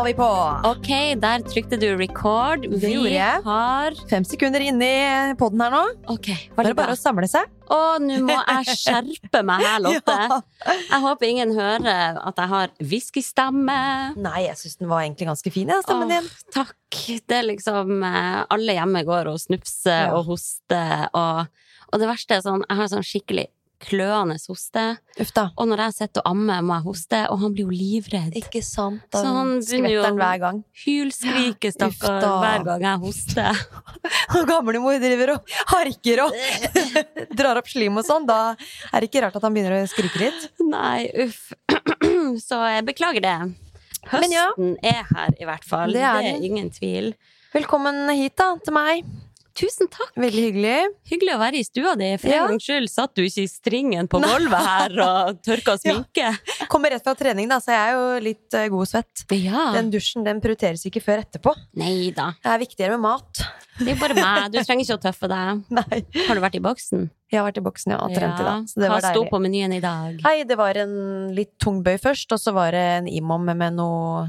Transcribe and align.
var 0.00 0.06
vi 0.06 0.14
på! 0.16 0.26
Ok, 0.64 0.88
der 1.20 1.42
trykte 1.44 1.76
du 1.76 1.90
record. 1.98 2.62
Det 2.64 2.78
Vi 2.86 2.94
gjorde 2.94 3.10
jeg. 3.12 3.42
har 3.44 3.96
Fem 4.08 4.24
sekunder 4.24 4.62
inni 4.64 4.88
i 4.88 5.34
poden 5.36 5.60
her 5.60 5.74
nå. 5.74 5.82
Ok, 6.14 6.30
var 6.56 6.64
det 6.64 6.72
bare 6.78 6.94
å 6.94 6.98
samle 6.98 7.28
seg. 7.28 7.50
Å, 7.70 7.98
nå 8.00 8.16
må 8.24 8.32
jeg 8.38 8.78
skjerpe 8.80 9.42
meg 9.44 9.60
her, 9.66 9.82
Lotte. 9.84 10.16
Ja. 10.30 10.74
Jeg 10.90 11.00
håper 11.04 11.28
ingen 11.28 11.52
hører 11.56 12.16
at 12.20 12.40
jeg 12.40 12.50
har 12.54 12.72
whiskystemme. 12.80 13.76
Nei, 14.20 14.42
jeg 14.46 14.56
syns 14.60 14.80
den 14.80 14.88
var 14.90 15.04
egentlig 15.04 15.28
ganske 15.30 15.52
fin, 15.52 15.68
jeg, 15.72 15.84
stemmen 15.84 16.10
din. 16.14 16.26
Åh, 16.32 16.42
takk. 16.56 16.76
Det 17.28 17.36
er 17.42 17.46
liksom 17.50 18.00
eh, 18.04 18.40
Alle 18.56 18.74
hjemme 18.76 19.04
går 19.08 19.30
og 19.34 19.40
snufser 19.42 20.06
Ja. 20.08 20.10
og 20.16 20.28
hoster, 20.32 21.06
og, 21.12 21.48
og 21.92 22.00
det 22.02 22.08
verste 22.10 22.36
er 22.38 22.44
sånn 22.44 22.64
Jeg 22.66 22.80
har 22.80 22.90
sånn 22.92 23.04
skikkelig 23.06 23.46
kløende 23.80 24.36
hoste, 24.48 24.82
Ufta. 25.20 25.46
og 25.56 25.68
når 25.70 25.80
jeg 25.86 25.94
sitter 25.96 26.22
og 26.22 26.30
ammer, 26.34 26.60
må 26.66 26.74
jeg 26.76 26.84
hoste, 26.84 27.20
og 27.32 27.38
han 27.40 27.54
blir 27.56 27.64
jo 27.64 27.72
livredd. 27.72 28.36
Ikke 28.36 28.60
sant? 28.64 29.02
Da 29.12 29.22
Så 29.22 29.32
han 29.36 29.52
skvetter 29.64 30.04
den 30.04 30.18
hver 30.20 30.40
gang. 30.42 30.58
Hylskrike, 30.84 31.72
stakkar, 31.72 32.26
hver 32.42 32.66
gang 32.68 32.84
jeg 32.86 33.00
hoster. 33.06 33.62
Når 34.34 34.46
gamlemor 34.50 35.00
driver 35.02 35.34
og 35.36 35.56
harker 35.72 36.22
og 36.26 36.36
drar 37.40 37.60
opp 37.62 37.70
slim 37.72 37.96
og 38.00 38.06
sånn, 38.06 38.28
da 38.28 38.40
er 38.92 39.00
det 39.00 39.08
ikke 39.10 39.24
rart 39.26 39.40
at 39.40 39.48
han 39.48 39.56
begynner 39.56 39.78
å 39.80 39.90
skrike 39.90 40.22
litt. 40.26 40.46
Nei, 40.60 41.08
uff. 41.26 41.50
Så 42.48 42.60
jeg 42.68 42.86
beklager 42.88 43.24
det. 43.24 43.36
Men 44.12 44.32
ja. 44.32 44.46
Høsten 44.54 44.76
er 44.86 45.02
her, 45.08 45.34
i 45.40 45.48
hvert 45.48 45.64
fall. 45.68 45.92
Det 45.92 46.00
Det 46.00 46.08
er 46.08 46.30
er, 46.34 46.44
ingen 46.46 46.70
tvil. 46.72 47.12
Velkommen 47.52 48.06
hit 48.14 48.36
da, 48.38 48.52
til 48.64 48.76
meg. 48.76 49.04
Tusen 49.58 49.88
takk. 49.90 50.12
Veldig 50.20 50.42
hyggelig. 50.46 50.74
Hyggelig 51.10 51.32
å 51.34 51.38
være 51.40 51.58
i 51.58 51.64
stua 51.66 51.94
di. 51.98 52.10
For 52.22 52.30
Ja. 52.30 52.44
en 52.44 52.52
gangs 52.54 52.64
skyld 52.68 52.88
satt 52.92 53.14
du 53.18 53.22
ikke 53.24 53.42
i 53.42 53.48
stringen 53.50 54.06
på 54.08 54.20
gulvet 54.22 54.62
her 54.66 54.94
og 55.04 55.40
tørka 55.46 55.74
sminke. 55.80 56.28
Kommer 56.70 56.90
rett 56.94 57.02
fra 57.04 57.14
trening, 57.18 57.48
da, 57.50 57.58
så 57.60 57.74
jeg 57.74 57.80
er 57.80 57.96
jo 57.98 58.04
litt 58.24 58.54
eh, 58.56 58.68
god 58.72 58.84
og 58.86 58.90
svett. 58.92 59.24
Ja. 59.34 59.64
Den 59.74 59.90
dusjen 59.90 60.24
den 60.24 60.40
prioriteres 60.44 60.84
ikke 60.86 61.02
før 61.02 61.24
etterpå. 61.24 61.54
Neida. 61.80 62.30
Det 62.42 62.52
er 62.54 62.62
viktigere 62.62 62.94
med 62.96 63.04
mat. 63.08 63.42
Det 63.80 63.94
er 63.94 63.98
bare 64.00 64.14
meg. 64.16 64.50
Du 64.54 64.60
trenger 64.62 64.84
ikke 64.86 64.98
å 65.00 65.02
tøffe 65.08 65.30
deg. 65.32 65.64
Nei. 65.80 66.00
Har 66.28 66.38
du 66.38 66.44
vært 66.46 66.58
i 66.60 66.62
boksen? 66.64 67.08
Jeg 67.30 67.38
har 67.40 67.46
vært 67.46 67.58
i 67.60 67.64
boksen 67.66 67.92
ja, 67.94 67.98
og 68.02 68.14
trent 68.14 68.40
i 68.42 68.46
dag, 68.46 68.64
så 68.66 68.80
det 68.82 68.88
Hva 68.90 69.00
sto 69.04 69.20
på 69.30 69.38
menyen 69.42 69.74
i 69.76 69.82
dag? 69.82 70.16
Nei, 70.24 70.40
det 70.46 70.56
var 70.58 70.74
en 70.82 71.30
litt 71.36 71.52
tung 71.62 71.78
bøy 71.86 71.94
først, 72.02 72.32
og 72.34 72.40
så 72.42 72.54
var 72.56 72.74
det 72.74 72.82
en 72.96 73.06
imom 73.10 73.44
med 73.50 73.76
noe 73.78 74.24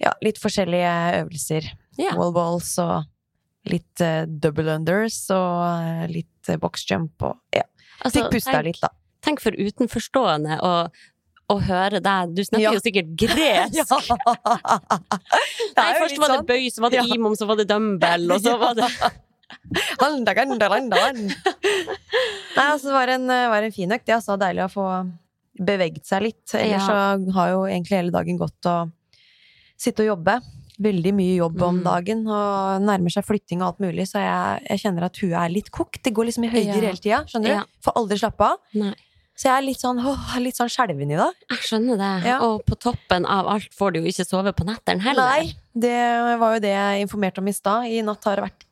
Ja, 0.00 0.12
litt 0.24 0.38
forskjellige 0.40 0.92
øvelser. 1.24 1.66
Ja. 1.98 2.14
Wall 2.16 2.30
balls 2.32 2.70
og 2.80 3.02
litt 3.68 4.00
eh, 4.00 4.24
double 4.26 4.72
unders 4.78 5.18
og 5.34 5.60
eh, 5.84 6.06
litt 6.08 6.48
uh, 6.48 6.56
boxjump 6.62 7.22
og 7.28 7.36
Ja. 7.54 7.66
Altså, 8.00 8.22
Fikk 8.22 8.30
pusta 8.38 8.62
litt, 8.64 8.78
da. 8.80 8.88
Tenk 9.20 9.42
for 9.44 9.52
utenforstående 9.52 10.56
å, 10.64 10.70
å 11.52 11.56
høre 11.60 12.00
deg. 12.00 12.30
Du 12.32 12.40
snakker 12.46 12.64
Ja. 12.64 12.72
jo 12.72 12.80
sikkert 12.80 13.10
gresk. 13.20 13.74
Det 15.74 15.76
Nei, 15.76 15.92
først 16.00 16.16
var 16.18 16.32
det 16.32 16.38
sånn. 16.38 16.46
bøy, 16.48 16.70
så 16.72 16.80
var 16.86 16.90
det 16.94 17.02
Ja. 17.02 17.04
imom, 17.14 17.36
så 17.36 17.46
var 17.46 17.56
det 17.60 17.68
dumbbell, 17.68 18.24
og 18.32 18.40
så 18.40 18.56
var 18.60 18.74
det 18.78 18.88
Handa, 20.00 20.32
ganda, 20.34 20.68
landa. 20.70 20.96
Nei, 21.12 22.64
altså, 22.70 22.86
det 22.88 22.94
var 22.94 23.08
en, 23.16 23.24
eh, 23.34 23.48
var 23.50 23.66
en 23.66 23.72
fin 23.74 23.90
økt. 23.92 24.06
Det 24.06 24.14
er 24.16 24.22
så 24.24 24.36
deilig 24.40 24.62
å 24.64 24.70
få 24.72 24.86
beveget 25.60 26.06
seg 26.06 26.22
litt. 26.22 26.54
Ellers 26.54 26.86
Ja. 26.86 26.86
så 27.18 27.34
har 27.36 27.50
jo 27.52 27.64
egentlig 27.68 27.98
hele 27.98 28.14
dagen 28.14 28.38
gått 28.40 28.68
å 28.70 28.76
sitte 29.80 30.04
og 30.06 30.12
jobbe. 30.16 30.38
Veldig 30.80 31.12
mye 31.12 31.34
jobb 31.36 31.60
om 31.62 31.78
Mm. 31.80 31.84
dagen, 31.84 32.26
og 32.26 32.80
nærmer 32.82 33.12
seg 33.12 33.24
flytting 33.26 33.60
og 33.60 33.66
alt 33.74 33.80
mulig, 33.84 34.06
så 34.08 34.18
jeg, 34.22 34.62
jeg 34.70 34.78
kjenner 34.80 35.04
at 35.04 35.16
huet 35.20 35.36
er 35.36 35.48
litt 35.52 35.70
kokt. 35.70 36.02
Det 36.02 36.14
går 36.14 36.24
liksom 36.30 36.44
i 36.44 36.48
høyder 36.48 36.80
Ja. 36.80 36.80
hele 36.80 36.96
tida, 36.96 37.18
skjønner 37.28 37.48
Ja. 37.48 37.60
du? 37.60 37.66
Får 37.84 37.92
aldri 38.00 38.16
slappe 38.18 38.40
av. 38.40 38.56
Nei. 38.74 38.94
Så 39.36 39.44
jeg 39.48 39.56
er 39.56 39.62
litt 39.66 39.78
sånn, 39.80 39.98
åh, 40.04 40.38
litt 40.40 40.54
sånn 40.56 40.68
skjelven 40.68 41.12
i 41.12 41.16
dag. 41.16 41.34
Jeg 41.50 41.58
skjønner 41.58 41.96
det. 41.96 42.26
Ja. 42.28 42.38
Og 42.44 42.64
på 42.66 42.76
toppen 42.78 43.24
av 43.26 43.46
alt 43.46 43.70
får 43.76 43.92
du 43.94 44.00
jo 44.00 44.06
ikke 44.08 44.26
sove 44.26 44.52
på 44.52 44.64
nettene 44.66 45.00
heller. 45.00 45.24
Nei, 45.24 45.54
det 45.74 46.38
var 46.40 46.54
jo 46.56 46.60
det 46.60 46.72
jeg 46.74 47.06
informerte 47.08 47.38
om 47.38 47.48
i 47.48 47.52
stad. 47.52 47.84
I 47.88 48.02
natt 48.02 48.24
har 48.24 48.36
det 48.36 48.44
vært 48.44 48.64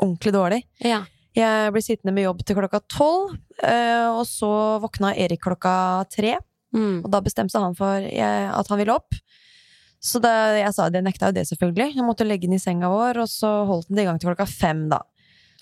ordentlig 0.00 0.32
dårlig. 0.32 0.62
Ja. 0.80 1.04
Jeg 1.34 1.72
ble 1.72 1.80
sittende 1.80 2.12
med 2.12 2.24
jobb 2.24 2.44
til 2.44 2.56
klokka 2.56 2.80
tolv, 2.88 3.38
eh, 3.62 4.06
og 4.10 4.26
så 4.26 4.78
våkna 4.82 5.16
Erik 5.16 5.40
klokka 5.40 6.06
tre. 6.10 6.38
Mm. 6.74 7.04
Og 7.04 7.10
da 7.10 7.20
bestemte 7.20 7.58
han 7.58 7.74
for 7.74 7.86
at 8.00 8.68
han 8.68 8.78
ville 8.78 8.94
opp. 8.94 9.12
Så 10.02 10.18
det, 10.18 10.32
jeg 10.58 10.74
sa 10.74 10.88
det 10.90 11.04
nekta 11.06 11.28
jo 11.30 11.36
det, 11.36 11.44
selvfølgelig. 11.46 11.92
Jeg 11.94 12.04
måtte 12.04 12.26
legge 12.26 12.48
den 12.48 12.56
i 12.58 12.62
senga 12.62 12.88
vår, 12.90 13.20
og 13.22 13.28
så 13.30 13.50
holdt 13.68 13.86
den 13.88 14.00
det 14.00 14.02
i 14.02 14.08
gang 14.08 14.18
til 14.18 14.32
klokka 14.32 14.48
fem, 14.50 14.88
da. 14.90 14.98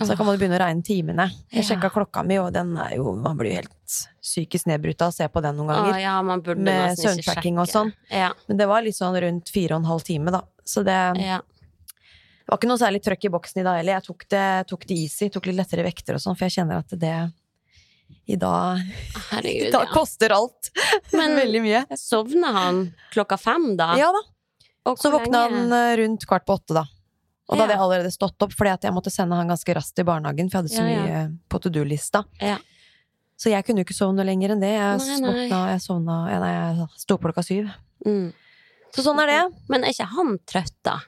Så 0.01 0.07
da 0.09 0.15
kan 0.17 0.25
man 0.25 0.39
begynne 0.41 0.57
å 0.57 0.61
regne 0.63 0.81
timene. 0.83 1.27
Jeg 1.53 1.67
Ja. 1.69 1.91
klokka 1.93 2.23
mi, 2.25 2.39
og 2.41 2.55
den 2.55 2.71
er 2.79 2.95
jo 2.97 3.13
Man 3.21 3.37
blir 3.37 3.51
jo 3.51 3.57
helt 3.61 3.97
psykisk 4.17 4.65
nedbrutt 4.65 5.03
av 5.03 5.11
å 5.11 5.13
se 5.13 5.29
på 5.29 5.43
den 5.43 5.57
noen 5.59 5.69
Å, 5.69 5.75
ganger. 5.77 6.01
ja, 6.01 6.23
man 6.23 6.41
burde 6.41 6.63
Med 6.65 6.97
søvntracking 6.97 7.59
og 7.61 7.69
sånn. 7.69 7.93
Ja, 8.11 8.33
Men 8.49 8.57
det 8.57 8.67
var 8.67 8.81
litt 8.81 8.97
sånn 8.97 9.21
rundt 9.21 9.51
fire 9.51 9.75
og 9.75 9.83
en 9.83 9.91
halv 9.91 10.03
time, 10.03 10.31
da. 10.31 10.41
Så 10.65 10.83
det, 10.83 10.97
ja. 11.21 11.37
det 11.43 12.49
var 12.49 12.57
ikke 12.57 12.69
noe 12.71 12.79
særlig 12.81 13.03
trøkk 13.05 13.25
i 13.27 13.29
boksen 13.29 13.61
i 13.61 13.63
dag 13.63 13.77
heller. 13.77 13.93
Jeg 14.01 14.05
tok 14.05 14.25
det, 14.31 14.67
tok 14.69 14.87
det 14.87 14.97
easy, 14.97 15.29
tok 15.29 15.47
litt 15.51 15.57
lettere 15.57 15.85
vekter 15.85 16.15
og 16.17 16.21
sånn, 16.25 16.39
for 16.39 16.49
jeg 16.49 16.57
kjenner 16.65 16.79
at 16.79 16.89
det 16.99 17.33
i 18.31 18.37
dag, 18.41 18.81
i 19.45 19.71
dag 19.71 19.87
ja. 19.89 19.93
koster 19.95 20.33
alt. 20.37 20.71
Men- 21.17 21.37
Veldig 21.39 21.63
mye. 21.65 21.83
Sovna 21.99 22.53
han 22.57 22.81
klokka 23.15 23.39
fem, 23.41 23.73
da? 23.79 23.93
Ja 23.99 24.11
da. 24.15 24.23
Så 24.97 25.11
våkna 25.13 25.45
han 25.49 25.73
eh, 25.77 25.97
rundt 26.01 26.25
kvart 26.27 26.47
på 26.49 26.57
åtte, 26.59 26.75
da. 26.75 26.87
Og 27.51 27.57
da 27.59 27.65
hadde 27.65 27.75
jeg 27.75 27.83
allerede 27.83 28.11
stått 28.15 28.43
opp, 28.47 28.53
fordi 28.55 28.77
jeg 28.87 28.95
måtte 28.95 29.11
sende 29.11 29.35
han 29.35 29.49
ganske 29.51 29.75
raskt 29.75 29.97
til 29.99 30.07
barnehagen, 30.07 30.47
for 30.53 30.61
jeg 30.61 30.71
hadde 30.71 30.77
så 30.77 30.85
mye 30.87 31.23
på 31.51 31.59
to 31.65 31.73
do-lista. 31.75 32.21
Ja. 32.39 32.61
Så 33.41 33.51
jeg 33.51 33.65
kunne 33.67 33.83
jo 33.83 33.89
ikke 33.89 33.97
sove 33.97 34.15
noe 34.15 34.27
lenger 34.29 34.53
enn 34.55 34.63
det. 34.63 34.71
Jeg 34.77 35.01
Nei, 35.03 35.17
nei. 35.19 35.31
våkna, 35.33 35.59
jeg 35.73 35.83
sovna 35.83 36.19
Nei, 36.31 36.51
jeg 36.55 36.87
sto 37.03 37.17
opp 37.19 37.25
klokka 37.27 37.43
syv. 37.43 37.73
Mm. 38.07 38.29
Så 38.95 39.03
sånn 39.07 39.19
er 39.25 39.33
det. 39.33 39.41
Men 39.73 39.83
er 39.87 39.95
ikke 39.97 40.07
han 40.15 40.37
trøtt, 40.47 40.77
da? 40.87 40.99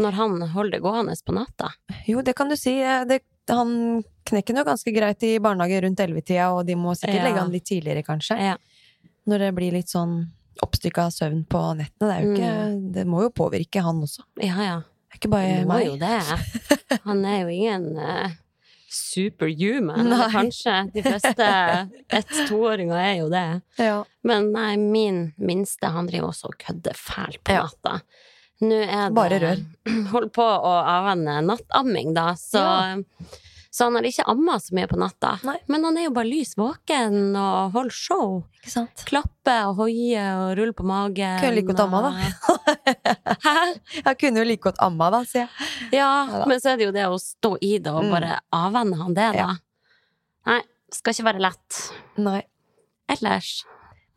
Når 0.00 0.18
han 0.18 0.36
holder 0.54 0.74
det 0.78 0.82
gående 0.82 1.14
på 1.26 1.34
natta? 1.36 1.70
Jo, 2.10 2.22
det 2.26 2.34
kan 2.38 2.50
du 2.50 2.56
si. 2.58 2.74
Eh, 2.82 3.04
Det, 3.06 3.20
han 3.50 4.02
knekker 4.30 4.56
jo 4.60 4.64
ganske 4.64 4.92
greit 4.94 5.22
i 5.26 5.34
barnehage 5.42 5.80
rundt 5.84 6.00
ellevetida, 6.04 6.50
og 6.54 6.66
de 6.68 6.76
må 6.78 6.94
sikkert 6.96 7.20
Ja. 7.20 7.24
legge 7.28 7.40
han 7.42 7.50
litt 7.52 7.66
tidligere, 7.68 8.02
kanskje. 8.06 8.36
Ja. 8.40 8.56
Når 9.26 9.38
det 9.46 9.54
blir 9.56 9.72
litt 9.72 9.90
sånn 9.90 10.28
oppstykka 10.62 11.06
søvn 11.14 11.44
på 11.48 11.60
nettene. 11.78 12.10
Det, 12.10 12.20
jo 12.24 12.32
ikke, 12.36 12.92
det 12.94 13.04
må 13.08 13.22
jo 13.24 13.30
påvirke 13.32 13.82
han 13.82 14.02
også. 14.04 14.22
Ja, 14.42 14.56
ja. 14.62 14.78
Det 15.10 15.16
er 15.16 15.20
ikke 15.22 15.30
bare 15.32 15.54
Det 15.58 15.66
meg. 15.66 15.86
jo 15.86 15.96
det. 15.98 16.98
Han 17.08 17.24
er 17.26 17.40
jo 17.40 17.48
ingen 17.48 17.86
uh, 17.98 18.28
superhuman. 18.90 20.06
Nei. 20.10 20.28
Kanskje. 20.30 20.74
De 20.94 21.02
fleste 21.02 21.48
ett-toåringer 22.20 22.98
er 23.00 23.14
jo 23.20 23.28
det. 23.32 23.46
Ja. 23.80 23.96
Men 24.26 24.50
nei, 24.54 24.76
min 24.76 25.20
minste, 25.40 25.90
han 25.90 26.06
driver 26.10 26.30
også 26.30 26.50
og 26.52 26.58
kødder 26.62 26.94
fælt 26.98 27.40
på 27.46 27.56
Ja. 27.56 27.66
Nå 28.60 28.76
er 28.84 29.06
det 29.08 29.14
Bare 29.16 29.38
rør. 29.40 29.60
Holdt 30.12 30.32
på 30.36 30.44
å 30.44 30.72
avvenne 30.84 31.38
nattamming, 31.46 32.12
da, 32.16 32.34
så 32.36 32.62
Så 33.72 33.86
han 33.86 33.94
har 33.94 34.02
ikke 34.08 34.24
amma 34.26 34.56
så 34.58 34.74
mye 34.74 34.88
på 34.90 34.98
natta. 34.98 35.36
Nei. 35.46 35.54
Men 35.70 35.84
han 35.86 35.96
er 35.96 36.08
jo 36.08 36.12
bare 36.16 36.26
lys 36.26 36.56
våken 36.58 37.36
og 37.38 37.70
holder 37.76 37.94
show. 37.94 38.32
Klappe 39.06 39.54
og 39.68 39.76
hoie 39.78 40.24
og 40.40 40.56
rulle 40.58 40.74
på 40.74 40.82
magen. 40.84 41.38
Kunne 41.38 41.54
like 41.54 41.68
godt 41.70 41.84
amma, 41.84 42.00
da. 42.08 42.10
Hæ? 43.46 43.54
Jeg 44.02 44.18
kunne 44.20 44.42
jo 44.42 44.48
like 44.50 44.64
godt 44.66 44.82
amma, 44.82 45.12
da, 45.14 45.20
sier 45.22 45.44
jeg. 45.46 45.70
Ja, 46.00 46.08
Neida. 46.26 46.48
men 46.50 46.60
så 46.60 46.72
er 46.74 46.80
det 46.82 46.88
jo 46.88 46.94
det 46.98 47.06
å 47.14 47.20
stå 47.22 47.52
i 47.62 47.76
det 47.78 47.94
og 47.94 48.02
Mm. 48.08 48.10
bare 48.16 48.40
avvenne 48.58 48.98
han 49.04 49.14
det, 49.14 49.28
da. 49.38 49.38
Ja. 49.38 49.54
Nei, 50.50 50.60
skal 50.90 51.14
ikke 51.14 51.28
være 51.30 51.44
lett. 51.46 51.80
Nei. 52.18 52.40
Ellers 53.08 53.52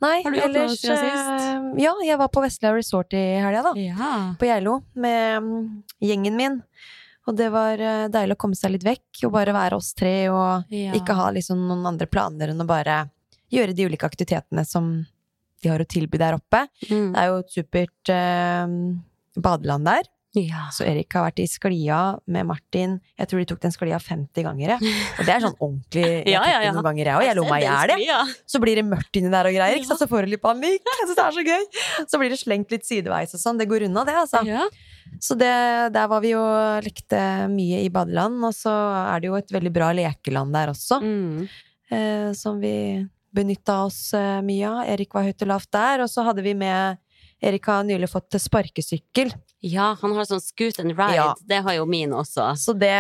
Nei, 0.04 0.18
Har 0.26 0.34
du 0.36 0.40
gjort 0.42 0.54
noe 0.58 0.74
siden 0.76 1.00
sist? 1.00 1.46
eh, 1.48 1.84
Ja, 1.86 1.94
jeg 2.04 2.18
var 2.20 2.28
på 2.34 2.44
Vestlia 2.44 2.74
Resort 2.76 3.14
i 3.16 3.22
helga, 3.40 3.62
da. 3.70 3.74
Ja. 3.80 4.12
På 4.40 4.46
Geilo 4.50 4.82
med 5.00 5.44
mm, 5.46 5.62
gjengen 6.04 6.36
min. 6.40 6.60
Og 7.28 7.38
det 7.40 7.48
var 7.54 7.80
eh, 7.80 8.08
deilig 8.12 8.36
å 8.36 8.42
komme 8.44 8.58
seg 8.60 8.74
litt 8.76 8.84
vekk 8.84 9.24
og 9.30 9.32
bare 9.38 9.54
være 9.56 9.78
oss 9.80 9.94
tre 9.96 10.16
og 10.30 10.68
Ja. 10.76 10.92
ikke 10.98 11.16
ha 11.16 11.30
liksom 11.32 11.62
noen 11.70 11.86
andre 11.94 12.08
planer 12.12 12.52
enn 12.52 12.60
å 12.60 12.68
bare 12.68 13.06
gjøre 13.54 13.76
de 13.78 13.86
ulike 13.88 14.08
aktivitetene 14.10 14.66
som 14.68 14.92
de 15.64 15.70
har 15.72 15.80
å 15.80 15.88
tilby 15.88 16.20
der 16.20 16.36
oppe. 16.36 16.66
Mm. 16.90 17.14
Det 17.14 17.22
er 17.22 17.30
jo 17.32 17.38
et 17.40 17.54
supert 17.56 18.12
eh, 18.12 18.68
badeland 19.40 19.88
der. 19.88 20.10
Ja. 20.34 20.64
Så 20.74 20.82
Erik 20.90 21.14
har 21.14 21.28
vært 21.28 21.40
i 21.44 21.46
sklia 21.46 21.98
med 22.26 22.48
Martin. 22.50 22.96
Jeg 23.22 23.30
tror 23.30 23.38
de 23.44 23.46
tok 23.52 23.60
den 23.62 23.74
sklia 23.76 24.00
50 24.02 24.42
ganger. 24.48 24.72
jeg. 24.74 24.94
Og 25.20 25.28
det 25.28 25.34
er 25.36 25.44
sånn 25.44 25.58
ordentlig 25.62 26.06
Jeg 26.26 26.34
Ja, 26.34 26.42
ja, 26.50 26.62
ja. 26.66 26.72
noen 26.74 26.88
ganger, 26.88 27.06
jeg 27.12 27.16
òg. 27.20 27.26
Jeg 27.28 27.38
lo 27.38 27.44
meg 27.46 27.62
i 27.64 27.68
hjel, 28.08 28.34
Så 28.50 28.62
blir 28.64 28.76
det 28.82 28.86
mørkt 28.88 29.20
inni 29.20 29.30
der 29.30 29.46
og 29.52 29.54
greier. 29.54 29.78
Ikke 29.78 29.92
sant? 29.92 30.02
Så 30.02 30.08
får 30.10 30.26
du 30.26 30.32
litt 30.34 30.42
panikk. 30.42 30.82
Jeg 30.90 31.06
synes 31.06 31.20
det 31.20 31.26
er 31.28 31.38
så 31.38 31.46
gøy. 31.46 31.68
Så 32.10 32.22
blir 32.24 32.34
det 32.34 32.40
slengt 32.42 32.74
litt 32.74 32.88
sideveis 32.90 33.36
og 33.38 33.44
sånn. 33.46 33.62
Det 33.62 33.70
går 33.70 33.86
unna, 33.92 34.04
det, 34.10 34.16
altså. 34.24 34.42
Ja. 34.50 34.66
Så 35.22 35.38
det, 35.38 35.52
der 35.94 36.08
var 36.10 36.24
vi 36.26 36.34
jo 36.34 36.42
lekte 36.82 37.22
mye 37.54 37.84
i 37.86 37.90
badeland, 37.94 38.42
og 38.48 38.56
så 38.58 38.74
er 39.14 39.22
det 39.22 39.30
jo 39.30 39.38
et 39.38 39.54
veldig 39.54 39.74
bra 39.76 39.92
lekeland 39.94 40.54
der 40.58 40.72
også, 40.74 40.98
Mm. 41.04 41.48
eh, 41.94 42.32
som 42.34 42.58
vi 42.64 43.06
benytta 43.34 43.84
oss 43.86 44.14
eh, 44.18 44.42
mye 44.42 44.66
av. 44.66 44.82
Erik 44.90 45.14
var 45.14 45.24
høyt 45.30 45.42
og 45.46 45.48
lavt 45.54 45.70
der, 45.74 46.02
og 46.02 46.10
så 46.10 46.26
hadde 46.26 46.42
vi 46.46 46.54
med 46.58 46.98
Erik 47.44 47.66
har 47.70 47.84
nylig 47.86 48.08
fått 48.10 48.34
sparkesykkel, 48.40 49.34
ja, 49.64 49.94
han 50.02 50.12
har 50.18 50.26
sånn 50.28 50.42
scoot 50.44 50.80
and 50.82 50.92
ride. 50.98 51.16
Ja. 51.16 51.30
Det 51.48 51.62
har 51.64 51.78
jo 51.78 51.86
min 51.88 52.12
også. 52.12 52.50
så 52.60 52.74
det 52.76 52.92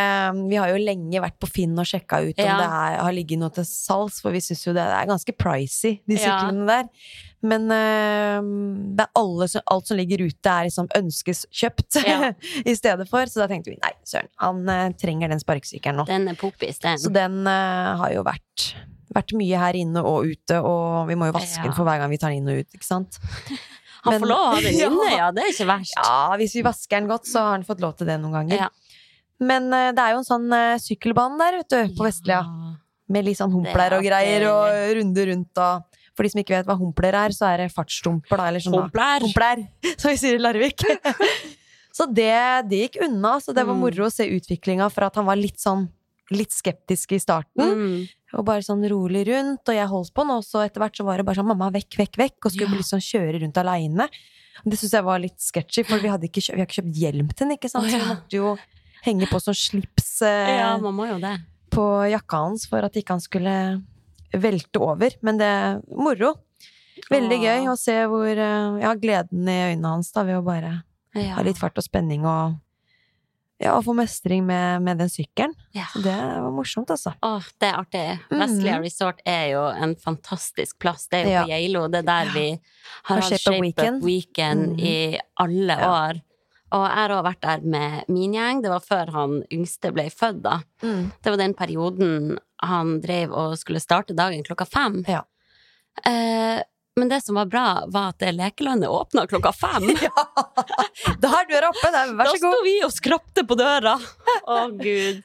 Vi 0.47 0.55
har 0.55 0.69
jo 0.71 0.79
lenge 0.79 1.19
vært 1.19 1.35
på 1.43 1.49
Finn 1.51 1.75
og 1.77 1.85
sjekka 1.89 2.21
ut 2.23 2.39
om 2.39 2.45
Ja. 2.45 2.55
det 2.61 2.69
er, 2.69 2.97
har 3.03 3.11
ligget 3.15 3.41
noe 3.41 3.51
til 3.51 3.65
salgs, 3.67 4.21
for 4.23 4.31
vi 4.31 4.39
syns 4.39 4.63
jo 4.65 4.71
det, 4.73 4.85
det 4.87 4.95
er 5.01 5.09
ganske 5.11 5.35
pricy, 5.37 5.97
de 6.07 6.15
Ja. 6.15 6.37
der. 6.51 6.87
Men 7.43 7.67
eh, 7.75 8.39
det 8.95 9.03
er 9.03 9.11
alle, 9.19 9.49
alt 9.67 9.87
som 9.91 9.97
ligger 9.99 10.23
ute, 10.23 10.47
er 10.47 10.69
liksom 10.69 10.87
ønskes 10.95 11.43
kjøpt 11.51 11.99
i 12.71 12.75
stedet 12.79 13.09
for. 13.11 13.27
Så 13.27 13.43
da 13.43 13.49
tenkte 13.51 13.73
vi 13.73 13.77
nei, 13.83 13.91
søren, 14.07 14.29
han 14.39 14.63
eh, 14.71 14.93
trenger 14.95 15.27
den 15.33 15.43
sparkesykkelen 15.43 15.99
nå. 15.99 16.05
Den 16.07 16.29
er 16.31 16.39
popis, 16.39 16.79
den. 16.79 16.97
Så 16.97 17.11
den 17.11 17.41
eh, 17.45 17.91
har 17.99 18.15
jo 18.15 18.23
vært, 18.23 18.69
vært 19.13 19.35
mye 19.35 19.59
her 19.59 19.75
inne 19.75 19.99
og 20.07 20.31
ute, 20.31 20.61
og 20.63 21.09
vi 21.11 21.19
må 21.19 21.27
jo 21.27 21.35
vaske 21.35 21.67
den 21.67 21.75
for 21.75 21.83
hver 21.83 21.99
gang 21.99 22.09
vi 22.15 22.21
tar 22.23 22.31
den 22.31 22.39
inn 22.45 22.53
og 22.55 22.63
ut, 22.63 22.71
ikke 22.79 22.87
sant? 22.87 23.19
han 24.03 24.19
får 24.19 24.29
lov 24.29 24.41
å 24.43 24.51
ha 24.53 24.61
den 24.61 24.77
Ja. 24.81 24.89
inne, 24.91 25.09
ja. 25.17 25.31
Det 25.35 25.43
er 25.45 25.51
ikke 25.53 25.67
verst. 25.69 25.95
Ja, 25.97 26.35
hvis 26.41 26.55
vi 26.57 26.63
vasker 26.65 26.99
den 26.99 27.07
godt, 27.11 27.27
så 27.29 27.39
har 27.45 27.51
han 27.57 27.63
fått 27.67 27.81
lov 27.83 27.95
til 27.99 28.07
det 28.09 28.19
noen 28.21 28.33
ganger. 28.39 28.65
Ja. 28.65 28.69
Men 29.43 29.67
uh, 29.73 29.89
det 29.95 29.99
er 30.03 30.13
jo 30.15 30.21
en 30.21 30.27
sånn 30.27 30.47
uh, 30.53 30.77
sykkelbane 30.79 31.39
der, 31.41 31.57
vet 31.63 31.69
du, 31.73 31.95
på 31.97 32.05
Vestlia. 32.07 32.41
Med 33.11 33.25
litt 33.27 33.37
sånn 33.41 33.51
humpler 33.51 33.89
er 33.91 33.97
og 33.97 34.05
greier, 34.05 34.45
og 34.47 34.93
runder 34.99 35.27
rundt 35.33 35.59
og 35.59 35.99
For 36.15 36.23
de 36.23 36.29
som 36.29 36.39
ikke 36.43 36.53
vet 36.53 36.67
hva 36.69 36.75
humpler 36.77 37.15
er, 37.17 37.33
så 37.33 37.47
er 37.49 37.63
det 37.63 37.71
fartsdumper, 37.73 38.37
da, 38.37 38.45
eller 38.51 38.61
sånn. 38.61 38.75
Humpler. 38.77 39.23
Humpler, 39.25 39.63
som 39.99 40.11
vi 40.11 40.17
sier 40.21 40.37
i 40.37 40.41
Larvik. 40.43 40.83
så 41.97 42.05
det, 42.05 42.29
det 42.69 42.79
gikk 42.85 42.99
unna, 43.07 43.39
så 43.41 43.49
det 43.55 43.65
var 43.65 43.73
Mm. 43.75 43.81
moro 43.81 44.05
å 44.07 44.11
se 44.13 44.27
utviklinga 44.29 44.91
fra 44.93 45.07
at 45.09 45.17
han 45.17 45.25
var 45.25 45.35
litt 45.41 45.57
sånn 45.61 45.87
litt 46.33 46.53
skeptisk 46.53 47.11
i 47.17 47.19
starten, 47.19 47.65
Mm. 47.73 48.07
Og 48.33 48.45
bare 48.45 48.63
sånn 48.65 48.83
rolig 48.89 49.25
rundt, 49.27 49.67
og 49.69 49.75
jeg 49.75 49.87
holdt 49.87 50.13
på 50.13 50.25
nå. 50.25 50.37
og 50.41 50.43
så 50.43 50.63
etter 50.65 50.81
hvert 50.81 50.95
så 50.97 51.05
var 51.05 51.17
det 51.17 51.25
bare 51.25 51.35
sånn 51.39 51.47
mamma, 51.51 51.69
vekk, 51.71 51.97
vekk, 51.99 52.17
vekk, 52.17 52.37
og 52.45 52.51
skulle 52.51 52.71
Ja. 52.71 52.77
liksom 52.81 52.99
kjøre 52.99 53.41
rundt 53.43 53.57
aleine. 53.61 54.07
Det 54.65 54.77
syns 54.79 54.91
jeg 54.93 55.03
var 55.03 55.19
litt 55.19 55.39
sketchy, 55.41 55.83
for 55.83 55.97
vi 55.99 56.07
ikke, 56.09 56.41
vi 56.53 56.59
har 56.61 56.65
ikke 56.67 56.81
kjøpt 56.81 56.95
hjelm 56.97 57.27
til 57.33 57.47
den, 57.47 57.57
ikke 57.57 57.69
sant, 57.69 57.89
så 57.89 57.97
vi 57.99 58.09
måtte 58.09 58.37
jo 58.37 58.57
henge 59.03 59.27
på 59.27 59.39
sånn 59.41 59.55
slips 59.57 60.21
eh, 60.21 60.57
Ja, 60.59 60.77
mamma 60.77 61.07
jo 61.09 61.19
det. 61.19 61.39
på 61.69 61.85
jakka 62.09 62.37
hans 62.45 62.65
for 62.69 62.79
at 62.85 62.93
ikke 62.93 63.09
han 63.17 63.19
skulle 63.19 63.83
velte 64.33 64.79
over. 64.81 65.09
Men 65.21 65.37
det 65.37 65.45
er 65.45 65.81
moro. 65.89 66.35
Veldig 67.09 67.39
gøy 67.41 67.67
å 67.69 67.77
se 67.77 67.95
hvor 68.07 68.29
eh, 68.29 68.81
Ja, 68.81 68.93
gleden 68.95 69.47
i 69.49 69.73
øynene 69.73 69.89
hans 69.97 70.11
da 70.13 70.23
ved 70.23 70.37
å 70.37 70.43
bare 70.45 70.83
Ja. 71.15 71.35
ha 71.35 71.41
litt 71.43 71.57
fart 71.57 71.77
og 71.77 71.83
spenning 71.83 72.23
og 72.25 72.55
ja, 73.63 73.73
få 73.83 73.93
mestring 73.97 74.43
med, 74.45 74.83
med 74.85 74.99
den 75.01 75.09
sykkelen. 75.11 75.53
Ja. 75.75 75.85
Det 75.95 76.13
var 76.13 76.51
morsomt, 76.53 76.91
altså. 76.93 77.13
Åh, 77.23 77.47
det 77.61 77.69
er 77.69 77.79
artig. 77.79 78.03
Vestlia 78.29 78.77
Resort 78.83 79.23
er 79.25 79.47
jo 79.53 79.63
en 79.71 79.95
fantastisk 79.99 80.77
plass. 80.83 81.07
Det 81.07 81.21
er 81.21 81.23
jo 81.23 81.33
Ja. 81.33 81.41
på 81.45 81.53
Geilo. 81.53 81.87
Det 81.87 82.03
er 82.03 82.09
der 82.11 82.31
vi 82.35 82.45
har 83.07 83.15
hatt 83.21 83.29
Shape 83.31 83.41
Shape 83.45 83.61
Weekend. 83.63 83.97
Up 83.97 84.07
Weekend 84.09 84.67
mm. 84.73 84.79
i 84.79 85.19
alle 85.45 85.79
år. 85.87 86.21
Og 86.73 86.83
jeg 86.87 86.97
har 86.97 87.11
også 87.13 87.27
vært 87.27 87.41
der 87.45 87.65
med 87.69 88.07
min 88.09 88.33
gjeng. 88.33 88.61
Det 88.63 88.71
var 88.73 88.81
før 88.81 89.11
han 89.13 89.35
yngste 89.53 89.91
ble 89.93 90.07
født, 90.09 90.41
da. 90.41 90.55
Det 90.81 91.29
var 91.29 91.37
den 91.37 91.53
perioden 91.53 92.39
han 92.63 92.95
drev 93.03 93.31
og 93.31 93.57
skulle 93.61 93.81
starte 93.83 94.15
dagen 94.17 94.43
klokka 94.47 94.65
fem. 94.65 95.03
Ja. 95.07 95.21
Eh, 96.01 96.63
men 96.99 97.09
det 97.09 97.21
som 97.25 97.35
var 97.39 97.45
bra, 97.49 97.65
var 97.89 98.11
at 98.13 98.19
det 98.21 98.31
lekelandet 98.37 98.89
åpna 98.89 99.25
klokka 99.27 99.51
fem. 99.55 99.89
Ja! 100.03 100.13
Da 101.19 101.31
er 101.41 101.47
døra 101.49 101.69
oppe! 101.73 101.89
Da, 101.93 102.03
vær 102.13 102.29
så 102.29 102.37
god. 102.37 102.43
Da 102.43 102.53
sto 102.53 102.63
vi 102.65 102.75
og 102.85 102.93
skrapte 102.93 103.43
på 103.49 103.57
døra! 103.59 103.95
Å, 104.53 104.59
gud. 104.77 105.23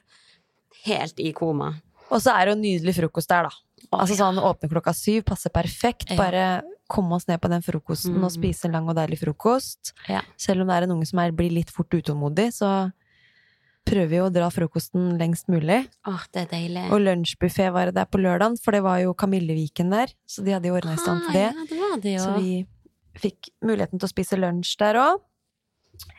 Helt 0.85 1.19
i 1.21 1.31
koma. 1.35 1.73
Og 2.09 2.21
så 2.23 2.33
er 2.33 2.47
det 2.49 2.55
jo 2.55 2.61
nydelig 2.63 2.95
frokost 2.97 3.29
der, 3.29 3.49
da. 3.49 3.89
Altså 3.95 4.15
sånn 4.17 4.37
åpne 4.41 4.69
klokka 4.71 4.93
syv, 4.97 5.23
passer 5.29 5.53
perfekt. 5.53 6.11
Bare 6.17 6.61
komme 6.89 7.17
oss 7.19 7.27
ned 7.29 7.37
på 7.41 7.49
den 7.51 7.61
frokosten 7.65 8.15
Mm. 8.17 8.23
og 8.25 8.31
spise 8.33 8.65
en 8.67 8.73
lang 8.77 8.87
og 8.89 8.95
deilig 8.97 9.19
frokost. 9.21 9.93
Ja. 10.09 10.21
Selv 10.41 10.61
om 10.63 10.69
det 10.71 10.75
er 10.79 10.87
en 10.87 10.95
unge 10.97 11.05
som 11.09 11.21
er, 11.21 11.31
blir 11.37 11.53
litt 11.53 11.69
fort 11.73 11.93
utålmodig, 11.93 12.47
så 12.55 12.69
prøver 13.89 14.15
jo 14.19 14.25
å 14.27 14.33
dra 14.33 14.47
frokosten 14.53 15.15
lengst 15.19 15.49
mulig. 15.51 15.81
Åh, 16.07 16.25
det 16.33 16.43
er 16.45 16.51
deilig. 16.53 16.85
Og 16.93 17.01
lunsjbuffé 17.03 17.69
var 17.75 17.89
det 17.89 17.95
der 17.97 18.09
på 18.09 18.21
lørdagen, 18.21 18.57
for 18.61 18.75
det 18.77 18.83
var 18.85 18.99
jo 19.03 19.15
Kamilleviken 19.17 19.89
der. 19.93 20.13
Så 20.29 20.45
de 20.45 20.53
hadde 20.55 20.69
jo 20.69 20.77
ordna 20.79 20.93
i 20.95 21.01
stand 21.01 21.25
til 21.27 21.39
det. 21.39 21.47
Ah, 21.49 21.57
Ja, 21.57 21.65
det 21.71 21.79
var 21.81 21.97
det 22.05 22.13
jo. 22.17 22.21
Så 22.23 22.35
vi 22.39 22.67
fikk 23.19 23.49
muligheten 23.65 23.99
til 23.99 24.07
å 24.07 24.13
spise 24.13 24.37
lunsj 24.39 24.77
der 24.79 25.01
òg. 25.01 25.25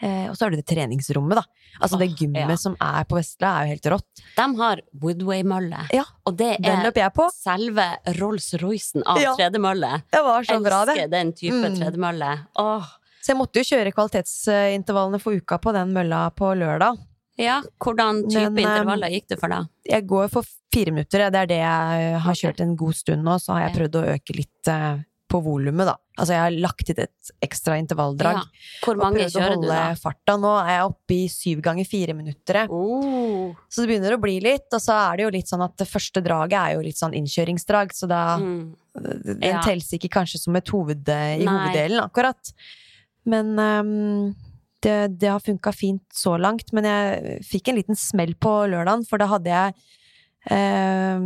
Eh, 0.05 0.26
og 0.28 0.34
så 0.37 0.44
har 0.44 0.52
du 0.52 0.58
det 0.61 0.67
treningsrommet, 0.69 1.38
da. 1.40 1.44
Altså 1.81 1.96
det 1.96 2.11
gymmet 2.19 2.50
ja. 2.52 2.56
som 2.61 2.75
er 2.84 3.06
på 3.08 3.17
Vestla, 3.17 3.52
er 3.62 3.64
jo 3.64 3.73
helt 3.73 3.87
rått. 3.94 4.23
De 4.37 4.46
har 4.58 4.82
Woodway-mølle. 5.00 5.87
Ja, 5.96 6.05
og 6.28 6.37
det 6.37 6.58
er 6.61 6.90
selve 7.32 7.87
Rolls-Roycen 8.19 9.06
av 9.06 9.23
Ja. 9.23 9.32
tredemølle. 9.38 10.02
Det 10.12 10.20
var 10.26 10.43
så 10.44 10.58
bra, 10.62 10.84
det. 10.84 10.96
Elsker 10.99 11.11
den 11.11 11.32
type 11.32 11.64
Mm. 11.64 11.78
tredemølle. 11.81 12.46
Åh. 12.56 12.84
Så 13.23 13.32
jeg 13.32 13.37
måtte 13.37 13.61
jo 13.61 13.76
kjøre 13.76 13.93
kvalitetsintervallene 13.93 15.20
for 15.20 15.32
uka 15.32 15.58
på 15.58 15.73
den 15.73 15.93
mølla 15.93 16.31
på 16.34 16.52
lørdag. 16.56 16.99
Ja, 17.40 17.60
hvordan 17.81 18.25
type 18.28 18.50
Men, 18.52 18.58
eh, 18.58 18.66
intervaller 18.69 19.12
gikk 19.14 19.28
du 19.32 19.37
for 19.40 19.48
da? 19.48 19.62
Jeg 19.88 20.06
går 20.06 20.28
for 20.31 20.44
fire 20.72 20.92
minutter, 20.92 21.31
det 21.32 21.40
er 21.44 21.46
det 21.50 21.60
jeg 21.62 22.19
har 22.26 22.34
kjørt 22.44 22.60
en 22.60 22.75
god 22.76 22.94
stund 22.98 23.25
nå. 23.26 23.38
Så 23.40 23.54
har 23.56 23.69
jeg 23.69 23.78
prøvd 23.78 23.96
å 24.02 24.08
øke 24.14 24.37
litt 24.37 24.69
eh, 24.70 24.98
på 25.31 25.38
volumet, 25.46 25.87
da. 25.87 25.94
Altså 26.19 26.34
jeg 26.34 26.42
har 26.42 26.54
lagt 26.66 26.84
til 26.88 26.98
et 26.98 27.28
ekstra 27.46 27.76
intervalldrag. 27.78 28.40
Ja. 28.40 28.42
Hvor 28.82 28.96
Og 28.98 29.02
mange 29.04 29.20
prøvd 29.22 29.37
å 29.38 29.44
holde 29.46 29.76
farta. 30.02 30.34
Nå 30.42 30.50
er 30.58 30.70
jeg 30.75 30.88
oppe 30.90 31.14
i 31.14 31.28
syv 31.31 31.60
ganger 31.62 31.87
fire 31.87 32.16
minutter. 32.19 32.66
Oh. 32.69 33.54
Så 33.70 33.84
det 33.84 33.92
begynner 33.92 34.16
å 34.16 34.20
bli 34.20 34.34
litt. 34.42 34.66
Og 34.75 34.82
så 34.82 34.96
er 34.98 35.16
det 35.16 35.25
jo 35.28 35.31
litt 35.38 35.46
sånn 35.52 35.62
at 35.64 35.76
det 35.78 35.87
første 35.88 36.20
draget 36.26 36.58
er 36.58 36.75
jo 36.75 36.82
litt 36.82 36.98
sånn 36.98 37.14
innkjøringsdrag, 37.14 37.94
så 37.94 38.08
da 38.10 38.37
Mm. 38.38 38.75
Den 38.92 39.38
Ja. 39.40 39.60
telles 39.62 39.87
ikke 39.94 40.10
kanskje 40.10 40.40
som 40.40 40.56
et 40.56 40.66
hoved 40.66 41.08
i 41.08 41.44
Nei. 41.44 41.46
hoveddelen, 41.46 42.02
akkurat. 42.02 42.52
Men 43.25 43.54
ehm, 43.56 44.34
det, 44.82 45.19
det 45.21 45.29
har 45.31 45.41
funka 45.41 45.73
fint 45.77 46.03
så 46.12 46.37
langt. 46.41 46.73
Men 46.73 46.85
jeg 46.85 47.41
fikk 47.47 47.69
en 47.69 47.77
liten 47.81 47.97
smell 47.99 48.35
på 48.41 48.53
lørdagen, 48.73 49.06
for 49.09 49.19
da 49.19 49.27
hadde 49.27 49.50
jeg 49.50 49.75
Eh, 50.49 51.21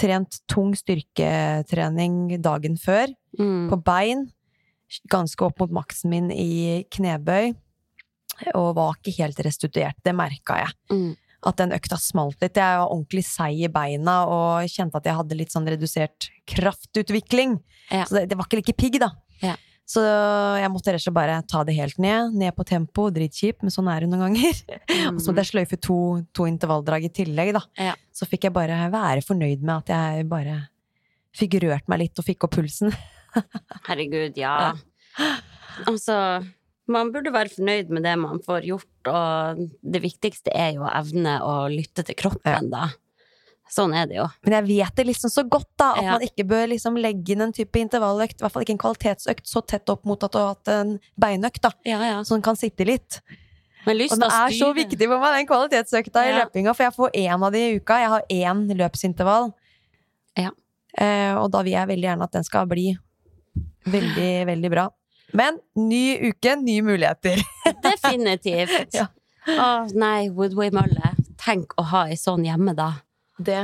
trent 0.00 0.38
tung 0.48 0.70
styrketrening 0.74 2.40
dagen 2.40 2.78
før, 2.80 3.10
Mm. 3.38 3.68
på 3.68 3.76
bein. 3.84 4.32
Ganske 5.12 5.44
opp 5.44 5.60
mot 5.60 5.70
maksen 5.70 6.08
min 6.08 6.30
i 6.32 6.84
knebøy. 6.90 7.54
Og 8.54 8.74
var 8.74 8.94
ikke 8.96 9.12
helt 9.18 9.36
restituert. 9.44 9.94
Det 10.02 10.14
merka 10.16 10.56
jeg 10.56 10.72
Mm. 10.90 11.16
at 11.44 11.56
den 11.56 11.70
økta 11.72 11.98
smalt 12.00 12.40
litt. 12.40 12.54
Jeg 12.54 12.78
var 12.78 12.88
ordentlig 12.88 13.24
seig 13.24 13.60
i 13.62 13.68
beina 13.68 14.24
og 14.26 14.64
kjente 14.68 14.96
at 14.96 15.04
jeg 15.04 15.14
hadde 15.16 15.36
litt 15.36 15.50
sånn 15.52 15.68
redusert 15.68 16.30
kraftutvikling. 16.46 17.60
Ja. 17.90 18.04
Så 18.04 18.20
det, 18.20 18.30
det 18.30 18.38
var 18.38 18.44
ikke 18.46 18.56
like 18.64 18.76
pigg, 18.76 18.98
da. 19.00 19.10
Ja. 19.42 19.56
Så 19.90 20.02
jeg 20.04 20.70
måtte 20.70 20.92
rett 20.92 21.00
og 21.00 21.06
slett 21.08 21.16
bare 21.16 21.38
ta 21.50 21.64
det 21.66 21.74
helt 21.74 21.98
ned. 22.02 22.36
Ned 22.38 22.54
på 22.54 22.66
tempo, 22.68 23.08
dritkjip, 23.14 23.64
men 23.64 23.74
sånn 23.74 23.88
er 23.90 24.04
det 24.04 24.10
noen 24.12 24.28
ganger. 24.28 24.60
Og 25.16 25.18
så 25.18 25.32
måtte 25.32 25.42
jeg 25.42 25.50
sløyfe 25.50 25.78
to, 25.82 25.98
to 26.36 26.46
intervalldrag 26.46 27.08
i 27.08 27.12
tillegg, 27.20 27.54
da. 27.56 27.64
Ja. 27.90 27.96
Så 28.14 28.28
fikk 28.30 28.46
jeg 28.46 28.54
bare 28.54 28.78
være 28.92 29.24
fornøyd 29.26 29.64
med 29.64 29.74
at 29.80 29.94
jeg 29.96 30.28
bare 30.30 30.60
fikk 31.36 31.58
rørt 31.64 31.90
meg 31.90 32.04
litt 32.04 32.22
og 32.22 32.26
fikk 32.26 32.46
opp 32.46 32.54
pulsen. 32.58 32.94
Herregud, 33.88 34.38
ja. 34.38 34.72
Altså, 35.88 36.16
man 36.90 37.10
burde 37.14 37.34
være 37.34 37.54
fornøyd 37.54 37.90
med 37.94 38.06
det 38.06 38.16
man 38.20 38.42
får 38.46 38.66
gjort, 38.70 39.10
og 39.10 39.66
det 39.82 40.02
viktigste 40.06 40.54
er 40.54 40.74
jo 40.78 40.86
å 40.86 40.92
evne 40.92 41.38
å 41.46 41.54
lytte 41.72 42.06
til 42.06 42.18
kroppen, 42.18 42.70
da. 42.72 42.92
Sånn 43.70 43.92
er 43.94 44.08
det 44.10 44.16
jo. 44.18 44.24
Men 44.46 44.56
jeg 44.58 44.66
vet 44.66 44.96
det 44.98 45.04
liksom 45.06 45.30
så 45.30 45.44
godt, 45.46 45.68
da, 45.78 45.92
at 45.94 46.02
Ja. 46.02 46.12
man 46.16 46.24
ikke 46.26 46.44
bør 46.50 46.66
liksom 46.72 46.96
legge 46.98 47.32
inn 47.36 47.44
en 47.44 47.52
type 47.54 47.78
intervalløkt, 47.78 48.40
i 48.40 48.42
hvert 48.42 48.52
fall 48.52 48.64
ikke 48.64 48.74
en 48.74 48.82
kvalitetsøkt, 48.82 49.46
så 49.46 49.62
tett 49.66 49.88
opp 49.92 50.04
mot 50.04 50.22
at 50.26 50.32
du 50.34 50.38
har 50.38 50.48
hatt 50.56 50.68
en 50.74 50.96
beinøkt, 51.20 51.60
da. 51.62 51.70
Ja, 51.86 52.00
ja. 52.02 52.16
Så 52.26 52.34
den 52.34 52.42
kan 52.42 52.56
sitte 52.58 52.84
litt. 52.88 53.20
Og 53.86 53.96
det 53.96 54.10
er 54.12 54.50
så 54.58 54.74
viktig 54.76 55.06
for 55.08 55.22
meg, 55.22 55.38
den 55.38 55.46
kvalitetsøkta 55.48 56.24
i 56.28 56.32
løpinga, 56.36 56.74
for 56.76 56.84
jeg 56.84 56.92
får 56.98 57.10
én 57.16 57.46
av 57.46 57.52
de 57.54 57.58
i 57.58 57.76
uka. 57.78 57.96
Jeg 58.02 58.08
har 58.12 58.22
én 58.28 58.66
løpsintervall. 58.76 59.52
Ja. 60.36 60.50
Eh, 60.98 61.34
og 61.38 61.50
da 61.54 61.62
vil 61.62 61.72
jeg 61.72 61.88
veldig 61.88 62.08
gjerne 62.10 62.26
at 62.26 62.32
den 62.32 62.44
skal 62.44 62.66
bli 62.66 62.90
veldig, 63.86 64.46
veldig 64.50 64.70
bra. 64.70 64.88
Men 65.32 65.60
ny 65.78 66.18
uke, 66.30 66.56
nye 66.60 66.82
muligheter. 66.82 67.40
Definitivt. 67.86 68.92
Ja. 68.98 69.06
Å 69.48 69.68
nei, 69.96 70.28
Woodway-mølle. 70.28 71.14
Tenk 71.40 71.72
å 71.80 71.84
ha 71.94 72.04
ei 72.10 72.18
sånn 72.20 72.44
hjemme, 72.44 72.74
da. 72.76 72.90
Det. 73.40 73.60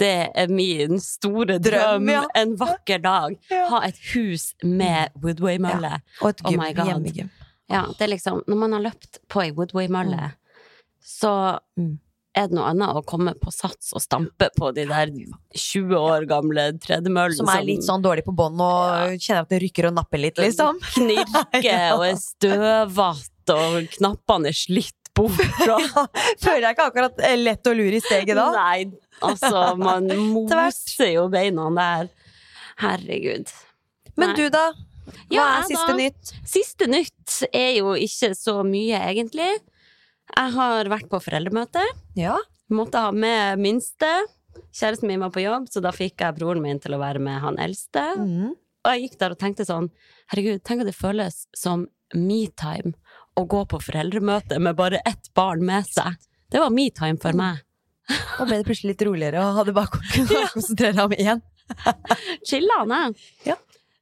Det 0.00 0.12
er 0.34 0.48
min 0.48 0.98
store 1.04 1.58
Drøm, 1.60 2.06
drøm. 2.06 2.10
ja. 2.10 2.22
En 2.40 2.54
vakker 2.56 3.02
dag. 3.04 3.34
Ja. 3.52 3.66
Ha 3.68 3.82
et 3.88 3.98
hus 4.14 4.54
med 4.64 5.10
Woodway-mølle. 5.22 5.98
Og 6.22 6.30
et 6.30 6.40
Oh 6.44 6.50
gym. 6.54 6.60
Oh 6.60 6.86
hjemmegym. 6.88 7.30
Ja, 7.70 7.84
det 7.86 8.02
er 8.06 8.08
liksom 8.16 8.40
Når 8.48 8.56
man 8.56 8.72
har 8.72 8.80
løpt 8.88 9.18
på 9.28 9.42
ei 9.44 9.50
Woodway-mølle, 9.52 10.32
så 11.04 11.58
Mm. 11.78 11.98
er 12.34 12.46
det 12.48 12.54
noe 12.56 12.70
annet 12.70 12.94
å 12.96 13.04
komme 13.04 13.34
på 13.38 13.50
sats 13.52 13.92
og 13.92 14.00
stampe 14.02 14.48
på 14.56 14.72
de 14.74 14.84
der 14.86 15.10
20 15.54 15.94
år 15.98 16.26
gamle 16.26 16.72
tredemøllene 16.78 17.36
Som 17.36 17.48
er 17.48 17.62
litt 17.64 17.82
sånn 17.82 18.02
dårlig 18.02 18.24
på 18.24 18.34
bånd 18.34 18.60
og 18.60 19.18
kjenner 19.18 19.42
at 19.42 19.48
det 19.50 19.60
rykker 19.62 19.88
og 19.88 19.94
napper 19.94 20.18
litt, 20.18 20.36
liksom. 20.38 20.78
knirker 20.94 21.92
og 21.96 22.04
er 22.06 22.16
støvete, 22.16 23.54
og 23.56 23.88
knappene 23.98 24.48
er 24.48 24.52
slitt 24.54 24.99
bort. 25.16 25.40
Og... 25.66 26.18
Føler 26.44 26.66
jeg 26.68 26.76
ikke 26.76 26.86
akkurat 26.90 27.22
eh, 27.26 27.36
lett 27.40 27.66
å 27.70 27.74
lure 27.76 27.98
i 27.98 28.02
steget 28.04 28.36
da. 28.38 28.46
Nei, 28.54 28.86
altså, 29.26 29.64
man 29.80 30.06
moser 30.34 31.10
jo 31.14 31.26
beina 31.32 31.66
der. 31.78 32.10
Herregud. 32.80 33.50
Men 34.16 34.32
Nei. 34.32 34.36
du, 34.38 34.46
da? 34.52 34.68
Hva 35.10 35.34
Ja, 35.34 35.46
er 35.58 35.66
siste 35.68 35.90
da? 35.90 35.96
nytt? 35.98 36.32
Siste 36.46 36.86
nytt 36.90 37.36
er 37.50 37.72
jo 37.80 37.94
ikke 37.98 38.32
så 38.38 38.60
mye, 38.66 39.00
egentlig. 39.10 39.50
Jeg 40.30 40.54
har 40.54 40.90
vært 40.92 41.08
på 41.10 41.20
foreldremøte. 41.22 41.82
Ja. 42.18 42.36
Måtte 42.70 43.02
ha 43.02 43.10
med 43.14 43.58
minste. 43.62 44.08
Kjæresten 44.74 45.10
min 45.10 45.22
var 45.22 45.32
på 45.34 45.42
jobb, 45.42 45.66
så 45.70 45.82
da 45.82 45.90
fikk 45.94 46.22
jeg 46.22 46.36
broren 46.38 46.62
min 46.62 46.78
til 46.82 46.94
å 46.94 47.00
være 47.02 47.22
med 47.22 47.40
han 47.42 47.58
eldste. 47.62 48.04
Mm. 48.18 48.52
Og 48.54 48.92
jeg 48.94 49.02
gikk 49.08 49.16
der 49.20 49.34
og 49.34 49.40
tenkte 49.40 49.66
sånn, 49.66 49.88
herregud, 50.32 50.62
tenk 50.64 50.84
at 50.84 50.88
det 50.90 50.96
føles 50.96 51.42
som 51.58 51.88
me-time 52.14 52.94
å 53.40 53.46
gå 53.50 53.64
på 53.70 53.80
foreldremøte 53.82 54.58
med 54.62 54.76
bare 54.78 55.00
ett 55.08 55.30
barn 55.36 55.64
med 55.66 55.88
seg. 55.88 56.16
Det 56.50 56.60
var 56.62 56.72
me-time 56.74 57.18
for 57.22 57.36
meg. 57.38 57.60
Og 58.40 58.48
ble 58.48 58.58
det 58.60 58.66
plutselig 58.66 58.94
litt 58.96 59.04
roligere 59.06 59.42
og 59.44 59.58
hadde 59.60 59.74
bare 59.76 60.00
kunnet 60.02 60.52
konsentrere 60.54 60.96
deg 60.96 61.04
om 61.04 61.12
én. 61.14 61.42
jeg. 63.04 63.14
Ja. 63.52 63.56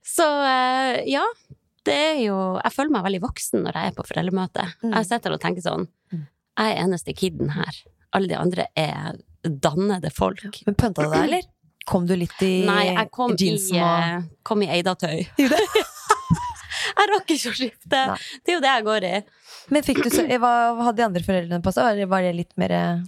Så 0.08 0.24
eh, 0.48 1.02
ja, 1.12 1.24
det 1.84 1.96
er 2.14 2.20
jo 2.22 2.36
Jeg 2.62 2.72
føler 2.72 2.94
meg 2.94 3.04
veldig 3.04 3.20
voksen 3.26 3.66
når 3.66 3.76
jeg 3.76 3.90
er 3.92 3.96
på 3.98 4.06
foreldremøte. 4.08 4.64
Mm. 4.80 4.94
Jeg 4.96 5.08
sitter 5.10 5.36
og 5.36 5.42
tenker 5.44 5.64
sånn, 5.66 5.88
Mm. 6.08 6.22
jeg 6.56 6.72
er 6.72 6.82
eneste 6.86 7.12
kiden 7.12 7.50
her. 7.52 7.82
Alle 8.16 8.30
de 8.30 8.38
andre 8.40 8.64
er 8.80 9.18
dannede 9.44 10.08
folk. 10.16 10.62
Men 10.64 10.74
pønta 10.80 11.04
du 11.04 11.12
deg, 11.12 11.26
eller? 11.28 11.42
Kom 11.88 12.06
du 12.08 12.14
litt 12.16 12.32
i 12.40 12.64
jeansen? 12.64 12.72
Nei, 12.72 12.86
jeg 12.94 13.10
kom 13.12 13.36
i, 13.36 13.50
og 13.52 13.76
eh, 13.84 14.22
kom 14.48 14.64
i 14.64 14.70
Eida-tøy. 14.72 15.26
Jeg 17.02 17.10
rakk 17.12 17.30
ikke 17.34 17.50
å 17.52 17.56
skifte. 17.58 18.00
Nei. 18.12 18.16
Det 18.44 18.52
er 18.52 18.56
jo 18.56 18.62
det 18.64 18.72
jeg 18.74 18.84
går 18.88 19.04
i. 19.08 19.14
Men 19.70 19.84
fikk 19.86 20.00
du 20.04 20.10
så, 20.10 20.24
eh, 20.26 20.38
hva 20.42 20.52
hadde 20.82 20.96
de 21.00 21.04
andre 21.06 21.22
foreldrene 21.22 21.62
på 21.62 21.72
seg? 21.76 22.02
Var 22.10 22.22
det- 22.26 22.34
litt 22.36 22.54
mer 22.58 22.72
eh, 22.72 23.02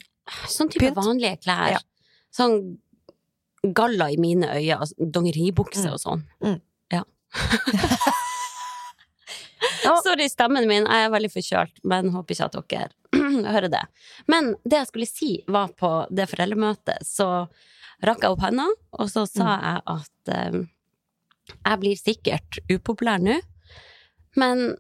Sånn 0.47 0.71
type 0.71 0.85
Pynt. 0.87 0.95
vanlige 1.01 1.41
klær. 1.43 1.73
Ja. 1.75 1.81
Sånn 2.33 2.77
galla 3.77 4.07
i 4.13 4.17
mine 4.17 4.47
øyne, 4.55 4.77
altså 4.81 4.95
dongeribukse 5.11 5.83
Mm. 5.89 5.93
og 5.93 6.01
sånn. 6.01 6.23
Mm. 6.43 6.61
Ja. 6.93 7.03
Ja. 9.85 9.97
Sorry, 10.05 10.27
stemmen 10.29 10.67
min. 10.69 10.87
Jeg 10.89 11.05
er 11.07 11.11
veldig 11.13 11.31
forkjølt, 11.35 11.81
men 11.89 12.09
håper 12.15 12.35
ikke 12.35 12.47
at 12.49 12.57
dere 12.71 12.89
hører 13.53 13.69
det. 13.73 13.83
Men 14.31 14.55
det 14.65 14.79
jeg 14.79 14.89
skulle 14.91 15.09
si, 15.09 15.31
var 15.53 15.73
på 15.77 15.91
det 16.13 16.27
foreldremøtet, 16.31 17.05
så 17.05 17.27
rakk 18.05 18.25
jeg 18.25 18.33
opp 18.35 18.45
hendene, 18.47 18.73
og 18.97 19.11
så 19.13 19.27
sa 19.29 19.45
Mm. 19.45 19.65
jeg 19.67 19.83
at 19.97 20.53
um, 20.55 20.69
jeg 21.67 21.81
blir 21.83 21.97
sikkert 22.01 22.61
upopulær 22.73 23.21
nå, 23.25 23.37
men 24.37 24.77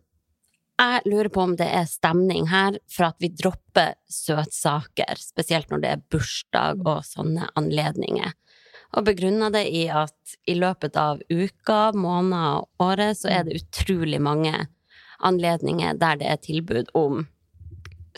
jeg 0.80 1.02
lurer 1.12 1.28
på 1.28 1.42
om 1.44 1.56
det 1.60 1.66
er 1.68 1.84
stemning 1.90 2.46
her 2.48 2.78
for 2.88 3.10
at 3.10 3.16
vi 3.20 3.28
dropper 3.36 3.94
søtsaker, 4.08 5.18
spesielt 5.20 5.68
når 5.70 5.82
det 5.82 5.90
er 5.92 6.04
bursdag 6.12 6.80
og 6.88 7.02
sånne 7.04 7.50
anledninger. 7.60 8.32
Og 8.96 9.04
begrunner 9.06 9.52
det 9.54 9.66
i 9.76 9.84
at 9.92 10.36
i 10.50 10.56
løpet 10.58 10.96
av 10.98 11.20
uka, 11.30 11.92
måneder 11.94 12.62
og 12.62 12.86
året, 12.88 13.18
så 13.20 13.28
er 13.30 13.44
det 13.46 13.60
utrolig 13.60 14.18
mange 14.24 14.54
anledninger 15.20 16.00
der 16.00 16.16
det 16.22 16.26
er 16.32 16.40
tilbud 16.42 16.90
om 16.96 17.26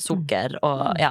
sukker 0.00 0.54
og 0.64 0.96
ja, 1.02 1.10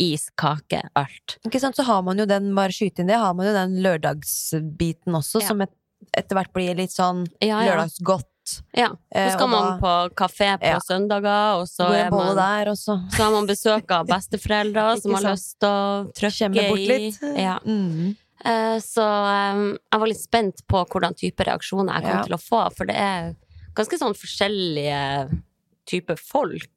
is, 0.00 0.28
kake, 0.40 0.80
alt. 0.96 1.36
Ikke 1.44 1.60
sant, 1.60 1.76
så 1.76 1.84
har 1.84 2.00
man 2.06 2.22
jo 2.22 2.24
den, 2.30 2.52
bare 2.56 2.72
skyte 2.72 3.02
inn 3.02 3.10
det, 3.10 3.18
har 3.20 3.34
man 3.36 3.50
jo 3.50 3.52
den 3.58 3.74
lørdagsbiten 3.84 5.18
også, 5.18 5.42
Ja. 5.42 5.48
som 5.50 5.60
et, 5.66 5.74
etter 6.16 6.38
hvert 6.38 6.52
blir 6.54 6.78
litt 6.78 6.94
sånn 6.94 7.26
Ja, 7.42 7.60
ja. 7.60 7.74
lørdagsgodt. 7.74 8.28
Ja. 8.74 8.88
Eh, 9.14 9.28
Så 9.30 9.36
skal 9.36 9.44
og 9.44 9.50
man 9.50 9.66
da- 9.68 9.78
på 9.82 10.14
kafé 10.14 10.58
på 10.58 10.64
Ja. 10.66 10.78
søndager, 10.80 11.60
og 11.60 11.66
så 11.68 11.90
er 11.92 12.10
man 12.10 12.36
der 12.36 12.70
også. 12.72 12.96
Så 13.10 13.22
har 13.22 13.30
man 13.30 13.46
besøk 13.46 13.90
av 13.90 14.06
besteforeldre 14.14 15.00
som 15.00 15.14
har 15.14 15.22
lyst 15.32 15.58
til 15.60 15.68
å 15.68 16.12
trykke 16.12 16.68
bort 16.68 16.78
litt. 16.78 17.22
i. 17.22 17.42
Ja. 17.42 17.58
Mm. 17.64 18.16
Eh, 18.44 18.78
Så 18.80 19.02
eh, 19.02 19.78
jeg 19.92 20.00
var 20.00 20.06
litt 20.08 20.20
spent 20.20 20.66
på 20.66 20.84
hvordan 20.88 21.14
type 21.14 21.44
reaksjoner 21.44 21.94
jeg 21.94 22.02
kom 22.02 22.18
Ja. 22.18 22.22
til 22.24 22.34
å 22.34 22.42
få, 22.42 22.72
for 22.76 22.84
det 22.86 22.96
er 22.96 23.34
ganske 23.74 23.98
sånn 23.98 24.14
forskjellige 24.14 25.42
typer 25.86 26.16
folk 26.18 26.68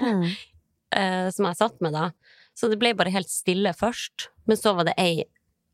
Mm. 0.00 0.26
eh, 0.92 1.30
som 1.30 1.46
jeg 1.46 1.56
satt 1.56 1.80
med 1.80 1.92
da. 1.92 2.10
Så 2.54 2.68
det 2.68 2.78
ble 2.78 2.92
bare 2.94 3.10
helt 3.10 3.28
stille 3.30 3.72
først, 3.74 4.28
men 4.46 4.56
så 4.56 4.74
var 4.76 4.84
det 4.84 4.94
ei 4.98 5.24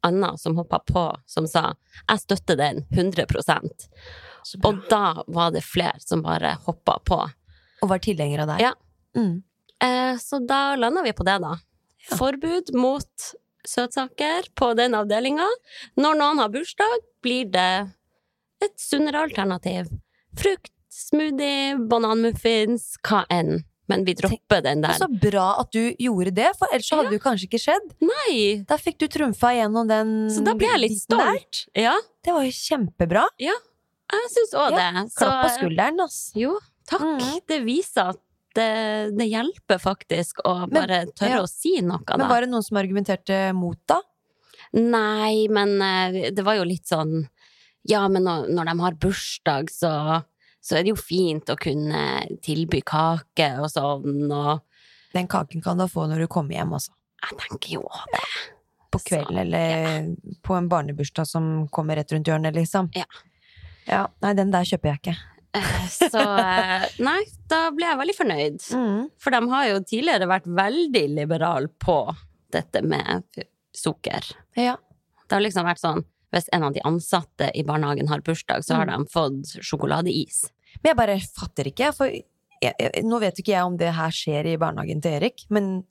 anna 0.04 0.36
som 0.38 0.54
hoppa 0.54 0.78
på, 0.86 1.16
som 1.26 1.44
sa 1.46 1.74
'jeg 2.08 2.20
støtter 2.20 2.56
den 2.56 2.86
100 2.92 3.26
Så 3.26 3.46
bra. 3.46 3.58
Og 4.64 4.80
da 4.90 5.22
var 5.26 5.52
det 5.54 5.64
flere 5.66 6.00
som 6.02 6.22
bare 6.24 6.54
hoppa 6.66 6.98
på. 7.04 7.20
Og 7.82 7.90
var 7.90 8.02
tilhenger 8.02 8.44
av 8.44 8.54
deg. 8.54 8.64
Ja. 8.68 8.72
Mm. 9.18 9.42
Eh, 9.84 10.16
så 10.18 10.40
da 10.46 10.74
landa 10.76 11.02
vi 11.06 11.12
på 11.12 11.26
det, 11.26 11.38
da. 11.44 11.54
Ja. 12.08 12.16
Forbud 12.16 12.72
mot 12.74 13.28
søtsaker 13.68 14.48
på 14.58 14.72
den 14.78 14.96
avdelinga. 14.96 15.46
Når 16.00 16.18
noen 16.18 16.42
har 16.42 16.52
bursdag, 16.54 17.04
blir 17.22 17.50
det 17.52 17.70
et 18.64 18.74
sunnere 18.80 19.26
alternativ. 19.28 19.90
Frukt, 20.38 20.72
smoothie, 20.92 21.76
bananmuffins, 21.90 22.96
hva 23.06 23.24
enn. 23.30 23.62
Men 23.88 24.02
vi 24.04 24.12
dropper 24.18 24.60
den 24.66 24.82
Og 24.82 24.90
der. 24.90 24.98
så 25.00 25.08
bra 25.08 25.46
at 25.62 25.70
du 25.72 25.94
gjorde 25.96 26.34
det, 26.36 26.50
for 26.58 26.68
ellers 26.74 26.90
ja. 26.90 26.98
hadde 26.98 27.14
det 27.14 27.22
kanskje 27.24 27.46
ikke 27.48 27.60
skjedd. 27.62 27.86
Nei! 28.04 28.34
Da 28.68 28.76
fikk 28.76 28.98
du 29.00 29.06
trumfa 29.08 29.54
gjennom 29.56 29.88
den 29.88 30.10
Så 30.32 30.44
da 30.44 30.52
ble 30.58 30.68
jeg 30.68 30.82
litt 30.82 30.98
stolt. 31.00 31.62
Ja, 31.72 31.94
Det 32.24 32.34
var 32.34 32.44
jo 32.44 32.52
kjempebra. 32.52 33.24
Jeg 34.16 34.30
syns 34.34 34.54
òg 34.56 34.72
Ja, 34.72 34.90
det. 34.92 35.02
Klapp 35.16 35.42
på 35.44 35.50
skulderen, 35.58 36.00
ass. 36.04 36.18
Jo, 36.38 36.54
takk. 36.88 37.02
Mm. 37.04 37.40
Det 37.48 37.58
viser 37.66 38.12
at 38.14 38.20
det, 38.56 38.68
det 39.18 39.26
hjelper 39.28 39.78
faktisk 39.78 40.40
å 40.48 40.54
Men- 40.66 40.70
bare 40.74 41.00
tørre 41.12 41.36
ja. 41.36 41.42
å 41.44 41.48
si 41.50 41.76
noe, 41.84 42.00
da. 42.06 42.16
Men 42.16 42.28
var 42.30 42.40
det 42.42 42.50
noen 42.50 42.64
som 42.64 42.78
argumenterte 42.80 43.52
mot, 43.54 43.78
da? 43.86 44.00
Nei, 44.72 45.46
men 45.48 45.76
eh, 45.82 46.30
det 46.34 46.42
var 46.44 46.58
jo 46.58 46.64
litt 46.68 46.88
sånn 46.90 47.22
Ja, 47.88 48.02
men 48.08 48.24
når, 48.26 48.48
når 48.52 48.64
de 48.68 48.74
har 48.82 48.96
bursdag, 49.00 49.70
så, 49.72 49.92
så 50.60 50.76
er 50.76 50.82
det 50.84 50.90
jo 50.92 50.98
fint 51.00 51.48
å 51.48 51.56
kunne 51.56 52.02
tilby 52.44 52.82
kake 52.84 53.46
og 53.62 53.70
sånn, 53.72 54.26
og 54.32 54.60
Den 55.14 55.28
kaken 55.30 55.62
kan 55.64 55.78
du 55.80 55.86
få 55.88 56.04
når 56.10 56.24
du 56.24 56.28
kommer 56.28 56.52
hjem, 56.58 56.74
altså. 56.76 56.92
jeg 57.24 57.38
tenker 57.46 57.70
jo 57.78 57.84
det. 58.12 58.24
På 58.92 58.98
Så, 59.00 59.06
kvelden, 59.08 59.38
eller 59.40 60.10
på 60.44 60.56
en 60.58 60.68
barnebursdag 60.68 61.26
som 61.28 61.68
kommer 61.72 61.96
rett 61.96 62.12
rundt 62.12 62.28
hjørnet, 62.28 62.54
liksom. 62.56 62.90
Ja. 62.96 63.04
Ja, 63.88 64.06
Nei, 64.22 64.34
den 64.36 64.50
der 64.52 64.66
kjøper 64.68 64.92
jeg 64.92 65.00
ikke. 65.02 65.16
Eh, 65.56 65.86
Så 65.88 66.20
eh, 66.20 66.84
nei, 67.00 67.20
da 67.48 67.62
ble 67.74 67.86
jeg 67.88 68.00
veldig 68.02 68.16
fornøyd. 68.18 68.58
Mm. 68.76 68.98
For 69.22 69.32
de 69.34 69.40
har 69.54 69.68
jo 69.70 69.78
tidligere 69.88 70.28
vært 70.28 70.46
veldig 70.58 71.04
liberale 71.16 71.70
på 71.80 71.96
dette 72.52 72.82
med 72.84 73.24
sukker. 73.76 74.28
Ja. 74.56 74.76
Det 75.28 75.36
har 75.36 75.44
liksom 75.44 75.66
vært 75.68 75.80
sånn 75.82 76.04
hvis 76.28 76.48
en 76.52 76.64
av 76.66 76.74
de 76.76 76.82
ansatte 76.84 77.46
i 77.56 77.62
barnehagen 77.64 78.08
har 78.10 78.20
bursdag, 78.20 78.60
så 78.64 78.76
har 78.76 78.84
Mm. 78.86 79.04
de 79.06 79.12
fått 79.14 79.52
sjokoladeis. 79.64 80.42
Men 80.82 80.90
jeg 80.90 80.96
bare 80.98 81.14
fatter 81.24 81.64
ikke, 81.70 81.88
for 81.96 82.06
jeg, 82.12 82.74
jeg, 82.78 83.04
nå 83.08 83.18
vet 83.22 83.38
ikke 83.40 83.54
jeg 83.54 83.64
om 83.64 83.78
det 83.80 83.94
her 83.96 84.10
skjer 84.12 84.44
i 84.52 84.58
barnehagen 84.60 85.00
til 85.00 85.16
Erik, 85.16 85.46
men 85.48 85.86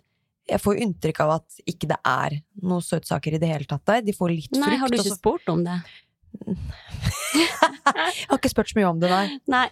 jeg 0.48 0.62
får 0.62 0.78
inntrykk 0.86 1.20
av 1.26 1.32
at 1.40 1.58
ikke 1.66 1.90
det 1.90 1.98
er 2.06 2.38
noen 2.62 2.86
søtsaker 2.86 3.34
i 3.34 3.40
det 3.42 3.50
hele 3.50 3.66
tatt 3.66 3.84
der. 3.90 4.02
De 4.06 4.14
får 4.14 4.30
litt 4.36 4.52
frukt. 4.54 4.62
Nei, 4.62 4.78
har 4.78 4.88
du 4.94 5.00
ikke 5.00 5.18
spurt 5.18 5.50
om 5.50 5.64
det? 5.66 5.80
Jeg 6.46 8.28
har 8.30 8.38
ikke 8.40 8.52
spurt 8.52 8.72
så 8.72 8.78
mye 8.80 8.90
om 8.90 9.00
det, 9.02 9.10
nei. 9.12 9.38
Nei. 9.52 9.68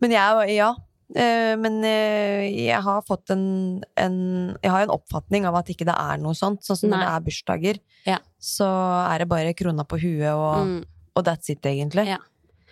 Men 0.00 0.14
jeg, 0.14 0.54
ja. 0.56 0.70
Eh, 1.10 1.56
Men 1.58 1.80
eh, 1.84 2.44
jeg 2.68 2.78
har 2.86 3.00
fått 3.02 3.32
en, 3.34 3.82
en 3.98 4.16
Jeg 4.62 4.70
har 4.70 4.84
en 4.86 4.92
oppfatning 4.94 5.44
av 5.48 5.56
at 5.58 5.66
ikke 5.72 5.84
det 5.88 5.96
er 5.98 6.20
noe 6.22 6.36
sånt. 6.38 6.62
Sånn 6.62 6.78
som 6.78 6.92
når 6.92 7.02
det 7.02 7.10
er 7.10 7.24
bursdager, 7.26 7.80
Ja. 8.06 8.18
så 8.40 8.68
er 9.10 9.18
det 9.24 9.28
bare 9.28 9.54
krona 9.58 9.84
på 9.84 9.98
huet 10.00 10.30
og, 10.32 10.66
Mm. 10.66 10.84
og 11.16 11.24
that's 11.26 11.50
it, 11.50 11.62
egentlig. 11.66 12.06
Ja. 12.06 12.18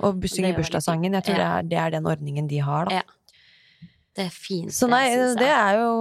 Og 0.00 0.22
synge 0.30 0.54
bursdagssangen. 0.56 1.12
Jeg 1.18 1.24
tror 1.26 1.36
Ja. 1.38 1.42
det, 1.42 1.48
er, 1.50 1.62
det 1.68 1.78
er 1.78 1.90
den 1.98 2.06
ordningen 2.06 2.48
de 2.48 2.58
har, 2.62 2.84
da. 2.86 3.00
Ja. 3.02 3.02
Det 4.14 4.26
er 4.26 4.30
fint, 4.34 4.72
Så 4.74 4.88
nei, 4.90 5.08
det, 5.14 5.36
det 5.38 5.48
er 5.50 5.78
jo 5.78 5.92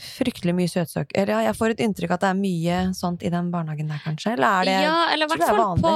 fryktelig 0.00 0.54
mye 0.56 0.70
søtsaker 0.72 1.18
Eller 1.20 1.32
ja, 1.34 1.40
jeg 1.50 1.56
får 1.58 1.70
et 1.74 1.80
inntrykk 1.84 2.14
at 2.14 2.20
det 2.24 2.28
er 2.30 2.38
mye 2.38 2.76
sånt 2.96 3.22
i 3.22 3.30
den 3.32 3.50
barnehagen 3.52 3.90
der, 3.92 4.00
kanskje? 4.04 4.32
Eller 4.36 4.48
er 4.62 4.64
det 4.64 4.76
Ja, 4.86 4.94
eller 5.12 5.26
i 5.26 5.28
hvert 5.28 5.42
er 5.44 5.56
fall 5.58 5.82
på 5.82 5.92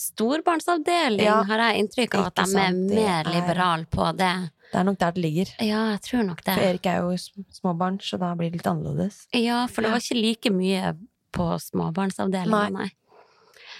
storbarnsavdeling 0.00 1.24
Ja. 1.26 1.42
har 1.46 1.58
jeg 1.68 1.84
inntrykk 1.84 2.14
av 2.18 2.26
at 2.26 2.34
de 2.42 2.58
er 2.58 2.72
mer 2.72 3.20
er- 3.26 3.32
liberale 3.32 3.86
på 3.86 4.08
det. 4.16 4.32
Det 4.72 4.80
er 4.80 4.84
nok 4.84 4.98
der 4.98 5.12
det 5.12 5.22
ligger. 5.22 5.46
Ja, 5.62 5.90
jeg 5.92 6.00
tror 6.02 6.24
nok 6.26 6.42
det. 6.44 6.54
For. 6.54 6.62
Erik 6.62 6.86
er 6.86 6.96
jo 6.98 7.16
småbarn, 7.54 8.00
så 8.02 8.18
da 8.18 8.34
blir 8.34 8.50
det 8.50 8.58
litt 8.58 8.66
annerledes. 8.66 9.26
Ja, 9.32 9.66
for 9.68 9.82
det 9.82 9.90
var 9.92 9.98
ikke 10.02 10.20
like 10.20 10.50
mye 10.50 10.96
på 11.32 11.46
småbarnsavdelinga, 11.60 12.50
Nei. 12.50 12.70
nei. 12.70 12.90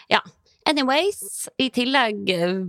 Ja. 0.08 0.20
Anyways, 0.64 1.48
i 1.58 1.70
tillegg 1.70 2.30
eh, 2.30 2.62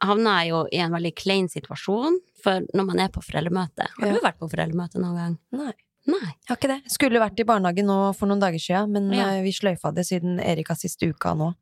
havna 0.00 0.42
jeg 0.44 0.50
jo 0.50 0.68
i 0.72 0.76
en 0.78 0.92
veldig 0.92 1.14
klein 1.16 1.48
situasjon, 1.48 2.20
for 2.42 2.60
når 2.74 2.86
man 2.86 3.00
er 3.00 3.08
på 3.08 3.22
foreldremøte 3.24 3.86
Har 3.98 4.12
du 4.12 4.20
vært 4.20 4.38
på 4.38 4.48
foreldremøte 4.50 5.00
noen 5.00 5.16
gang? 5.16 5.38
Nei. 5.52 5.72
Nei. 6.06 6.20
Jeg 6.20 6.48
har 6.50 6.56
ikke 6.58 6.68
det. 6.68 6.92
Skulle 6.92 7.20
vært 7.22 7.38
i 7.40 7.46
barnehagen 7.48 7.86
nå 7.88 7.98
for 8.16 8.28
noen 8.28 8.40
dager 8.42 8.60
siden, 8.60 8.90
men 8.92 9.10
Ja. 9.12 9.28
eh, 9.32 9.42
vi 9.42 9.52
sløyfa 9.52 9.92
det 9.94 10.04
siden 10.06 10.38
Erika 10.40 10.74
siste 10.76 11.08
uka 11.08 11.34
nå. 11.34 11.54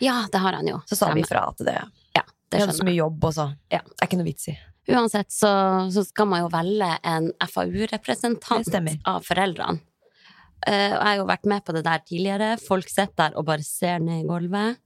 Ja, 0.00 0.26
det 0.30 0.38
har 0.40 0.52
han 0.52 0.66
jo. 0.68 0.78
Så 0.86 0.96
sa 0.96 1.12
vi 1.12 1.22
Stemmer. 1.22 1.26
fra 1.26 1.52
til 1.56 1.66
det, 1.66 1.74
Ja, 2.14 2.22
vi 2.22 2.32
det 2.50 2.60
hadde 2.60 2.72
så 2.72 2.78
skjønner 2.78 2.78
jeg. 2.78 2.84
mye 2.86 3.02
jobb, 3.02 3.24
og 3.24 3.32
så 3.34 3.56
Ja. 3.70 3.78
det 3.80 4.02
er 4.02 4.06
ikke 4.06 4.16
noe 4.18 4.24
vits 4.30 4.48
i. 4.48 4.58
Uansett 4.88 5.30
så, 5.30 5.90
så 5.92 6.04
skal 6.06 6.26
man 6.26 6.40
jo 6.42 6.48
velge 6.48 6.98
en 7.04 7.32
FAU-representant 7.40 9.00
av 9.06 9.22
foreldrene. 9.24 9.80
Eh, 10.66 10.92
og 10.92 11.00
jeg 11.00 11.06
har 11.06 11.16
jo 11.16 11.26
vært 11.26 11.46
med 11.46 11.64
på 11.64 11.72
det 11.72 11.84
der 11.84 11.98
tidligere. 12.04 12.60
Folk 12.60 12.88
sitter 12.88 13.14
der 13.30 13.36
og 13.38 13.46
bare 13.46 13.62
ser 13.64 13.98
ned 13.98 14.24
i 14.24 14.28
gulvet, 14.28 14.76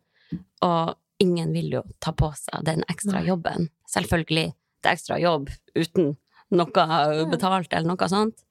og 0.62 0.94
ingen 1.20 1.52
vil 1.52 1.70
jo 1.70 1.82
ta 2.00 2.12
på 2.12 2.30
seg 2.37 2.64
den 2.64 2.84
ekstra 2.88 3.20
Nei. 3.20 3.26
jobben. 3.26 3.68
Selvfølgelig 3.90 4.52
det 4.82 4.90
er 4.90 4.94
ekstra 4.94 5.18
jobb 5.20 5.49
uten 5.75 6.16
noe 6.52 7.26
betalt 7.30 7.73
eller 7.73 7.88
noe 7.88 8.08
sånt. 8.08 8.44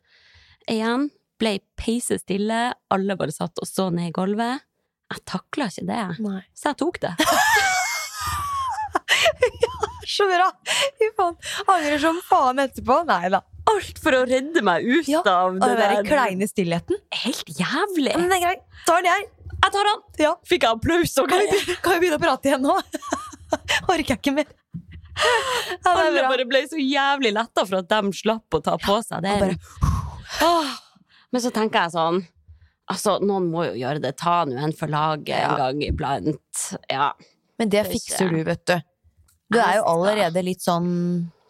Igjen 0.71 1.09
ble 1.41 1.57
peise 1.79 2.19
stille, 2.21 2.59
alle 2.93 3.15
bare 3.19 3.33
satt 3.35 3.59
og 3.59 3.67
så 3.67 3.89
ned 3.91 4.11
i 4.11 4.13
gulvet. 4.15 4.63
Jeg 5.13 5.23
takla 5.29 5.67
ikke 5.69 5.85
det, 5.89 6.03
Nei. 6.23 6.39
så 6.57 6.71
jeg 6.71 6.77
tok 6.79 6.99
det. 7.03 7.11
ja, 9.63 9.73
Så 10.07 10.25
bra! 10.29 10.47
Fy 10.99 11.09
faen. 11.17 11.35
Angrer 11.67 11.99
som 12.01 12.19
faen 12.29 12.61
etterpå. 12.63 12.99
Nei 13.09 13.29
da. 13.33 13.43
Alt 13.71 13.99
for 14.03 14.15
å 14.17 14.23
redde 14.27 14.59
meg 14.65 14.83
ut 14.83 15.07
Ja, 15.07 15.21
av 15.31 15.55
det 15.61 15.69
der 15.79 15.93
Den 15.97 16.07
kleine 16.09 16.47
stillheten. 16.49 16.97
Helt 17.23 17.47
jævlig! 17.59 18.11
Men 18.17 18.27
det 18.31 18.39
er 18.39 18.43
greit. 18.47 18.65
Tar 18.87 18.99
den 19.03 19.11
jeg. 19.11 19.29
Jeg 19.53 19.71
tar 19.77 19.87
den! 19.89 20.01
Ja. 20.19 20.33
Fikk 20.49 20.65
jeg 20.67 20.75
applaus 20.79 21.13
og 21.21 21.29
Kan 21.31 21.45
vi, 21.47 21.75
kan 21.85 21.95
vi 21.95 22.01
begynne 22.03 22.19
å 22.19 22.23
prate 22.25 22.51
igjen 22.51 22.65
nå? 22.65 22.75
Orker 23.93 24.15
jeg 24.15 24.19
ikke 24.19 24.35
mer. 24.35 24.49
Ja, 25.13 25.91
Alle 25.93 26.23
bare 26.25 26.45
ble 26.49 26.63
så 26.67 26.79
jævlig 26.81 27.31
letta 27.35 27.63
for 27.69 27.79
at 27.83 27.91
de 27.91 28.17
slapp 28.17 28.57
å 28.57 28.63
ta 28.65 28.73
på 28.81 28.97
seg 29.05 29.23
det. 29.23 29.35
Ja, 29.39 29.91
Åh. 30.41 30.71
Men 31.33 31.41
så 31.41 31.51
tenker 31.53 31.85
jeg 31.85 31.93
sånn 31.95 32.23
Altså, 32.91 33.15
noen 33.23 33.45
må 33.47 33.61
jo 33.69 33.77
gjøre 33.79 34.01
det. 34.03 34.09
Ta 34.19 34.41
nå 34.45 34.57
en 34.59 34.73
for 34.75 34.91
laget 34.91 35.37
en 35.39 35.53
gang 35.55 35.77
iblant. 35.85 36.63
Ja. 36.91 37.13
Men 37.57 37.69
det 37.71 37.79
er 37.79 37.87
fikser 37.87 38.27
du, 38.29 38.41
vet 38.43 38.65
du. 38.67 38.75
Du 39.53 39.57
er 39.63 39.77
jo 39.77 39.85
allerede 39.87 40.43
litt 40.43 40.61
sånn 40.61 40.89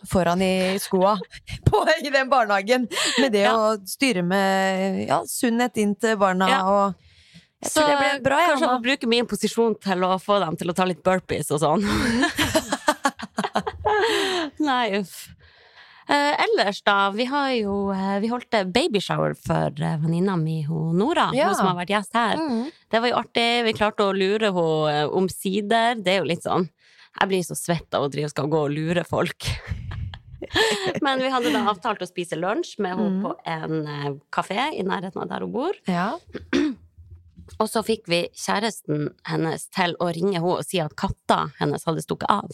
foran 0.06 0.44
i 0.46 0.78
skoa 0.84 1.16
på, 1.70 1.82
i 2.04 2.12
den 2.14 2.30
barnehagen 2.30 2.86
med 3.18 3.32
det 3.34 3.46
Ja. 3.48 3.56
å 3.56 3.74
styre 3.88 4.22
med 4.28 5.08
ja, 5.08 5.22
sunnhet 5.26 5.78
inn 5.82 5.96
til 5.96 6.18
barna 6.22 6.50
Ja. 6.52 6.62
og 6.68 6.94
Jeg 7.64 7.72
Så 7.72 7.86
det 7.88 7.96
ble 7.98 8.10
bra, 8.26 8.40
jeg, 8.42 8.50
kanskje 8.52 8.66
jeg 8.68 8.74
må 8.76 8.84
bruke 8.84 9.08
min 9.08 9.26
posisjon 9.32 9.76
til 9.82 10.04
å 10.04 10.18
få 10.20 10.38
dem 10.44 10.58
til 10.60 10.70
å 10.70 10.76
ta 10.76 10.84
litt 10.86 11.00
burpees 11.04 11.50
og 11.56 11.62
sånn. 11.64 11.86
Nei, 14.70 15.00
uff. 15.00 15.30
Eh, 16.10 16.36
ellers, 16.44 16.82
da. 16.84 17.12
Vi 17.16 17.26
har 17.32 17.52
jo 17.56 17.76
eh, 17.96 18.18
Vi 18.20 18.28
holdt 18.28 18.52
babyshower 18.76 19.34
for 19.40 19.72
eh, 19.80 19.98
venninna 20.02 20.36
mi, 20.38 20.62
hun 20.68 20.98
Nora, 21.00 21.30
Ja. 21.34 21.48
hun 21.48 21.56
som 21.56 21.68
har 21.72 21.78
vært 21.86 21.94
gjest 21.96 22.14
her. 22.18 22.36
Mm. 22.38 22.72
Det 22.92 23.00
var 23.02 23.08
jo 23.14 23.16
artig. 23.22 23.48
Vi 23.70 23.74
klarte 23.78 24.04
å 24.10 24.16
lure 24.16 24.52
henne 24.52 25.08
omsider. 25.16 25.96
Det 26.04 26.18
er 26.18 26.20
jo 26.24 26.30
litt 26.34 26.44
sånn 26.44 26.68
Jeg 27.22 27.30
blir 27.30 27.44
så 27.46 27.56
svett 27.56 27.94
av 27.94 28.04
å 28.08 28.12
drive 28.12 28.26
og 28.26 28.34
skal 28.34 28.48
gå 28.50 28.64
og 28.66 28.72
lure 28.74 29.04
folk. 29.06 29.48
Men 31.06 31.22
vi 31.24 31.30
hadde 31.32 31.52
da 31.54 31.62
avtalt 31.72 32.02
å 32.04 32.08
spise 32.10 32.36
lunsj 32.36 32.76
med 32.84 32.98
henne 32.98 33.10
Mm. 33.14 33.22
på 33.24 33.36
en 33.48 33.88
eh, 33.88 34.10
kafé 34.34 34.72
i 34.76 34.84
nærheten 34.84 35.22
av 35.24 35.30
der 35.30 35.40
hun 35.46 35.52
bor. 35.54 35.74
Ja. 35.88 36.18
Og 37.60 37.68
så 37.70 37.82
fikk 37.86 38.08
vi 38.08 38.22
kjæresten 38.36 39.10
hennes 39.28 39.68
til 39.70 39.96
å 40.02 40.08
ringe 40.16 40.38
henne 40.40 40.54
og 40.58 40.64
si 40.66 40.80
at 40.80 40.96
katta 41.00 41.52
hennes 41.60 41.84
hadde 41.86 42.02
stukket 42.04 42.30
av. 42.32 42.50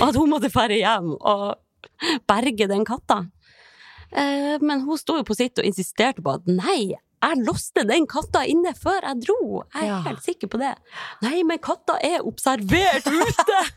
Og 0.00 0.06
at 0.08 0.16
hun 0.16 0.30
måtte 0.32 0.50
fære 0.52 0.78
hjem 0.80 1.12
og 1.20 1.54
berge 2.30 2.68
den 2.68 2.84
katta. 2.84 3.20
Eh, 4.12 4.58
Men 4.60 4.80
hun 4.86 4.98
sto 4.98 5.16
jo 5.16 5.24
på 5.24 5.34
sitt 5.38 5.58
og 5.58 5.64
insisterte 5.64 6.22
på 6.22 6.34
at 6.34 6.46
nei, 6.46 6.92
jeg 7.22 7.44
låste 7.46 7.84
den 7.86 8.04
katta 8.10 8.42
inne 8.50 8.72
før 8.74 9.00
jeg 9.06 9.20
dro. 9.26 9.62
Jeg 9.74 9.82
er 9.82 9.86
Ja. 9.86 10.00
helt 10.08 10.22
sikker 10.24 10.48
på 10.52 10.58
det. 10.58 10.74
Nei, 11.22 11.42
men 11.46 11.58
katta 11.62 11.98
er 12.02 12.20
observert 12.26 13.06
ute! 13.06 13.60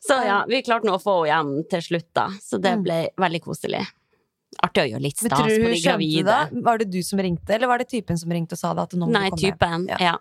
Så 0.00 0.14
ja, 0.24 0.44
vi 0.48 0.62
klarte 0.64 0.88
nå 0.88 0.94
å 0.96 1.02
få 1.02 1.14
henne 1.26 1.30
hjem 1.58 1.68
til 1.70 1.82
slutt, 1.84 2.08
da. 2.16 2.28
Så 2.40 2.58
det 2.60 2.72
Mm. 2.78 2.82
ble 2.86 2.98
veldig 3.20 3.40
koselig. 3.44 3.82
Artig 4.62 4.82
å 4.84 4.88
gjøre 4.92 5.02
litt 5.02 5.18
stas 5.18 5.40
på 5.40 5.46
de 5.46 5.80
gravide. 5.82 6.24
det? 6.24 6.62
Var 6.62 6.78
det 6.78 6.90
du 6.90 7.02
som 7.02 7.18
ringte, 7.18 7.50
eller 7.54 7.66
var 7.68 7.78
det 7.78 7.88
typen 7.90 8.16
som 8.18 8.30
ringte 8.30 8.52
og 8.54 8.58
sa 8.58 8.72
det 8.74 8.94
Nei, 8.94 9.30
typen. 9.30 9.86
Ja. 9.88 9.96
Ja. 10.00 10.16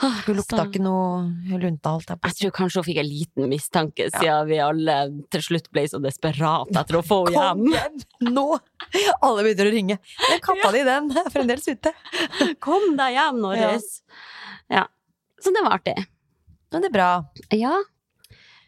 Hun 0.00 0.34
lukta 0.38 0.56
Så- 0.56 0.64
ikke 0.70 0.80
noe 0.82 1.58
lunta, 1.60 1.90
alt 1.92 2.06
på 2.08 2.28
Jeg 2.30 2.36
tror 2.38 2.52
kanskje 2.56 2.80
hun 2.80 2.86
fikk 2.86 2.98
en 3.02 3.06
liten 3.10 3.48
mistanke, 3.50 4.06
siden 4.10 4.46
vi 4.48 4.58
alle 4.64 4.96
til 5.30 5.42
slutt 5.44 5.68
ble 5.70 5.84
så 5.86 6.00
desperate 6.02 6.72
etter 6.80 6.96
å 6.98 7.02
få 7.04 7.18
henne 7.28 7.36
Kom 7.36 7.66
hjem. 7.68 8.00
hjem 8.00 8.32
nå! 8.32 8.46
Alle 9.22 9.44
begynner 9.44 9.68
å 9.68 9.74
ringe. 9.76 9.98
Den 10.30 10.40
katta 10.40 10.72
di, 10.72 10.82
den 10.88 11.10
er 11.12 11.28
fremdeles 11.30 11.68
ute. 11.68 11.92
Kom 12.64 12.96
deg 12.96 13.18
hjem, 13.18 13.40
Norris! 13.44 14.02
Ja. 14.72 14.86
Så 15.42 15.52
det 15.54 15.62
var 15.62 15.76
artig. 15.78 15.98
Men 16.72 16.80
det 16.82 16.88
er 16.88 16.96
bra. 16.96 17.10
Ja. 17.52 17.76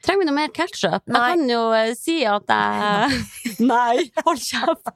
Trenger 0.04 0.20
vi 0.20 0.28
noe 0.28 0.36
mer 0.36 0.50
ketchup? 0.52 1.06
Jeg 1.08 1.16
kan 1.16 1.48
jo 1.48 1.62
eh, 1.72 1.94
si 1.96 2.18
at 2.28 2.44
jeg 2.52 3.64
Nei, 3.64 4.10
hold 4.26 4.42
kjeft! 4.44 4.92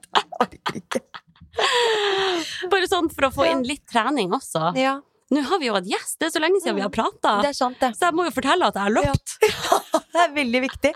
Bare 2.69 2.87
sånn 2.89 3.09
for 3.11 3.27
å 3.27 3.31
få 3.33 3.47
inn 3.49 3.63
litt 3.67 3.83
trening 3.89 4.29
også. 4.37 4.69
Ja, 4.77 4.99
Nå 5.31 5.41
har 5.45 5.59
vi 5.61 5.67
jo 5.69 5.75
hatt 5.75 5.85
gjest, 5.89 6.15
det 6.19 6.29
er 6.29 6.33
så 6.33 6.41
lenge 6.41 6.59
siden 6.63 6.75
vi 6.79 6.81
har 6.81 6.89
prata. 6.93 7.35
sant, 7.53 7.77
det. 7.79 7.91
Så 7.99 8.07
jeg 8.09 8.15
må 8.17 8.25
jo 8.25 8.31
fortelle 8.33 8.65
at 8.71 8.77
jeg 8.79 8.83
har 8.87 8.95
løpt. 8.95 9.35
Det 10.13 10.23
er 10.25 10.31
veldig 10.35 10.61
viktig. 10.65 10.91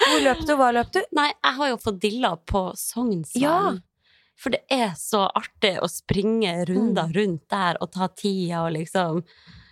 Hvor 0.00 0.20
løp 0.24 0.38
du? 0.46 0.52
Hva 0.56 0.68
løp 0.72 0.92
du? 0.94 1.00
Nei, 1.18 1.26
jeg 1.34 1.56
har 1.58 1.68
jo 1.72 1.78
fått 1.82 1.98
dilla 2.00 2.30
på 2.48 2.62
Sognsvann. 2.78 3.42
Ja. 3.42 3.72
For 4.40 4.54
det 4.54 4.62
er 4.72 4.94
så 4.96 5.26
artig 5.36 5.74
å 5.84 5.88
springe 5.90 6.54
runder 6.70 7.10
Mm. 7.10 7.16
rundt 7.18 7.42
der 7.52 7.76
og 7.82 7.90
ta 7.92 8.06
tida 8.08 8.62
og 8.64 8.72
liksom 8.78 9.18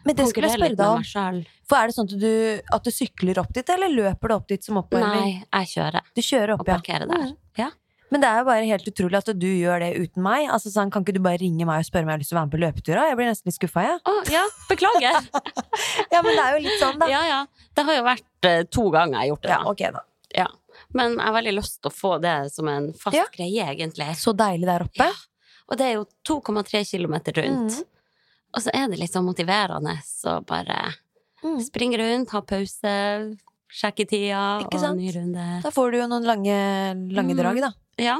Men 0.05 0.17
det 0.19 0.27
skulle 0.29 0.51
jeg 0.51 0.59
spørre 0.59 0.77
deg 0.77 0.87
om. 0.99 1.39
For 1.69 1.77
er 1.79 1.87
det 1.89 1.95
sånn 1.97 2.11
at 2.13 2.19
du, 2.21 2.61
at 2.77 2.85
du 2.85 2.91
sykler 2.93 3.39
opp 3.41 3.55
dit, 3.57 3.69
eller 3.73 3.89
løper 3.95 4.29
du 4.29 4.35
opp 4.35 4.49
dit 4.49 4.65
som 4.65 4.77
oppvarming? 4.83 5.25
Nei, 5.39 5.47
jeg 5.63 5.71
kjører 5.77 6.03
Du 6.15 6.21
kjører 6.21 6.53
og 6.55 6.61
opp, 6.61 6.69
ja. 6.69 6.77
parkerer 6.83 7.09
der. 7.09 7.25
Mm. 7.31 7.37
Ja. 7.63 7.71
Men 8.11 8.23
det 8.23 8.29
er 8.31 8.39
jo 8.41 8.45
bare 8.49 8.65
helt 8.65 8.87
utrolig 8.89 9.19
at 9.19 9.29
du 9.37 9.47
gjør 9.47 9.81
det 9.85 9.91
uten 10.01 10.23
meg. 10.25 10.47
Altså 10.51 10.71
sånn, 10.73 10.91
Kan 10.91 11.05
ikke 11.05 11.13
du 11.19 11.21
bare 11.21 11.41
ringe 11.43 11.67
meg 11.69 11.83
og 11.83 11.89
spørre 11.89 12.07
om 12.07 12.09
jeg 12.09 12.17
har 12.17 12.23
lyst 12.23 12.31
til 12.33 12.37
å 12.37 12.41
være 12.41 12.49
med 12.49 12.55
på 12.57 12.61
løpetura? 12.63 13.03
Jeg 13.11 13.17
blir 13.21 13.29
nesten 13.29 13.51
litt 13.51 13.59
skuffa, 13.59 13.83
jeg. 13.85 13.99
Å, 14.09 14.15
ja, 14.33 14.45
beklager. 14.71 15.19
Ja, 16.15 16.23
men 16.25 16.33
det 16.35 16.45
er 16.45 16.55
jo 16.57 16.63
litt 16.65 16.81
sånn, 16.81 16.99
da. 16.99 17.09
ja, 17.13 17.21
ja. 17.29 17.41
Det 17.77 17.85
har 17.85 17.99
jo 17.99 18.05
vært 18.07 18.49
uh, 18.49 18.63
to 18.73 18.85
ganger 18.95 19.13
jeg 19.19 19.21
har 19.21 19.29
gjort 19.33 19.43
det. 19.45 19.51
Ja, 19.53 19.59
da. 19.61 19.73
ok 19.75 19.83
da. 19.99 20.03
Ja. 20.39 20.47
Men 20.97 21.17
jeg 21.19 21.27
har 21.27 21.35
veldig 21.37 21.53
lyst 21.59 21.77
til 21.83 21.91
å 21.91 21.95
få 21.95 22.13
det 22.23 22.37
som 22.55 22.69
en 22.73 22.89
fast 22.97 23.17
Ja. 23.19 23.25
greie, 23.35 23.67
egentlig. 23.75 24.09
Så 24.17 24.33
deilig 24.37 24.67
der 24.71 24.85
oppe. 24.87 25.05
Ja. 25.05 25.13
Og 25.69 25.77
det 25.77 25.85
er 25.91 25.99
jo 25.99 26.07
2,3 26.25 26.81
kilometer 26.89 27.37
rundt. 27.43 27.77
Mm. 27.77 27.85
Og 28.57 28.65
så 28.65 28.73
er 28.73 28.89
det 28.89 28.99
litt 29.03 29.13
sånn 29.13 29.27
motiverende 29.29 29.99
å 30.25 30.39
bare 30.49 30.95
Mm. 31.45 31.61
springe 31.63 31.99
rundt, 32.01 32.31
ha 32.35 32.41
pause, 32.43 32.93
sjekke 33.71 34.09
tida 34.11 34.65
og 34.65 34.97
ny 34.97 35.13
runde. 35.15 35.45
Da 35.63 35.71
får 35.71 35.93
du 35.93 35.99
jo 36.01 36.07
noen 36.11 36.25
lange, 36.27 36.57
lange 37.15 37.35
Mm. 37.35 37.39
drag, 37.39 37.61
da. 37.63 37.71
Ja. 37.99 38.17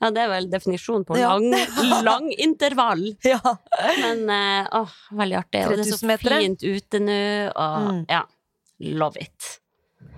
ja, 0.00 0.10
det 0.10 0.22
er 0.24 0.28
vel 0.32 0.48
definisjonen 0.50 1.04
på 1.06 1.16
Ja. 1.18 1.34
lang, 1.36 2.02
lang 2.04 2.28
intervall. 2.32 3.02
Ja. 3.24 3.40
Men 4.00 4.28
eh, 4.30 4.68
åh, 4.80 4.92
veldig 5.12 5.38
artig. 5.44 5.64
Og 5.66 5.76
det 5.76 5.86
er 5.86 5.96
så 5.96 6.18
fint 6.18 6.62
ute 6.64 7.00
nå, 7.04 7.18
og 7.54 7.88
Mm. 7.90 8.04
ja, 8.08 8.22
love 8.80 9.16
it. 9.20 9.56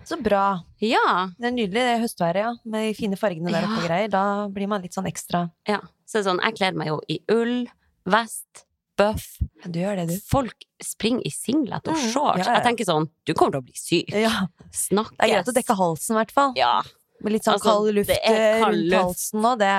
Så 0.04 0.16
bra. 0.22 0.60
Ja, 0.82 1.28
Det 1.38 1.46
er 1.46 1.54
nydelig 1.54 1.82
det 1.86 2.00
høstværet, 2.02 2.36
ja. 2.42 2.52
Med 2.64 2.88
de 2.88 2.94
fine 2.98 3.16
fargene 3.16 3.50
der 3.54 3.62
oppe 3.68 3.82
og 3.82 3.86
greier. 3.88 4.10
Da 4.10 4.48
blir 4.50 4.66
man 4.68 4.82
litt 4.82 4.94
sånn 4.94 5.06
ekstra 5.06 5.44
ja. 5.68 5.78
Så 6.06 6.18
det 6.18 6.26
er 6.26 6.30
sånn, 6.32 6.40
jeg 6.42 6.54
kler 6.58 6.74
meg 6.76 6.88
jo 6.90 7.00
i 7.08 7.20
ull, 7.32 7.66
vest, 8.04 8.64
bøff. 8.98 9.38
Du 9.64 9.78
gjør 9.80 9.96
det, 10.02 10.08
du. 10.10 10.16
Folk 10.28 10.66
springer 10.82 11.22
i 11.24 11.30
singlet 11.30 11.86
og 11.88 11.94
Mm, 11.94 12.10
shorts. 12.12 12.46
Jeg 12.46 12.62
tenker 12.66 12.84
sånn, 12.84 13.06
du 13.24 13.32
kommer 13.32 13.52
til 13.56 13.62
å 13.62 13.64
bli 13.64 13.78
syk. 13.78 14.10
Ja. 14.12 14.48
Snakkes. 14.70 15.16
Det 15.16 15.24
er 15.30 15.32
greit 15.32 15.48
å 15.48 15.54
dekke 15.56 15.76
halsen, 15.78 16.14
i 16.14 16.18
hvert 16.20 16.34
fall. 16.34 16.52
Ja, 16.58 16.82
Med 17.22 17.36
litt 17.36 17.46
sånn 17.46 17.58
Altså, 17.58 17.70
kald 17.70 17.94
luft 17.96 18.10
eh, 18.16 18.62
rundt 18.62 18.96
halsen 18.98 19.46
og 19.46 19.60
det 19.62 19.74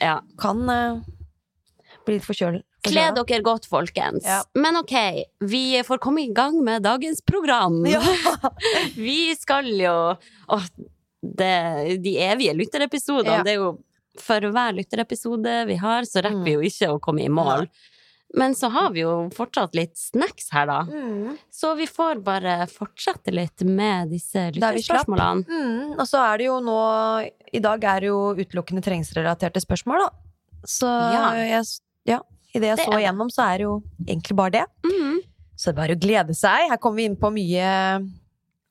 ja. 0.00 0.18
kan 0.40 0.62
uh, 0.70 1.02
bli 2.06 2.18
litt 2.18 2.26
forkjøl. 2.26 2.60
Kle 2.84 3.04
dere 3.16 3.40
godt, 3.44 3.64
folkens. 3.70 4.26
Ja. 4.28 4.42
Men 4.60 4.76
ok, 4.76 4.92
vi 5.48 5.62
får 5.86 6.02
komme 6.04 6.26
i 6.26 6.32
gang 6.36 6.58
med 6.64 6.84
dagens 6.84 7.22
program. 7.24 7.78
Ja. 7.88 8.02
Vi 9.06 9.32
skal 9.40 9.70
jo 9.72 9.94
Å, 10.12 10.58
det, 11.24 11.54
de 12.04 12.18
evige 12.20 12.52
lytterepisodene. 12.58 13.40
Det 13.46 13.54
er 13.54 13.62
jo 13.62 13.70
for 14.20 14.44
hver 14.54 14.76
lytterepisode 14.76 15.54
vi 15.66 15.74
har, 15.80 16.04
så 16.06 16.20
rekker 16.22 16.38
Mm. 16.38 16.44
vi 16.44 16.52
jo 16.52 16.60
ikke 16.68 16.90
å 16.92 17.00
komme 17.02 17.24
i 17.24 17.32
mål. 17.32 17.64
Men 18.36 18.54
så 18.58 18.68
har 18.74 18.90
vi 18.90 19.04
jo 19.04 19.28
fortsatt 19.34 19.76
litt 19.78 19.94
snacks 19.98 20.48
her, 20.50 20.66
da. 20.66 20.80
Mm. 20.90 21.36
Så 21.54 21.74
vi 21.78 21.86
får 21.86 22.18
bare 22.26 22.64
fortsette 22.66 23.30
litt 23.34 23.62
med 23.62 24.10
disse 24.10 24.48
lytterspørsmålene. 24.56 25.44
Mm. 25.46 25.92
Og 25.98 26.06
så 26.10 26.18
er 26.32 26.38
det 26.42 26.48
jo 26.48 26.56
nå 26.64 26.78
I 27.54 27.62
dag 27.62 27.84
er 27.84 28.00
det 28.02 28.10
jo 28.10 28.34
utelukkende 28.34 28.82
treningsrelaterte 28.82 29.62
spørsmål, 29.62 30.06
da. 30.06 30.10
Så 30.66 30.88
Ja. 30.88 31.30
jeg, 31.44 31.64
ja, 32.10 32.20
i 32.54 32.58
det 32.58 32.72
jeg 32.72 32.76
Det 32.78 32.86
så 32.88 32.98
igjennom, 32.98 33.30
så 33.30 33.46
er 33.52 33.58
det 33.58 33.68
jo 33.68 33.82
egentlig 34.06 34.36
bare 34.36 34.50
det. 34.50 34.66
Mm. 34.82 35.20
Så 35.54 35.70
det 35.70 35.74
er 35.76 35.80
bare 35.82 35.94
å 35.94 36.00
glede 36.00 36.34
seg. 36.34 36.70
Her 36.70 36.76
kommer 36.82 36.96
vi 36.96 37.04
inn 37.04 37.16
på 37.16 37.30
mye, 37.30 37.70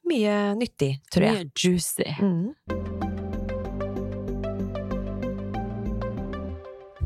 mye 0.10 0.56
nyttig, 0.60 0.98
tror 1.10 1.24
jeg. 1.30 1.46
Mye 1.46 1.52
juicy. 1.56 2.10
Mm. 2.20 2.83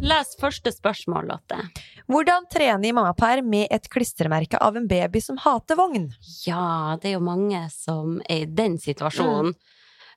Les 0.01 0.29
første 0.39 0.71
spørsmål, 0.71 1.27
Lotte. 1.31 1.57
Hvordan 2.07 2.45
trene 2.53 2.87
i 2.87 2.93
mammaperm 2.95 3.47
med 3.51 3.67
et 3.73 3.87
klistremerke 3.91 4.59
av 4.63 4.77
en 4.79 4.85
baby 4.87 5.19
som 5.23 5.39
hater 5.41 5.77
vogn? 5.79 6.09
Ja, 6.45 6.95
det 7.01 7.09
er 7.11 7.15
jo 7.17 7.23
mange 7.25 7.63
som 7.73 8.19
er 8.29 8.43
i 8.45 8.49
den 8.49 8.77
situasjonen. 8.81 9.55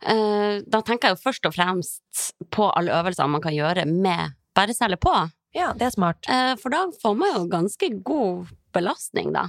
Mm. 0.05 0.63
Da 0.71 0.81
tenker 0.87 1.11
jeg 1.11 1.17
jo 1.19 1.23
først 1.25 1.49
og 1.49 1.57
fremst 1.57 2.31
på 2.55 2.69
alle 2.77 2.95
øvelsene 3.01 3.29
man 3.35 3.43
kan 3.45 3.57
gjøre 3.57 3.85
med 3.91 4.37
bæresele 4.57 4.97
på. 5.01 5.13
Ja, 5.57 5.73
det 5.75 5.89
er 5.89 5.97
smart. 5.97 6.29
Eh, 6.31 6.55
For 6.61 6.71
da 6.73 6.85
får 7.03 7.17
man 7.19 7.33
jo 7.35 7.47
ganske 7.51 7.91
god 8.07 8.53
belastning, 8.77 9.33
da. 9.35 9.49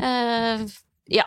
Eh, 0.00 0.66
Ja. 1.08 1.24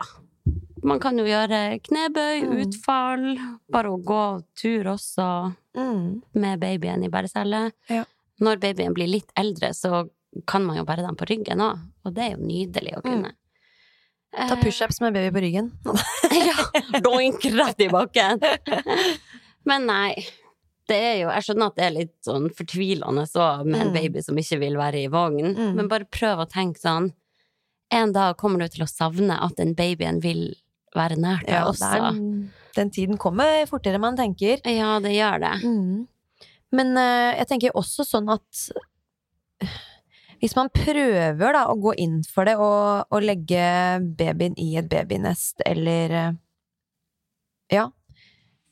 Man 0.82 0.98
kan 1.00 1.18
jo 1.18 1.24
gjøre 1.24 1.80
knebøy, 1.82 2.40
Mm. 2.44 2.60
utfall, 2.64 3.58
bare 3.70 3.88
å 3.90 4.02
gå 4.02 4.44
tur 4.56 4.84
også 4.84 5.54
Mm. 5.76 6.22
med 6.34 6.58
babyen 6.60 7.04
i 7.04 7.08
bæresele. 7.08 7.72
Ja. 7.88 8.04
Når 8.40 8.56
babyen 8.62 8.94
blir 8.96 9.06
litt 9.08 9.30
eldre, 9.38 9.70
så 9.76 10.08
kan 10.46 10.64
man 10.64 10.76
jo 10.78 10.84
bære 10.84 11.04
dem 11.06 11.16
på 11.16 11.26
ryggen 11.28 11.60
òg, 11.62 11.78
og 12.04 12.14
det 12.14 12.24
er 12.24 12.30
jo 12.36 12.42
nydelig 12.46 12.96
å 12.98 13.02
kunne. 13.02 13.30
Mm. 14.34 14.48
Ta 14.48 14.56
pushups 14.56 15.00
med 15.00 15.12
baby 15.14 15.30
på 15.34 15.42
ryggen. 15.42 15.72
ja, 16.48 17.00
doink 17.02 17.42
rett 17.54 17.80
i 17.82 17.88
bakken. 17.90 18.38
Men 19.68 19.86
nei, 19.90 20.14
det 20.88 20.96
er 20.98 21.16
jo 21.20 21.28
Jeg 21.34 21.44
skjønner 21.46 21.66
at 21.70 21.76
det 21.78 21.84
er 21.86 21.94
litt 21.94 22.14
sånn 22.26 22.46
fortvilende 22.54 23.26
så 23.30 23.48
med 23.66 23.80
en 23.80 23.90
Mm. 23.90 23.96
baby 23.98 24.22
som 24.22 24.38
ikke 24.38 24.58
vil 24.62 24.76
være 24.78 25.04
i 25.04 25.08
vogn, 25.12 25.54
Mm. 25.56 25.74
men 25.76 25.88
bare 25.88 26.04
prøv 26.10 26.38
å 26.44 26.48
tenke 26.50 26.78
sånn 26.80 27.12
En 27.92 28.12
dag 28.12 28.36
kommer 28.38 28.58
du 28.60 28.68
til 28.68 28.84
å 28.84 28.88
savne 28.88 29.34
at 29.42 29.56
den 29.56 29.74
babyen 29.74 30.20
vil 30.22 30.54
være 30.94 31.16
nær 31.18 31.40
deg 31.44 31.50
Ja, 31.50 31.64
det 31.64 31.74
også. 31.74 31.90
er, 31.90 32.20
den 32.80 32.90
tiden 32.94 33.18
kommer 33.20 33.62
fortere 33.70 33.98
enn 34.00 34.04
man 34.08 34.16
tenker. 34.18 34.62
Ja, 34.66 34.96
det 35.04 35.12
gjør 35.14 35.42
det. 35.44 35.52
Mm. 35.62 36.06
Men 36.76 36.92
uh, 36.96 37.30
jeg 37.36 37.48
tenker 37.50 37.76
også 37.78 38.04
sånn 38.08 38.28
at 38.32 38.68
hvis 40.40 40.54
man 40.56 40.70
prøver 40.72 41.52
da 41.52 41.66
å 41.68 41.74
gå 41.76 41.92
inn 42.00 42.20
for 42.24 42.48
det 42.48 42.54
og, 42.56 43.10
og 43.12 43.24
legge 43.26 43.60
babyen 44.16 44.54
i 44.56 44.70
et 44.80 44.86
babynest 44.88 45.60
eller 45.68 46.14
eh, 46.16 46.30
ja, 47.76 47.82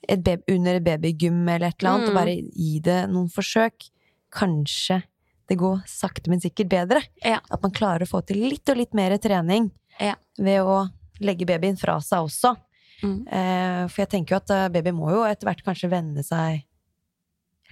et 0.09 0.23
baby, 0.25 0.55
under 0.55 0.79
et 0.79 0.87
babygym 0.87 1.43
eller 1.45 1.69
et 1.69 1.83
eller 1.83 1.91
annet, 1.93 2.09
Mm. 2.09 2.15
og 2.15 2.17
bare 2.17 2.37
gi 2.57 2.79
det 2.87 2.97
noen 3.13 3.29
forsøk, 3.35 3.91
kanskje 4.33 5.03
det 5.49 5.59
går 5.61 5.83
sakte, 5.89 6.31
men 6.33 6.41
sikkert 6.41 6.71
bedre. 6.73 7.03
Ja. 7.25 7.43
At 7.53 7.61
man 7.65 7.73
klarer 7.77 8.05
å 8.05 8.09
få 8.09 8.23
til 8.29 8.41
litt 8.49 8.69
og 8.73 8.77
litt 8.81 8.97
mer 8.97 9.15
trening 9.21 9.69
Ja. 10.01 10.15
ved 10.39 10.61
å 10.65 10.87
legge 11.21 11.45
babyen 11.49 11.77
fra 11.81 11.99
seg 12.01 12.25
også. 12.31 12.55
Mm. 13.03 13.19
Eh, 13.31 13.83
for 13.89 14.03
jeg 14.03 14.11
tenker 14.11 14.35
jo 14.35 14.41
at 14.43 14.51
eh, 14.51 14.69
baby 14.75 14.91
må 14.97 15.11
jo 15.15 15.21
etter 15.29 15.47
hvert 15.47 15.63
kanskje 15.67 15.91
venne 15.93 16.25
seg 16.27 16.65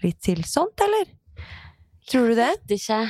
litt 0.04 0.20
til 0.22 0.42
sånt, 0.46 0.78
eller? 0.84 1.08
Tror 2.06 2.28
du 2.30 2.34
det? 2.38 2.50
Vet 2.68 2.76
ikke. 2.76 3.00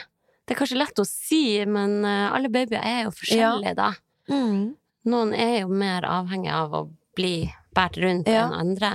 Det 0.47 0.55
er 0.55 0.61
kanskje 0.61 0.79
lett 0.79 1.03
å 1.03 1.07
si, 1.09 1.43
men 1.69 1.99
eh, 2.07 2.31
alle 2.33 2.49
babyer 2.53 2.81
er 2.81 3.03
jo 3.09 3.13
forskjellige, 3.19 3.75
da. 3.77 3.91
Mm. 4.31 4.75
Noen 5.11 5.35
er 5.37 5.61
jo 5.61 5.69
mer 5.71 6.07
avhengig 6.09 6.51
av 6.55 6.73
å 6.75 6.85
bli 7.19 7.35
båret 7.77 7.99
rundt 8.03 8.29
Ja. 8.31 8.47
enn 8.47 8.57
andre. 8.57 8.93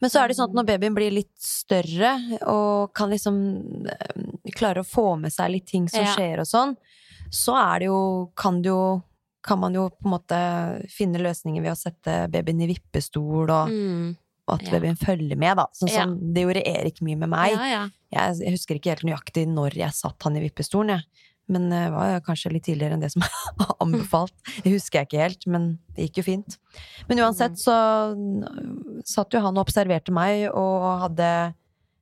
Men 0.00 0.10
så 0.12 0.20
er 0.22 0.28
det 0.30 0.36
sånn 0.38 0.50
at 0.52 0.54
når 0.54 0.66
babyen 0.68 0.94
blir 0.94 1.10
litt 1.10 1.32
større 1.42 2.12
og 2.46 2.92
kan 2.94 3.10
liksom 3.10 3.38
klare 4.54 4.84
å 4.84 4.86
få 4.86 5.16
med 5.18 5.32
seg 5.34 5.50
litt 5.56 5.66
ting 5.66 5.88
som 5.90 6.04
Ja. 6.04 6.12
skjer 6.14 6.38
og 6.44 6.46
sånn, 6.46 6.76
så 7.34 7.56
er 7.58 7.78
det 7.80 7.86
jo 7.88 8.30
kan, 8.36 8.60
det 8.62 8.70
jo 8.70 9.02
kan 9.42 9.58
man 9.60 9.74
jo 9.74 9.88
på 9.90 10.04
en 10.06 10.10
måte 10.16 10.38
finne 10.90 11.20
løsninger 11.22 11.62
ved 11.62 11.72
å 11.72 11.78
sette 11.78 12.30
babyen 12.32 12.62
i 12.64 12.66
vippestol, 12.74 13.48
og, 13.50 13.68
Mm. 13.70 14.16
og 14.48 14.54
at 14.60 14.66
Ja. 14.66 14.70
babyen 14.78 14.96
følger 14.98 15.36
med, 15.36 15.56
da. 15.56 15.66
Sånn 15.74 15.88
Ja. 15.92 16.02
som 16.04 16.32
det 16.34 16.42
gjorde 16.44 16.66
Erik 16.66 17.00
mye 17.02 17.16
med 17.16 17.28
meg. 17.28 17.52
Ja, 17.52 17.64
ja. 17.66 17.88
Jeg, 18.12 18.38
jeg 18.40 18.52
husker 18.52 18.74
ikke 18.78 18.90
helt 18.96 19.04
nøyaktig 19.04 19.46
når 19.46 19.74
jeg 19.76 19.90
satt 19.92 20.22
han 20.22 20.36
i 20.36 20.40
vippestolen, 20.48 20.88
jeg. 20.98 21.04
Men 21.50 21.70
det 21.70 21.90
var 21.92 22.20
kanskje 22.20 22.52
litt 22.52 22.64
tidligere 22.64 22.92
enn 22.92 23.00
det 23.00 23.10
som 23.12 23.22
er 23.60 23.74
anbefalt. 23.80 24.32
Det 24.62 24.72
husker 24.72 25.00
jeg 25.00 25.08
ikke 25.08 25.22
helt, 25.22 25.46
men 25.46 25.78
det 25.94 26.08
gikk 26.10 26.16
jo 26.18 26.22
fint. 26.24 26.58
Men 27.08 27.18
uansett 27.18 27.56
så 27.56 27.72
satt 29.04 29.30
jo 29.32 29.40
han 29.40 29.56
og 29.56 29.66
observerte 29.66 30.12
meg 30.12 30.50
og 30.52 31.00
hadde 31.06 31.54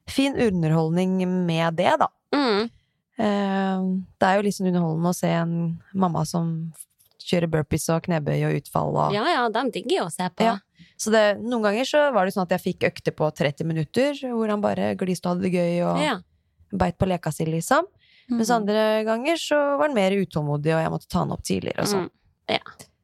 fin 0.08 0.34
underholdning 0.34 1.18
med 1.46 1.76
det, 1.76 1.92
da. 1.98 2.08
Mm. 2.34 2.70
Eh, 3.18 3.78
Det 4.18 4.26
er 4.28 4.42
jo 4.42 4.50
sånn 4.50 4.68
underholdende 4.72 5.12
å 5.12 5.14
se 5.14 5.28
en 5.30 5.54
mamma 5.94 6.24
som 6.26 6.72
kjører 7.26 7.50
burpees 7.50 7.88
og 7.92 8.04
knebøy 8.06 8.38
og 8.48 8.56
utfall 8.60 8.94
og 8.96 9.12
Ja, 9.16 9.24
ja, 9.34 9.48
de 9.50 9.64
digger 9.74 9.96
jo 10.02 10.04
å 10.06 10.12
se 10.14 10.28
på. 10.30 10.46
Ja. 10.46 10.56
Så 10.96 11.10
det, 11.12 11.24
noen 11.42 11.62
ganger 11.66 11.84
så 11.88 12.06
var 12.14 12.24
det 12.24 12.32
sånn 12.36 12.46
at 12.46 12.54
jeg 12.56 12.64
fikk 12.74 12.86
økter 12.88 13.12
på 13.18 13.28
30 13.34 13.66
minutter, 13.68 14.14
hvor 14.32 14.48
han 14.48 14.62
bare 14.64 14.94
gliste 14.96 15.26
og 15.28 15.36
hadde 15.36 15.50
det 15.50 15.52
gøy 15.58 15.82
og 15.90 16.00
Ja. 16.02 16.16
beit 16.72 16.96
på 16.98 17.06
leka 17.10 17.32
si, 17.32 17.44
liksom. 17.44 17.84
Mens 18.28 18.48
Mhm. 18.50 18.56
andre 18.56 19.04
ganger 19.04 19.36
så 19.38 19.78
var 19.78 19.86
han 19.88 19.94
mer 19.94 20.10
utålmodig, 20.10 20.72
og 20.74 20.82
jeg 20.82 20.90
måtte 20.90 21.08
ta 21.08 21.18
han 21.20 21.30
opp 21.32 21.42
tidligere 21.44 21.80
og 21.80 21.86
sånn. 21.86 22.10
Mm. 22.48 22.60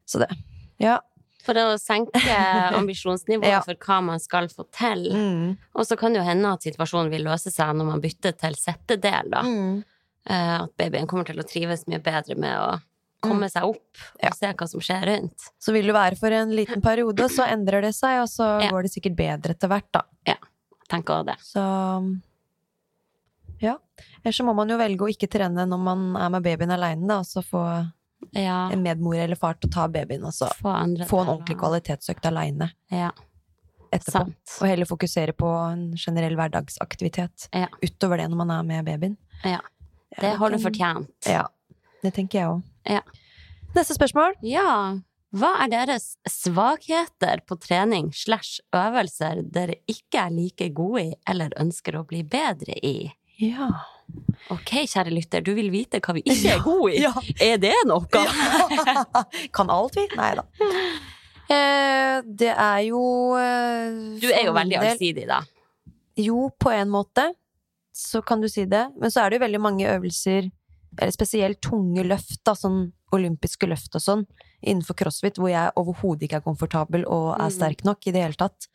Så 0.07 0.19
det. 0.19 0.31
Ja. 0.79 0.99
For 1.45 1.55
å 1.55 1.75
senke 1.79 2.13
ambisjonsnivået 2.79 3.47
Ja. 3.51 3.61
for 3.63 3.75
hva 3.75 4.01
man 4.03 4.21
skal 4.21 4.49
få 4.49 4.65
til. 4.71 5.09
Mm. 5.13 5.57
Og 5.75 5.87
så 5.87 5.97
kan 5.99 6.13
det 6.13 6.21
jo 6.23 6.27
hende 6.29 6.53
at 6.53 6.61
situasjonen 6.63 7.11
vil 7.11 7.25
løse 7.25 7.51
seg 7.51 7.75
når 7.77 7.85
man 7.87 8.01
bytter 8.01 8.33
til 8.39 8.55
settedel, 8.55 9.31
da. 9.31 9.43
Mm. 9.43 9.85
Eh, 10.27 10.63
At 10.63 10.77
babyen 10.79 11.07
kommer 11.09 11.25
til 11.27 11.37
å 11.37 11.47
trives 11.49 11.85
mye 11.89 11.99
bedre 12.03 12.37
med 12.39 12.57
å 12.57 12.81
komme 13.23 13.49
seg 13.51 13.63
opp 13.65 14.03
og 14.15 14.23
Ja. 14.27 14.31
se 14.37 14.53
hva 14.53 14.69
som 14.69 14.81
skjer 14.81 15.07
rundt. 15.07 15.49
Så 15.59 15.73
vil 15.73 15.87
det 15.87 15.95
være 15.95 16.19
for 16.19 16.31
en 16.33 16.51
liten 16.51 16.83
periode, 16.83 17.29
så 17.31 17.47
endrer 17.49 17.81
det 17.83 17.95
seg, 17.95 18.21
og 18.23 18.29
så 18.29 18.61
Ja. 18.63 18.71
går 18.71 18.83
det 18.83 18.93
sikkert 18.93 19.17
bedre 19.17 19.55
etter 19.57 19.69
hvert, 19.69 19.91
da. 19.93 20.03
Tenker 20.91 21.15
også 21.23 21.27
det. 21.27 21.39
Så 21.41 22.21
ja. 23.63 23.79
Ellers 24.23 24.37
så 24.37 24.45
må 24.45 24.55
man 24.55 24.69
jo 24.69 24.77
velge 24.81 25.07
å 25.07 25.11
ikke 25.11 25.29
trene 25.31 25.65
når 25.69 25.79
man 25.81 26.17
er 26.21 26.29
med 26.35 26.45
babyen 26.45 26.73
aleine, 26.75 27.07
da, 27.09 27.19
og 27.23 27.25
så 27.29 27.43
få 27.45 27.63
Ja. 28.33 28.69
en 28.71 28.83
medmor 28.83 29.17
eller 29.17 29.37
far 29.37 29.55
til 29.55 29.69
å 29.69 29.73
ta 29.73 29.89
babyen, 29.89 30.25
og 30.25 30.33
så 30.33 30.49
Få 30.61 30.73
få 31.09 31.21
en 31.23 31.29
ordentlig 31.29 31.57
kvalitetsøkt 31.59 32.25
aleine 32.31 32.71
Ja, 32.91 33.11
etterpå. 33.93 34.13
sant. 34.13 34.59
Og 34.61 34.69
heller 34.69 34.85
fokusere 34.87 35.33
på 35.33 35.49
en 35.73 35.93
generell 35.97 36.37
hverdagsaktivitet 36.37 37.49
Ja. 37.53 37.67
utover 37.83 38.19
det 38.19 38.29
når 38.31 38.37
man 38.37 38.51
er 38.51 38.63
med 38.63 38.85
babyen. 38.87 39.17
Ja. 39.45 39.61
Ja, 40.17 40.21
Det 40.21 40.39
har 40.39 40.51
du 40.51 40.57
fortjent. 40.59 41.09
Ja. 41.27 41.47
Det 42.03 42.13
tenker 42.15 42.39
jeg 42.39 42.47
òg. 42.49 42.63
Ja. 42.89 43.03
Neste 43.77 43.97
spørsmål. 43.97 44.37
Ja. 44.47 45.01
Hva 45.33 45.55
er 45.65 45.71
deres 45.73 46.11
svakheter 46.29 47.41
på 47.49 47.57
trening 47.57 48.11
slash 48.13 48.61
øvelser 48.77 49.41
dere 49.49 49.79
ikke 49.89 50.27
er 50.27 50.35
like 50.35 50.69
gode 50.77 51.07
i 51.07 51.15
eller 51.29 51.55
ønsker 51.61 51.97
å 51.97 52.05
bli 52.09 52.21
bedre 52.23 52.77
i? 52.85 53.09
Ja. 53.41 53.71
Ok, 54.53 54.75
kjære 54.91 55.15
lytter, 55.15 55.41
du 55.41 55.55
vil 55.57 55.71
vite 55.73 56.03
hva 56.05 56.13
vi 56.19 56.23
ikke 56.27 56.53
er 56.53 56.61
gode 56.65 56.93
i. 56.93 57.01
Ja. 57.07 57.15
Er 57.41 57.57
det 57.63 57.75
noe? 57.89 58.05
kan 59.57 59.73
alt, 59.73 59.97
vi? 59.97 60.05
Nei 60.19 60.33
da. 60.37 60.45
Eh, 61.53 62.19
det 62.27 62.53
er 62.53 62.81
jo 62.87 63.03
eh, 63.39 64.19
Du 64.21 64.29
er 64.31 64.47
jo 64.47 64.55
veldig 64.57 64.79
allsidig, 64.83 65.25
da. 65.31 65.41
Jo, 66.21 66.51
på 66.61 66.75
en 66.75 66.93
måte. 66.93 67.31
Så 67.97 68.23
kan 68.25 68.41
du 68.41 68.49
si 68.53 68.67
det. 68.69 68.87
Men 69.01 69.13
så 69.13 69.25
er 69.25 69.33
det 69.33 69.41
jo 69.41 69.47
veldig 69.47 69.63
mange 69.65 69.89
øvelser, 69.89 70.53
spesielt 71.15 71.61
tunge 71.65 72.05
løft, 72.05 72.41
da, 72.45 72.53
sånn 72.55 72.93
olympiske 73.13 73.67
løft 73.69 73.95
og 73.97 74.01
sånn, 74.05 74.27
innenfor 74.63 74.95
crossfit, 74.97 75.37
hvor 75.41 75.49
jeg 75.51 75.73
overhodet 75.77 76.23
ikke 76.29 76.37
er 76.41 76.45
komfortabel 76.47 77.05
og 77.07 77.35
er 77.39 77.49
Mm. 77.49 77.57
sterk 77.57 77.85
nok 77.85 78.07
i 78.07 78.13
det 78.13 78.23
hele 78.23 78.35
tatt. 78.39 78.69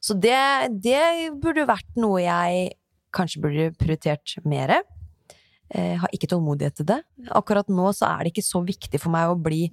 Så 0.00 0.14
det, 0.20 0.36
det 0.82 1.32
burde 1.40 1.66
vært 1.66 1.96
noe 1.96 2.20
jeg 2.20 2.74
kanskje 3.12 3.40
burde 3.40 3.70
prioritert 3.78 4.36
mer. 4.44 4.82
Jeg 5.74 5.98
har 5.98 6.08
ikke 6.12 6.28
tålmodighet 6.30 6.76
til 6.76 6.86
det. 6.86 7.00
Akkurat 7.34 7.66
nå 7.68 7.88
så 7.96 8.06
er 8.06 8.24
det 8.24 8.32
ikke 8.34 8.44
så 8.46 8.60
viktig 8.64 9.00
for 9.02 9.10
meg 9.10 9.32
å 9.32 9.40
bli 9.42 9.72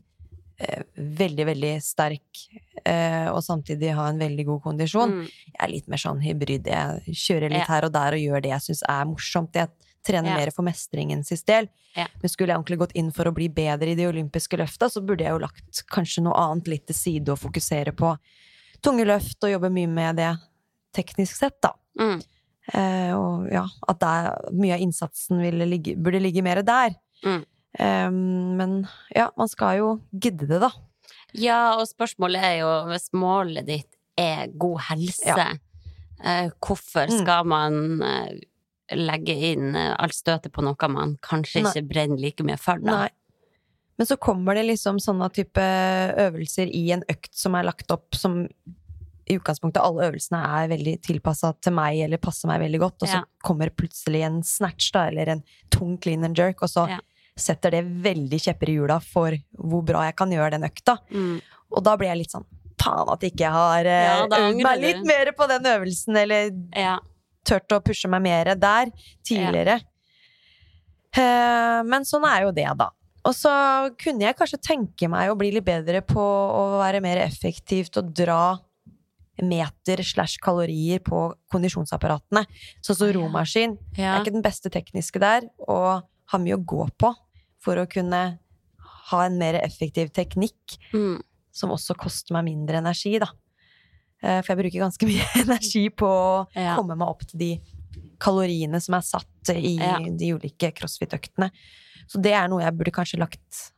eh, 0.58 0.84
veldig, 0.98 1.46
veldig 1.46 1.74
sterk 1.84 2.48
eh, 2.86 3.28
og 3.30 3.44
samtidig 3.44 3.94
ha 3.94 4.08
en 4.10 4.18
veldig 4.22 4.46
god 4.48 4.62
kondisjon. 4.64 5.12
Mm. 5.20 5.28
Jeg 5.28 5.60
er 5.60 5.68
litt 5.70 5.88
mer 5.92 5.98
sånn 6.02 6.22
hybrid. 6.24 6.66
Jeg 6.66 7.14
kjører 7.14 7.50
litt 7.52 7.68
Ja. 7.68 7.74
her 7.76 7.86
og 7.86 7.94
der 7.94 8.14
og 8.18 8.20
gjør 8.26 8.42
det 8.42 8.52
jeg 8.56 8.62
syns 8.70 8.84
er 8.90 9.06
morsomt. 9.06 9.54
Jeg 9.54 9.70
trener 10.04 10.30
Ja. 10.30 10.36
mer 10.38 10.52
for 10.52 10.64
mestringen 10.64 11.24
sin 11.26 11.38
del. 11.48 11.68
Ja. 11.96 12.08
Men 12.22 12.30
skulle 12.30 12.50
jeg 12.54 12.58
ordentlig 12.60 12.80
gått 12.80 12.96
inn 12.96 13.12
for 13.12 13.26
å 13.26 13.34
bli 13.34 13.48
bedre 13.50 13.92
i 13.92 13.96
de 13.96 14.08
olympiske 14.08 14.58
løfta, 14.58 14.90
så 14.90 15.02
burde 15.06 15.24
jeg 15.24 15.32
jo 15.32 15.40
lagt 15.40 15.84
kanskje 15.92 16.24
noe 16.24 16.34
annet 16.36 16.68
litt 16.68 16.86
til 16.88 16.96
side 16.96 17.30
og 17.30 17.40
fokusere 17.40 17.92
på 17.96 18.18
tunge 18.84 19.06
løft 19.06 19.44
og 19.44 19.50
jobbe 19.54 19.70
mye 19.72 19.88
med 19.88 20.16
det 20.18 20.32
teknisk 20.94 21.36
sett, 21.40 21.62
da. 21.62 21.72
Mm. 22.00 22.22
Eh, 22.74 23.12
og 23.18 23.50
ja, 23.52 23.66
at 23.90 24.00
der, 24.00 24.52
mye 24.54 24.74
av 24.76 24.80
innsatsen 24.84 25.40
ville 25.42 25.66
ligge, 25.68 25.96
burde 25.98 26.20
ligge 26.22 26.44
mer 26.44 26.62
der. 26.64 26.96
Mm. 27.26 27.46
Eh, 27.80 28.10
men 28.12 28.88
ja, 29.16 29.30
man 29.38 29.48
skal 29.48 29.78
jo 29.80 30.02
gidde 30.14 30.48
det, 30.48 30.60
da. 30.62 30.70
Ja, 31.34 31.76
og 31.80 31.88
spørsmålet 31.90 32.44
er 32.44 32.58
jo 32.62 32.72
hvis 32.92 33.10
målet 33.18 33.66
ditt 33.66 33.96
er 34.20 34.48
god 34.54 34.80
helse, 34.92 35.26
Ja. 35.26 35.48
eh, 36.24 36.50
hvorfor 36.62 37.08
Mm. 37.10 37.22
skal 37.24 37.44
man 37.46 38.02
eh, 38.04 38.40
legge 38.92 39.34
inn 39.54 39.76
eh, 39.76 39.96
alt 39.98 40.14
støtet 40.18 40.52
på 40.54 40.64
noe 40.66 40.90
man 40.92 41.18
kanskje 41.24 41.64
Nei. 41.64 41.72
ikke 41.72 41.88
brenner 41.90 42.20
like 42.20 42.44
mye 42.44 42.58
for, 42.60 42.82
da? 42.84 43.04
Nei. 43.06 43.10
Men 43.98 44.08
så 44.10 44.18
kommer 44.18 44.56
det 44.58 44.66
liksom 44.66 44.98
sånne 45.00 45.30
type 45.34 45.62
øvelser 46.18 46.68
i 46.74 46.88
en 46.96 47.04
økt 47.10 47.30
som 47.38 47.54
er 47.56 47.68
lagt 47.68 47.92
opp 47.94 48.16
som 48.18 48.42
i 49.24 49.38
utgangspunktet 49.38 49.80
alle 49.80 50.10
øvelsene 50.10 50.40
er 50.60 50.68
veldig 50.74 50.96
tilpassa 51.06 51.54
til 51.64 51.72
meg 51.78 52.02
eller 52.04 52.20
passer 52.20 52.50
meg 52.50 52.60
veldig 52.66 52.80
godt, 52.82 53.04
og 53.06 53.08
så 53.08 53.20
Ja. 53.22 53.24
kommer 53.46 53.70
plutselig 53.70 54.24
en 54.26 54.42
snatch 54.44 54.92
da, 54.92 55.06
eller 55.08 55.30
en 55.30 55.44
tung 55.72 55.98
clean 55.98 56.26
and 56.26 56.36
jerk, 56.36 56.62
og 56.62 56.68
så 56.70 56.90
Ja. 56.90 57.00
setter 57.38 57.72
det 57.72 57.86
veldig 58.04 58.40
kjepper 58.42 58.68
i 58.70 58.76
hjula 58.76 59.00
for 59.02 59.32
hvor 59.58 59.86
bra 59.86 60.04
jeg 60.10 60.16
kan 60.18 60.30
gjøre 60.30 60.52
den 60.52 60.64
økta. 60.64 60.98
Mm. 61.10 61.42
Og 61.72 61.84
da 61.84 61.96
blir 61.96 62.10
jeg 62.10 62.18
litt 62.18 62.32
sånn 62.32 62.46
faen 62.84 63.08
at 63.14 63.22
ikke 63.24 63.38
jeg 63.48 63.52
har 63.52 63.86
eh, 63.86 64.20
Ja, 64.20 64.28
meg 64.28 64.82
litt 64.82 65.06
mer 65.06 65.32
på 65.32 65.48
den 65.48 65.64
øvelsen, 65.64 66.18
eller 66.18 66.52
Ja. 66.76 67.00
Tørt 67.48 67.72
å 67.76 67.82
pushe 67.84 68.10
meg 68.12 68.22
mer 68.26 68.54
der 68.56 68.92
tidligere. 69.26 69.80
Ja. 71.16 71.84
men 71.86 72.06
sånn 72.08 72.24
er 72.26 72.48
jo 72.48 72.52
det, 72.56 72.68
da. 72.80 72.90
Og 73.24 73.36
så 73.38 73.52
kunne 74.02 74.26
jeg 74.26 74.36
kanskje 74.36 74.60
tenke 74.60 75.08
meg 75.12 75.30
å 75.32 75.36
bli 75.40 75.52
litt 75.56 75.64
bedre 75.68 76.02
på 76.04 76.20
å 76.22 76.64
være 76.82 77.00
mer 77.04 77.22
effektivt 77.24 77.96
og 78.02 78.10
dra 78.18 78.58
meter 79.44 80.02
slash 80.06 80.38
kalorier 80.44 81.00
på 81.02 81.22
kondisjonsapparatene. 81.54 82.44
Sånn 82.86 82.98
som 83.00 83.12
romaskin. 83.16 83.78
Jeg 83.98 84.06
er 84.10 84.22
ikke 84.22 84.36
den 84.36 84.46
beste 84.46 84.70
tekniske 84.74 85.22
der, 85.24 85.48
og 85.66 86.04
har 86.34 86.42
mye 86.44 86.58
å 86.58 86.66
gå 86.66 86.86
på 87.00 87.14
for 87.64 87.80
å 87.80 87.88
kunne 87.90 88.24
ha 89.10 89.22
en 89.26 89.38
mer 89.40 89.58
effektiv 89.62 90.12
teknikk 90.16 90.78
Mm. 90.94 91.22
som 91.54 91.70
også 91.72 91.96
koster 91.96 92.34
meg 92.34 92.46
mindre 92.46 92.78
energi, 92.82 93.18
da. 93.20 93.28
Eh, 94.24 94.40
For 94.42 94.54
jeg 94.54 94.60
bruker 94.64 94.86
ganske 94.86 95.08
mye 95.12 95.26
energi 95.44 95.86
på 95.92 96.08
å 96.08 96.48
Ja. 96.56 96.78
komme 96.80 96.96
meg 96.98 97.08
opp 97.12 97.26
til 97.28 97.40
de 97.44 97.52
kaloriene 98.24 98.80
som 98.82 98.96
er 98.96 99.04
satt 99.04 99.52
i 99.52 99.76
Ja. 99.78 99.98
de 100.00 100.30
ulike 100.38 100.72
crossfit-øktene. 100.78 101.50
Så 102.08 102.22
det 102.24 102.32
er 102.34 102.48
noe 102.52 102.64
jeg 102.64 102.76
burde 102.80 102.92
kanskje 102.96 103.20
lagt 103.20 103.70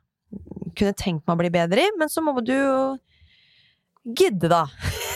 Kunne 0.76 0.94
tenkt 0.98 1.24
meg 1.28 1.36
å 1.36 1.40
bli 1.40 1.50
bedre 1.54 1.80
i, 1.86 1.92
men 1.98 2.10
så 2.12 2.20
må 2.26 2.34
du 2.44 2.52
jo 2.52 2.98
gidde, 4.18 4.50
da. 4.52 4.66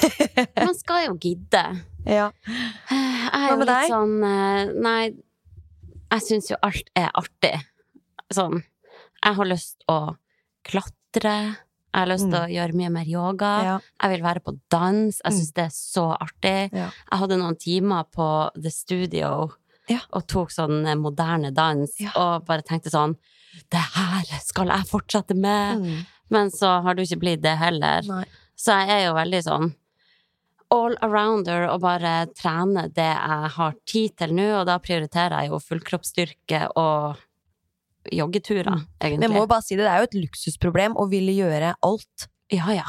Man 0.66 0.76
skal 0.78 1.08
jo 1.10 1.16
gidde. 1.20 1.64
Ja. 2.08 2.30
Jeg 2.90 3.34
er 3.36 3.50
jo 3.50 3.58
litt 3.60 3.68
deg? 3.68 3.90
sånn 3.92 4.14
eh, 4.24 4.72
Nei, 4.80 5.02
jeg 6.14 6.24
syns 6.24 6.48
jo 6.54 6.60
alt 6.64 6.88
er 6.96 7.10
artig. 7.20 7.52
Sånn 8.34 8.62
Jeg 9.26 9.36
har 9.42 9.50
lyst 9.50 9.84
å 9.92 9.98
klatre. 10.64 11.36
Jeg 11.94 12.00
har 12.04 12.08
lyst 12.12 12.28
til 12.30 12.38
å 12.40 12.50
gjøre 12.54 12.74
mye 12.78 12.90
mer 12.94 13.08
yoga. 13.10 13.52
Mm. 13.60 13.66
Ja. 13.66 13.80
Jeg 14.04 14.12
vil 14.14 14.24
være 14.28 14.40
på 14.46 14.54
dans. 14.70 15.22
Jeg 15.24 15.32
Mm. 15.34 15.38
syns 15.40 15.54
det 15.54 15.64
er 15.66 15.74
så 15.74 16.06
artig. 16.22 16.70
Ja. 16.74 16.90
Jeg 17.12 17.20
hadde 17.20 17.38
noen 17.40 17.58
timer 17.58 18.04
på 18.14 18.28
The 18.62 18.70
Studio 18.70 19.52
Ja. 19.90 20.00
og 20.14 20.28
tok 20.28 20.50
sånn 20.52 20.86
eh, 20.88 20.94
moderne 20.96 21.52
dans, 21.54 21.90
og 22.16 22.46
bare 22.46 22.62
tenkte 22.62 22.92
sånn 22.92 23.16
Det 23.72 23.80
her 23.96 24.24
skal 24.46 24.68
jeg 24.68 24.86
fortsette 24.86 25.36
med! 25.36 25.80
Mm. 25.82 26.06
Men 26.30 26.50
så 26.52 26.82
har 26.84 26.94
du 26.94 27.02
ikke 27.02 27.20
blitt 27.20 27.42
det 27.42 27.58
heller. 27.58 28.02
Nei. 28.08 28.26
Så 28.56 28.72
jeg 28.86 28.90
er 28.90 29.06
jo 29.08 29.14
veldig 29.16 29.44
sånn 29.44 29.76
all 30.72 30.96
arounder 31.02 31.68
og 31.74 31.82
bare 31.82 32.28
trene 32.38 32.84
det 32.94 33.10
jeg 33.10 33.50
har 33.56 33.74
tid 33.88 34.16
til 34.18 34.30
nå, 34.38 34.60
og 34.62 34.66
da 34.68 34.78
prioriterer 34.78 35.42
jeg 35.42 35.50
jo 35.50 35.58
fullkroppsstyrke 35.58 36.68
og 36.78 37.18
joggeturer, 38.12 38.72
Mm. 38.76 38.88
egentlig. 39.02 39.20
Men 39.20 39.32
jeg 39.32 39.42
må 39.42 39.48
bare 39.48 39.62
si 39.62 39.76
det, 39.76 39.84
det 39.86 39.92
er 39.92 39.98
jo 40.00 40.04
et 40.10 40.20
luksusproblem 40.28 40.96
å 40.96 41.10
ville 41.10 41.32
gjøre 41.36 41.76
alt. 41.84 42.28
Ja, 42.52 42.72
ja. 42.72 42.86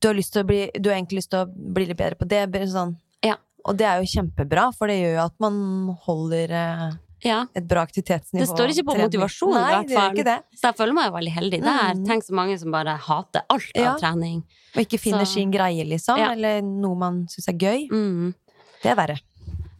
Du 0.00 0.08
har, 0.08 0.14
lyst 0.14 0.32
til 0.34 0.42
å 0.42 0.46
bli, 0.46 0.70
du 0.78 0.90
har 0.90 0.96
egentlig 0.98 1.22
lyst 1.22 1.30
til 1.30 1.44
å 1.46 1.72
bli 1.74 1.86
litt 1.86 1.96
bedre 1.96 2.16
på 2.16 2.26
det. 2.28 2.44
Sånn. 2.68 2.96
Ja. 3.24 3.36
Og 3.64 3.76
det 3.78 3.86
er 3.86 4.02
jo 4.02 4.10
kjempebra, 4.20 4.74
for 4.76 4.86
det 4.88 4.98
gjør 5.00 5.14
jo 5.16 5.24
at 5.24 5.34
man 5.40 5.96
holder 6.04 6.50
eh, 6.52 6.90
ja. 7.24 7.46
et 7.54 7.66
bra 7.66 7.80
aktivitetsnivå. 7.86 8.42
Det 8.44 8.48
står 8.50 8.68
ikke 8.74 8.84
på 8.90 8.98
motivasjon, 8.98 9.54
i 9.56 9.62
hvert 9.64 9.94
fall. 9.94 10.14
det. 10.28 10.36
Så 10.58 10.68
jeg 10.68 10.76
føler 10.76 10.92
meg 10.92 11.06
jo 11.08 11.14
veldig 11.16 11.32
heldig 11.38 11.62
der. 11.62 11.94
Mm. 11.94 12.04
Tenk 12.06 12.24
så 12.26 12.34
mange 12.36 12.58
som 12.60 12.70
bare 12.70 12.98
hater 12.98 13.42
alt 13.48 13.70
av 13.76 13.82
Ja. 13.82 13.96
trening. 13.96 14.42
Og 14.76 14.82
ikke 14.82 15.00
finner 15.00 15.24
Så- 15.24 15.34
sin 15.34 15.50
greie, 15.50 15.84
liksom. 15.88 16.18
Ja. 16.18 16.32
Eller 16.32 16.60
noe 16.60 16.94
man 16.96 17.26
syns 17.26 17.48
er 17.48 17.54
gøy. 17.56 17.88
Mm. 17.88 18.34
Det 18.82 18.90
er 18.90 18.96
verre. 18.96 19.20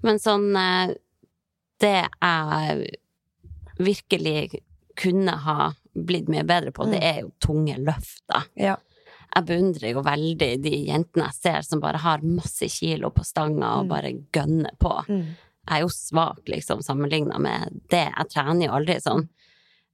Men 0.03 0.17
sånn 0.19 0.57
eh, 0.57 0.95
Det 1.81 2.09
jeg 2.23 2.87
virkelig 3.79 4.61
kunne 4.97 5.33
ha 5.45 5.73
blitt 5.95 6.29
mye 6.29 6.45
bedre 6.47 6.71
på, 6.73 6.85
det 6.91 7.01
Mm. 7.01 7.09
er 7.15 7.21
jo 7.23 7.33
tunge 7.41 7.77
løft, 7.79 8.23
da. 8.29 8.43
Ja. 8.57 8.77
Jeg 9.35 9.47
beundrer 9.47 9.91
jo 9.93 10.03
veldig 10.03 10.63
de 10.63 10.71
jentene 10.87 11.25
jeg 11.27 11.35
ser 11.35 11.63
som 11.63 11.81
bare 11.81 11.99
har 11.99 12.19
masse 12.23 12.69
kilo 12.71 13.11
på 13.11 13.25
stanga 13.25 13.79
og 13.81 13.87
Mm. 13.87 13.89
bare 13.89 14.13
gønner 14.33 14.77
på. 14.79 14.93
Mm. 15.09 15.37
Jeg 15.67 15.79
er 15.79 15.81
jo 15.81 15.89
svak, 15.89 16.45
liksom, 16.47 16.83
sammenligna 16.83 17.39
med 17.41 17.81
det. 17.89 18.13
Jeg 18.17 18.29
trener 18.31 18.67
jo 18.67 18.73
aldri 18.73 19.01
sånn 19.01 19.29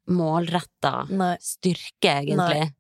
målretta 0.09 1.07
styrke, 1.41 2.25
egentlig. 2.25 2.73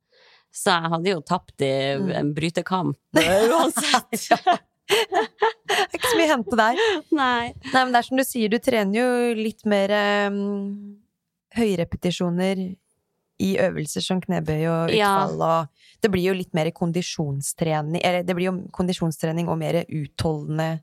Så 0.52 0.64
jeg 0.82 0.90
hadde 0.90 1.06
jo 1.12 1.20
tapt 1.20 1.62
i 1.62 2.14
en 2.18 2.34
brytekamp 2.34 2.96
uansett. 3.14 4.60
Det 4.90 5.78
er 5.86 5.96
ikke 5.98 6.10
så 6.10 6.18
mye 6.18 6.26
å 6.28 6.32
hente 6.34 6.58
der. 6.60 6.80
Nei. 7.14 7.52
Nei, 7.72 7.82
men 7.84 7.92
det 7.94 8.00
er 8.02 8.06
som 8.08 8.18
du 8.20 8.24
sier, 8.26 8.50
du 8.52 8.58
trener 8.62 8.98
jo 9.00 9.34
litt 9.38 9.64
mer 9.70 9.92
um, 10.30 10.40
høyrepetisjoner 11.56 12.62
i 13.40 13.50
øvelser 13.62 14.04
som 14.04 14.20
knebøy 14.20 14.60
og 14.68 14.90
Ja. 14.92 15.12
utfall 15.14 15.40
og 15.46 15.86
Det 16.02 16.10
blir 16.10 16.26
jo 16.30 16.34
litt 16.36 16.54
mer 16.56 16.70
kondisjonstrening 16.72 18.00
Eller 18.04 18.22
det 18.24 18.34
blir 18.36 18.46
jo 18.50 18.54
kondisjonstrening 18.72 19.48
og 19.52 19.58
mer 19.60 19.82
utholdende 19.84 20.80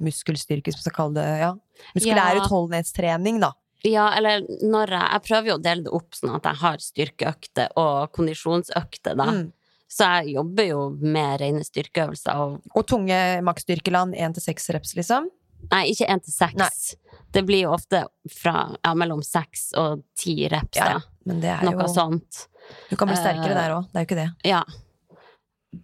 muskelstyrke, 0.00 0.70
som 0.72 0.78
man 0.78 0.84
skal 0.86 0.96
kalle 0.98 1.14
det 1.18 1.40
ja. 1.42 1.52
Muskulær 1.96 2.34
Ja. 2.36 2.42
utholdenhetstrening, 2.44 3.40
da. 3.40 3.52
Ja, 3.84 4.08
eller 4.16 4.40
når 4.62 4.88
jeg 4.90 5.10
Jeg 5.12 5.22
prøver 5.22 5.46
jo 5.48 5.56
å 5.58 5.62
dele 5.62 5.82
det 5.84 5.92
opp 5.92 6.12
sånn 6.14 6.34
at 6.34 6.42
jeg 6.44 6.56
har 6.62 6.76
styrkeøkter 6.78 7.68
og 7.76 8.12
kondisjonsøkter, 8.12 9.16
da. 9.16 9.24
Mm. 9.30 9.52
Så 9.88 10.04
jeg 10.04 10.34
jobber 10.36 10.68
jo 10.68 10.80
med 11.00 11.40
rene 11.40 11.64
styrkeøvelser 11.64 12.40
og 12.42 12.76
Og 12.76 12.86
tunge 12.86 13.18
maksstyrkeland, 13.44 14.14
én 14.14 14.34
til 14.36 14.44
seks 14.44 14.68
reps, 14.76 14.94
liksom. 14.98 15.30
Nei, 15.72 15.84
ikke 15.92 16.08
én 16.12 16.20
til 16.22 16.32
seks. 16.32 16.92
Det 17.32 17.42
blir 17.44 17.66
jo 17.66 17.72
ofte 17.74 18.04
fra 18.32 18.68
ja, 18.76 18.92
mellom 18.96 19.22
seks 19.24 19.70
og 19.80 20.04
ti 20.16 20.42
reps, 20.48 20.78
Ja. 20.78 21.00
Men 21.28 21.42
det 21.42 21.58
Noe 21.60 21.84
jo 21.84 21.88
sånt. 21.92 22.44
Du 22.88 22.96
kan 22.96 23.08
bli 23.10 23.16
sterkere 23.18 23.52
uh, 23.52 23.58
der 23.58 23.72
òg, 23.74 23.88
det 23.90 23.98
er 23.98 24.04
jo 24.04 24.08
ikke 24.08 24.20
det. 24.20 24.28
Ja. 24.48 24.62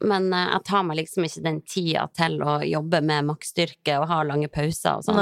Men 0.00 0.30
uh, 0.32 0.44
jeg 0.54 0.64
tar 0.70 0.86
meg 0.88 0.98
liksom 1.02 1.26
ikke 1.26 1.42
den 1.44 1.58
tida 1.68 2.06
til 2.16 2.38
å 2.40 2.58
jobbe 2.64 3.02
med 3.04 3.28
maksstyrke 3.28 3.98
og 4.00 4.08
ha 4.08 4.22
lange 4.24 4.48
pauser 4.52 5.00
og 5.00 5.04
sånn. 5.04 5.20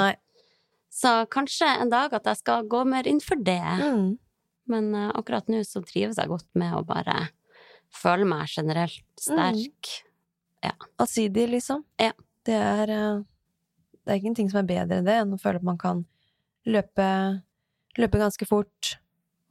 Så 0.92 1.14
kanskje 1.33 1.71
en 1.81 1.90
dag 1.90 2.12
at 2.14 2.29
jeg 2.29 2.42
skal 2.42 2.68
gå 2.71 2.85
mer 2.87 3.09
inn 3.09 3.23
for 3.25 3.40
det. 3.40 3.59
Mm. 3.83 4.12
Men 4.71 4.90
uh, 4.95 5.11
akkurat 5.18 5.51
nå 5.51 5.64
så 5.66 5.83
trives 5.87 6.21
jeg 6.21 6.31
godt 6.31 6.51
med 6.59 6.77
å 6.79 6.85
bare 6.87 7.33
føle 7.95 8.27
meg 8.29 8.49
generelt 8.49 9.03
sterk. 9.21 9.93
Allsidig, 11.03 11.49
liksom. 11.51 11.85
Ja. 12.01 12.13
Det 12.47 12.55
er 12.55 12.91
eh, 12.91 13.21
Det 14.05 14.11
er 14.17 14.19
ingenting 14.19 14.49
som 14.51 14.59
er 14.65 14.67
bedre 14.67 14.97
enn 14.99 15.07
det, 15.07 15.15
enn 15.23 15.33
å 15.35 15.39
føle 15.39 15.61
at 15.61 15.63
man 15.63 15.77
kan 15.79 16.01
løpe, 16.67 17.05
løpe 17.99 18.19
ganske 18.19 18.47
fort. 18.49 18.97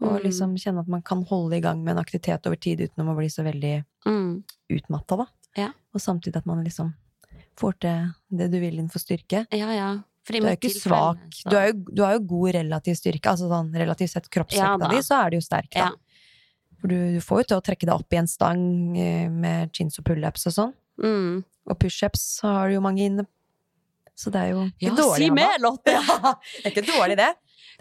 Og 0.02 0.18
Mm. 0.18 0.24
liksom 0.26 0.56
kjenne 0.58 0.80
at 0.82 0.88
man 0.90 1.02
kan 1.02 1.24
holde 1.24 1.56
i 1.56 1.62
gang 1.62 1.84
med 1.84 1.96
en 1.96 2.04
aktivitet 2.04 2.46
over 2.48 2.58
tid 2.58 2.80
uten 2.82 3.08
å 3.08 3.16
bli 3.16 3.28
så 3.30 3.44
veldig 3.46 3.86
Mm. 4.06 4.44
utmatta, 4.70 5.18
da. 5.18 5.26
Ja. 5.56 5.70
Og 5.94 6.02
samtidig 6.02 6.36
at 6.38 6.46
man 6.46 6.64
liksom 6.66 6.94
får 7.56 7.80
til 7.80 8.14
det 8.32 8.52
du 8.52 8.60
vil 8.60 8.74
innenfor 8.80 9.00
styrke. 9.00 9.46
Ja, 9.52 9.72
ja. 9.72 10.04
Du 10.44 10.48
er. 10.48 10.52
Du, 11.50 11.56
er 11.58 11.68
jo, 11.72 11.74
du 11.96 12.02
har 12.04 12.14
jo 12.14 12.20
god 12.20 12.54
relativ 12.56 12.96
styrke. 12.96 13.30
Altså 13.30 13.48
sånn 13.50 13.72
relativt 13.74 14.10
sett 14.10 14.30
kroppsvekta 14.30 14.80
ja, 14.82 14.88
di, 14.90 14.98
så 15.02 15.26
er 15.26 15.30
du 15.30 15.38
jo 15.38 15.42
sterk, 15.42 15.70
da. 15.72 15.92
For 16.82 16.89
du, 16.89 16.98
du 17.13 17.20
får 17.22 17.44
jo 17.44 17.48
til 17.52 17.58
å 17.60 17.63
trekke 17.65 17.86
deg 17.86 17.94
opp 17.94 18.13
i 18.13 18.17
en 18.17 18.28
stang 18.28 18.98
eh, 18.98 19.28
med 19.30 19.70
chins 19.78 20.00
og 20.02 20.06
pullups 20.08 20.48
og 20.50 20.54
sånn. 20.56 20.74
Mm. 21.02 21.44
Og 21.70 21.78
pushups 21.80 22.24
har 22.41 22.70
du 22.70 22.76
jo 22.80 22.82
mange 22.82 23.06
inne. 23.06 23.28
Så 24.17 24.30
det 24.34 24.41
er 24.41 24.50
jo 24.56 24.65
ikke 24.67 24.89
Ja, 24.89 24.96
dårlig. 24.98 25.28
si 25.28 25.30
mer, 25.32 25.56
Lotte! 25.62 25.94
Ja, 25.96 26.34
det 26.36 26.65
er 26.65 26.74
ikke 26.74 26.88
dårlig, 26.89 27.17
det. 27.22 27.30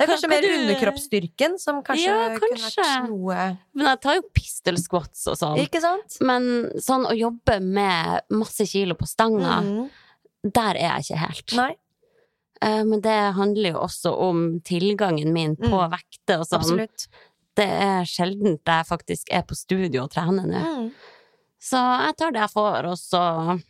Det 0.01 0.05
er 0.07 0.09
kanskje 0.13 0.29
kan 0.29 0.31
mer 0.33 0.45
du- 0.47 0.53
underkroppsstyrken 0.59 1.57
som 1.61 1.83
kanskje, 1.85 2.07
Ja, 2.07 2.29
kunne 2.39 2.57
kanskje. 2.57 2.85
vært 2.87 3.09
noe 3.11 3.41
Men 3.75 3.87
jeg 3.91 4.01
tar 4.01 4.15
jo 4.17 4.23
pistol 4.33 4.79
squats 4.81 5.27
og 5.29 5.37
sånn. 5.37 5.59
Ikke 5.61 5.81
sant? 5.85 6.17
Men 6.25 6.71
sånn 6.81 7.05
å 7.11 7.17
jobbe 7.17 7.59
med 7.61 8.23
masse 8.33 8.65
kilo 8.71 8.95
på 8.97 9.09
stanga, 9.11 9.59
mm. 9.67 9.91
der 10.57 10.77
er 10.81 10.95
jeg 11.01 11.09
ikke 11.11 11.23
helt. 11.27 11.57
Nei, 11.57 11.71
Eh, 12.63 12.83
Men 12.85 13.01
det 13.01 13.15
handler 13.39 13.71
jo 13.73 13.79
også 13.87 14.11
om 14.21 14.61
tilgangen 14.61 15.31
min 15.33 15.55
på 15.57 15.65
Mm. 15.73 15.91
vekter 15.95 16.41
og 16.43 16.45
sånn. 16.47 16.59
absolutt. 16.61 17.07
Det 17.59 17.67
er 17.67 18.05
sjeldent 18.09 18.63
jeg 18.67 18.87
faktisk 18.87 19.31
er 19.35 19.43
på 19.43 19.57
studio 19.59 20.05
og 20.05 20.11
trener 20.15 20.47
nå. 20.47 20.61
Mm. 20.61 20.91
Så 21.61 21.77
jeg 22.07 22.17
tar 22.17 22.31
det 22.33 22.41
jeg 22.41 22.53
får, 22.55 22.87
og 22.89 22.97
så 22.97 23.61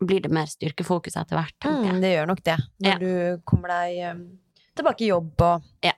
blir 0.00 0.22
det 0.24 0.30
mer 0.32 0.46
styrkefokus 0.48 1.16
etter 1.20 1.36
hvert, 1.36 1.52
tenker 1.60 1.90
Mm, 1.90 1.92
jeg. 1.92 2.00
det 2.00 2.12
gjør 2.14 2.26
nok 2.30 2.42
det. 2.46 2.56
Når 2.80 2.90
Ja. 2.90 2.98
du 2.98 3.42
kommer 3.44 3.68
deg 3.68 3.98
um, 4.16 4.38
tilbake 4.76 5.04
i 5.04 5.10
jobb 5.10 5.40
og 5.42 5.62
Ja. 5.84 5.92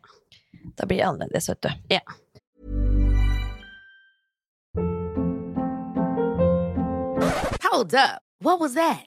Da 0.76 0.87
blir 0.87 0.98
det 0.98 1.06
annerledes, 1.06 1.48
vet 1.48 1.61
du. 1.61 1.68
Hold 7.62 7.94
up. 7.94 8.20
What 8.40 8.61
was 8.61 8.74
that? 8.74 9.06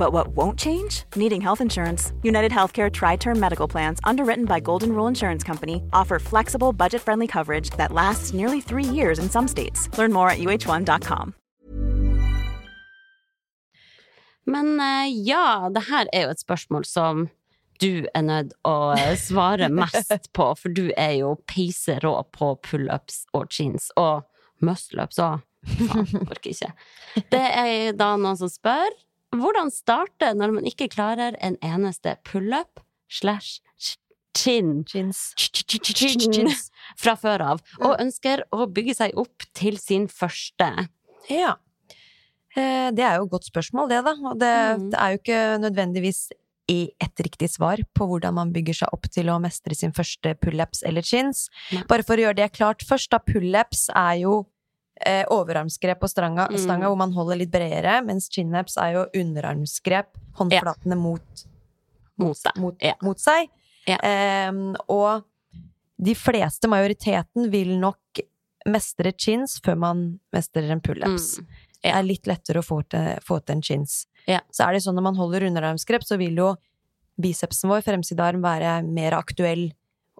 But 0.00 0.14
what 0.14 0.28
won't 0.28 0.58
change? 0.58 1.04
Needing 1.14 1.42
health 1.42 1.60
insurance. 1.60 2.14
United 2.22 2.52
Healthcare 2.52 2.90
Tri 2.90 3.16
Term 3.16 3.38
Medical 3.38 3.68
Plans, 3.68 4.00
underwritten 4.02 4.46
by 4.46 4.58
Golden 4.58 4.92
Rule 4.92 5.06
Insurance 5.06 5.44
Company, 5.44 5.82
offer 5.92 6.18
flexible, 6.18 6.72
budget 6.72 7.02
friendly 7.02 7.26
coverage 7.26 7.68
that 7.76 7.92
lasts 7.92 8.32
nearly 8.32 8.62
three 8.62 8.84
years 8.84 9.18
in 9.18 9.28
some 9.28 9.46
states. 9.46 9.90
Learn 9.98 10.10
more 10.10 10.30
at 10.30 10.38
uh1.com. 10.38 11.34
Men 14.46 14.80
uh, 14.80 15.04
ja, 15.04 15.68
det 15.68 15.82
her 15.90 16.06
er 16.14 16.22
jo 16.22 16.30
et 16.30 16.40
spørsmål 16.40 16.84
som 16.88 17.28
du 17.80 18.06
er 18.14 18.24
nødt 18.24 18.56
å 18.64 18.96
svare 19.20 19.68
mest 19.82 20.32
på, 20.32 20.48
for 20.56 20.72
du 20.72 20.88
er 20.96 21.18
jo 21.18 21.34
peiserå 21.44 22.14
på 22.32 22.54
pullups 22.64 23.26
og 23.36 23.52
jeans, 23.52 23.92
og 24.00 24.24
muscleups 24.64 25.20
òg. 25.20 25.44
Faen, 25.76 26.08
orker 26.24 26.54
ikke. 26.54 26.72
Det 27.28 27.44
er 27.52 27.92
da 27.92 28.14
noen 28.16 28.40
som 28.40 28.48
spør 28.48 28.96
hvordan 29.36 29.70
starte 29.70 30.32
når 30.34 30.52
man 30.56 30.64
ikke 30.68 30.88
klarer 30.92 31.36
en 31.40 31.56
eneste 31.62 32.16
pullup 32.26 32.80
slash 33.10 33.60
chin 34.36 34.84
fra 37.00 37.14
før 37.18 37.42
av, 37.52 37.62
og 37.80 37.96
ønsker 38.02 38.44
å 38.54 38.66
bygge 38.70 38.94
seg 38.98 39.16
opp 39.18 39.46
til 39.56 39.78
sin 39.80 40.06
første. 40.10 40.68
Ja. 41.30 41.56
Eh, 42.56 42.90
Det 42.90 43.04
er 43.06 43.16
jo 43.18 43.24
et 43.26 43.30
godt 43.34 43.46
spørsmål, 43.50 43.88
det, 43.90 44.04
da. 44.04 44.14
Og 44.30 44.38
det, 44.38 44.54
Mm. 44.78 44.90
det 44.90 44.98
er 44.98 45.10
jo 45.10 45.18
ikke 45.18 45.60
nødvendigvis 45.62 46.32
i 46.68 46.90
ett 47.00 47.16
riktig 47.18 47.50
svar 47.50 47.78
på 47.94 48.06
hvordan 48.06 48.34
man 48.34 48.52
bygger 48.52 48.74
seg 48.74 48.88
opp 48.92 49.08
til 49.10 49.26
å 49.26 49.40
mestre 49.40 49.74
sin 49.74 49.90
første 49.92 50.34
pullups 50.38 50.82
eller 50.86 51.02
chins. 51.02 51.48
Bare 51.88 52.02
for 52.04 52.14
å 52.16 52.20
gjøre 52.30 52.36
det 52.36 52.52
klart 52.52 52.82
først, 52.86 53.10
da. 53.10 53.18
Pullups 53.18 53.88
er 53.94 54.20
jo 54.22 54.46
eh, 55.06 55.24
overarmsgrep 55.30 56.00
på 56.00 56.08
stranga, 56.08 56.48
Mm. 56.50 56.58
stanga 56.58 56.86
hvor 56.88 56.96
man 56.98 57.12
holder 57.12 57.36
litt 57.36 57.50
bredere, 57.50 58.04
mens 58.04 58.28
chinups 58.28 58.76
er 58.76 58.92
jo 58.94 59.06
underarmsgrep, 59.14 60.06
håndflatene 60.36 60.96
mot, 60.96 61.44
Mot 62.18 62.36
deg. 62.44 62.56
mot, 62.56 62.76
Ja. 62.82 62.94
mot 63.02 63.16
seg. 63.18 63.48
Ja. 63.86 63.96
Em, 64.02 64.76
og 64.88 65.24
de 66.02 66.14
fleste, 66.14 66.68
majoriteten, 66.68 67.50
vil 67.50 67.78
nok 67.78 67.96
mestre 68.66 69.12
chins 69.16 69.58
før 69.60 69.76
man 69.78 70.20
mestrer 70.32 70.70
en 70.70 70.80
pullups. 70.80 71.38
Mm. 71.40 71.46
Det 71.82 71.92
er 71.94 72.02
litt 72.02 72.26
lettere 72.26 72.58
å 72.60 72.64
få 72.64 72.82
til, 72.88 73.18
få 73.24 73.40
til 73.44 73.56
en 73.56 73.62
chins. 73.62 74.06
Ja. 74.28 74.40
Så 74.52 74.68
er 74.68 74.72
det 74.74 74.82
sånn 74.82 74.94
når 74.96 75.02
man 75.02 75.16
holder 75.16 75.40
underarmsgrep, 75.48 76.02
så 76.04 76.18
vil 76.18 76.36
jo 76.36 76.56
bicepsen 77.18 77.68
vår, 77.70 77.82
fremsidearm, 77.82 78.42
være 78.42 78.82
mer 78.86 79.12
aktuell 79.12 79.72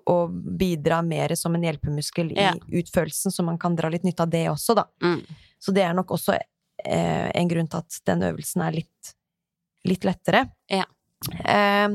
og 0.07 0.31
bidra 0.59 1.03
mer 1.05 1.35
som 1.37 1.55
en 1.55 1.63
hjelpemuskel 1.63 2.33
Ja. 2.37 2.53
i 2.69 2.81
utførelsen, 2.83 3.31
så 3.33 3.45
man 3.45 3.59
kan 3.59 3.77
dra 3.77 3.89
litt 3.89 4.03
nytte 4.05 4.23
av 4.23 4.31
det 4.31 4.47
også, 4.51 4.75
da. 4.77 4.85
Mm. 5.03 5.21
Så 5.61 5.73
det 5.75 5.83
er 5.85 5.93
nok 5.95 6.09
også 6.17 6.39
eh, 6.85 7.31
en 7.35 7.49
grunn 7.49 7.69
til 7.69 7.79
at 7.79 8.01
den 8.07 8.23
øvelsen 8.23 8.63
er 8.63 8.73
litt, 8.73 9.15
litt 9.85 10.05
lettere. 10.05 10.47
Ja. 10.71 10.85
Eh, 11.45 11.89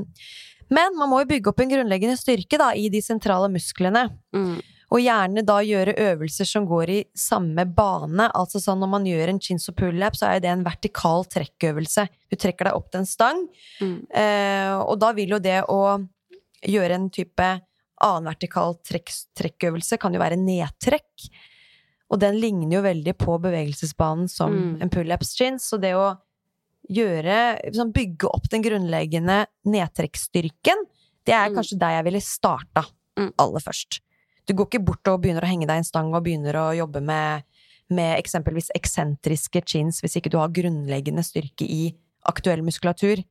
men 0.70 0.96
man 0.98 1.10
må 1.10 1.20
jo 1.24 1.30
bygge 1.30 1.50
opp 1.52 1.60
en 1.62 1.70
grunnleggende 1.70 2.18
styrke 2.18 2.58
da, 2.58 2.72
i 2.74 2.90
de 2.90 3.02
sentrale 3.02 3.50
musklene. 3.54 4.08
Mm. 4.34 4.56
Og 4.94 5.02
gjerne 5.02 5.42
da 5.46 5.60
gjøre 5.66 5.96
øvelser 5.98 6.46
som 6.46 6.66
går 6.70 6.90
i 6.94 7.00
samme 7.18 7.66
bane. 7.66 8.28
Altså 8.38 8.62
sånn 8.62 8.80
når 8.80 8.90
man 8.90 9.06
gjør 9.10 9.30
en 9.34 9.40
chins 9.42 9.66
og 9.70 9.76
pull-up, 9.76 10.14
så 10.16 10.30
er 10.36 10.40
det 10.44 10.52
en 10.54 10.64
vertikal 10.64 11.26
trekkøvelse. 11.26 12.06
Du 12.30 12.36
trekker 12.38 12.70
deg 12.70 12.78
opp 12.78 12.92
til 12.92 13.02
en 13.02 13.06
stang, 13.10 13.48
Mm. 13.82 14.06
eh, 14.14 14.74
og 14.78 15.00
da 15.00 15.12
vil 15.14 15.30
jo 15.30 15.40
det 15.40 15.64
å 15.68 16.08
gjøre 16.66 16.92
en 16.96 17.10
type 17.10 17.62
annen 18.04 18.26
vertikal 18.30 18.76
trekk, 18.84 19.12
trekkøvelse 19.38 19.98
kan 20.02 20.14
jo 20.14 20.20
være 20.20 20.38
nedtrekk. 20.40 21.30
Og 22.12 22.20
den 22.22 22.38
ligner 22.40 22.78
jo 22.78 22.82
veldig 22.86 23.14
på 23.18 23.40
bevegelsesbanen 23.42 24.30
som 24.30 24.52
Mm. 24.54 24.82
en 24.82 24.90
pull-ups 24.90 25.36
chins. 25.36 25.64
Så 25.70 25.80
det 25.82 25.94
å 25.96 26.18
gjøre 26.90 27.62
liksom 27.66 27.92
Bygge 27.92 28.28
opp 28.30 28.48
den 28.50 28.62
grunnleggende 28.62 29.46
nedtrekksstyrken, 29.66 30.86
det 31.26 31.34
er 31.34 31.50
Mm. 31.50 31.56
kanskje 31.56 31.80
der 31.80 31.90
jeg 31.98 32.04
ville 32.04 32.22
starta 32.22 32.86
Mm. 33.18 33.34
aller 33.40 33.60
først. 33.60 34.00
Du 34.46 34.54
går 34.54 34.68
ikke 34.70 34.86
bort 34.86 35.08
og 35.08 35.22
begynner 35.22 35.42
å 35.42 35.48
henge 35.50 35.66
deg 35.66 35.76
i 35.76 35.78
en 35.78 35.84
stang 35.84 36.14
og 36.14 36.24
begynner 36.24 36.54
å 36.54 36.76
jobbe 36.78 37.02
med, 37.02 37.44
med 37.90 38.24
eksempelvis 38.24 38.70
eksentriske 38.76 39.66
chins 39.66 40.02
hvis 40.02 40.16
ikke 40.18 40.30
du 40.30 40.38
har 40.38 40.50
grunnleggende 40.50 41.24
styrke 41.24 41.62
i 41.68 41.96
aktuell 42.28 42.62
muskulatur. 42.62 43.24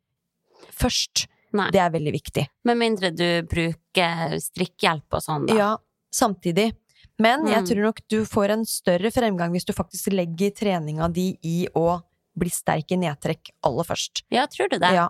Først. 0.73 1.27
Nei. 1.55 1.69
Det 1.71 1.81
er 1.81 1.91
veldig 1.95 2.13
viktig. 2.13 2.47
Med 2.67 2.77
mindre 2.81 3.11
du 3.15 3.27
bruker 3.47 4.35
strikkehjelp 4.43 5.15
og 5.15 5.23
sånn, 5.23 5.47
da. 5.47 5.55
Ja, 5.55 5.77
samtidig. 6.13 6.73
Men 7.19 7.47
jeg 7.47 7.63
Mm. 7.63 7.67
tror 7.69 7.83
nok 7.83 8.01
du 8.11 8.25
får 8.27 8.51
en 8.51 8.65
større 8.67 9.11
fremgang 9.15 9.53
hvis 9.55 9.65
du 9.65 9.73
faktisk 9.73 10.11
legger 10.13 10.51
treninga 10.51 11.13
di 11.13 11.39
i 11.45 11.69
å 11.75 12.03
bli 12.37 12.51
sterk 12.51 12.91
i 12.91 12.97
nedtrekk 12.99 13.51
aller 13.63 13.85
først. 13.85 14.25
Ja, 14.31 14.47
tror 14.47 14.69
du 14.69 14.79
det? 14.81 14.91
Ja. 14.93 15.09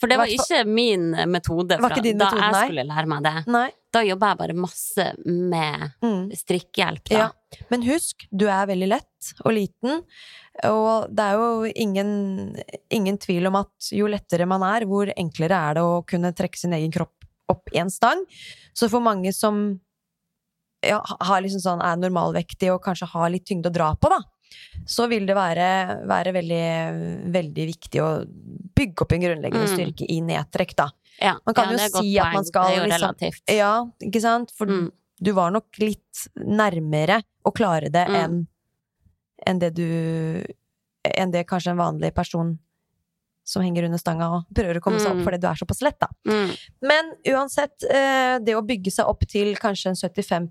For 0.00 0.10
det 0.10 0.18
var 0.20 0.30
ikke 0.30 0.62
min 0.68 1.10
metode 1.32 1.78
fra, 1.80 2.00
din 2.04 2.18
da 2.20 2.28
jeg 2.34 2.52
nei? 2.52 2.64
skulle 2.68 2.84
lære 2.88 3.10
meg 3.10 3.22
det. 3.24 3.34
Nei. 3.48 3.66
Da 3.96 4.02
jobba 4.04 4.32
jeg 4.32 4.38
bare 4.42 4.56
masse 4.60 5.06
med 5.24 5.86
Mm. 6.04 6.32
strikkehjelp, 6.36 7.04
da. 7.08 7.18
Ja. 7.18 7.60
Men 7.70 7.86
husk, 7.86 8.26
du 8.30 8.44
er 8.46 8.66
veldig 8.68 8.88
lett 8.90 9.30
og 9.44 9.54
liten, 9.56 10.02
og 10.68 11.08
det 11.14 11.24
er 11.24 11.40
jo 11.40 11.72
ingen, 11.72 12.10
ingen 12.92 13.16
tvil 13.18 13.48
om 13.48 13.56
at 13.62 13.88
jo 13.92 14.06
lettere 14.10 14.46
man 14.48 14.62
er, 14.62 14.84
hvor 14.84 15.08
enklere 15.16 15.56
er 15.70 15.74
det 15.78 15.82
å 15.86 16.04
kunne 16.06 16.34
trekke 16.36 16.58
sin 16.60 16.76
egen 16.76 16.92
kropp 16.92 17.12
opp 17.48 17.70
én 17.72 17.86
en 17.86 17.90
stang. 17.90 18.24
Så 18.74 18.88
for 18.90 19.00
mange 19.00 19.32
som 19.32 19.80
ja, 20.84 21.00
har 21.20 21.40
liksom 21.44 21.62
sånn, 21.62 21.82
er 21.82 21.96
normalvektige 21.96 22.74
og 22.74 22.82
kanskje 22.84 23.08
har 23.12 23.30
litt 23.32 23.46
tyngde 23.48 23.70
å 23.70 23.74
dra 23.74 23.92
på, 23.96 24.10
da, 24.12 24.18
så 24.86 25.08
vil 25.08 25.26
det 25.26 25.34
være, 25.36 25.68
være 26.06 26.32
veldig, 26.36 27.30
veldig 27.32 27.66
viktig 27.66 28.00
å 28.02 28.10
bygge 28.76 29.02
opp 29.02 29.12
en 29.12 29.20
grunnleggende 29.24 29.66
Mm. 29.68 29.74
styrke 29.74 30.06
i 30.08 30.20
nedtrekk, 30.20 30.74
da. 30.76 30.90
Ja, 31.20 31.38
Man 31.46 31.54
kan 31.54 31.72
ja, 31.72 31.86
jo 31.88 32.00
si 32.02 32.18
at 32.18 32.32
man 32.34 32.44
skal 32.44 32.68
Det 32.68 32.72
er 32.72 32.76
jo 32.76 32.90
liksom- 32.90 33.00
relativt. 33.00 33.42
Ja, 33.48 33.84
ikke 34.02 34.20
sant? 34.20 34.50
For 34.50 34.66
Mm. 34.66 34.92
du 35.22 35.32
var 35.32 35.50
nok 35.50 35.66
litt 35.78 36.28
nærmere 36.36 37.22
å 37.44 37.52
klare 37.54 37.90
det 37.90 38.06
Mm. 38.08 38.14
enn 38.16 38.46
en 39.46 39.58
det 39.58 39.74
du 39.74 40.44
Enn 41.16 41.30
det 41.30 41.46
kanskje 41.46 41.70
en 41.70 41.76
vanlig 41.78 42.12
person 42.12 42.58
som 43.44 43.62
henger 43.62 43.84
under 43.84 43.96
stanga 43.98 44.26
og 44.28 44.44
prøver 44.52 44.78
å 44.78 44.80
komme 44.82 44.98
seg 44.98 45.12
opp 45.12 45.18
Mm. 45.18 45.24
fordi 45.24 45.40
du 45.40 45.46
er 45.46 45.54
såpass 45.54 45.80
lett, 45.82 46.00
da. 46.00 46.08
Mm. 46.26 46.56
Men 46.82 47.12
uansett, 47.28 47.84
eh, 47.88 48.40
det 48.40 48.56
å 48.56 48.66
bygge 48.66 48.90
seg 48.90 49.06
opp 49.06 49.20
til 49.20 49.54
kanskje 49.54 49.86
en 49.86 49.94
75 49.94 50.48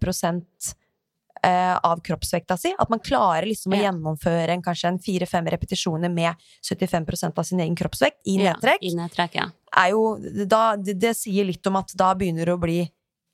eh, 1.46 1.76
av 1.86 2.00
kroppsvekta 2.02 2.58
si, 2.58 2.72
at 2.80 2.90
man 2.90 3.00
klarer 3.06 3.46
liksom 3.46 3.74
å 3.76 3.78
Ja. 3.78 3.92
gjennomføre 3.92 4.50
en, 4.56 4.64
kanskje 4.66 4.88
en 4.90 5.00
fire-fem 5.00 5.46
repetisjoner 5.54 6.10
med 6.12 6.34
75 6.66 7.38
av 7.38 7.44
sin 7.46 7.60
egen 7.62 7.76
kroppsvekt 7.78 8.22
i 8.26 8.40
Ja, 8.42 8.54
nedtrekk, 8.56 8.82
I 8.82 8.96
nedtrekk, 8.98 9.36
ja. 9.36 9.50
jo 9.92 10.18
da, 10.48 10.76
det, 10.76 10.98
det 11.00 11.14
sier 11.20 11.46
litt 11.46 11.66
om 11.68 11.76
at 11.78 11.94
da 11.96 12.14
begynner 12.18 12.46
du 12.50 12.56
å 12.56 12.62
bli 12.62 12.80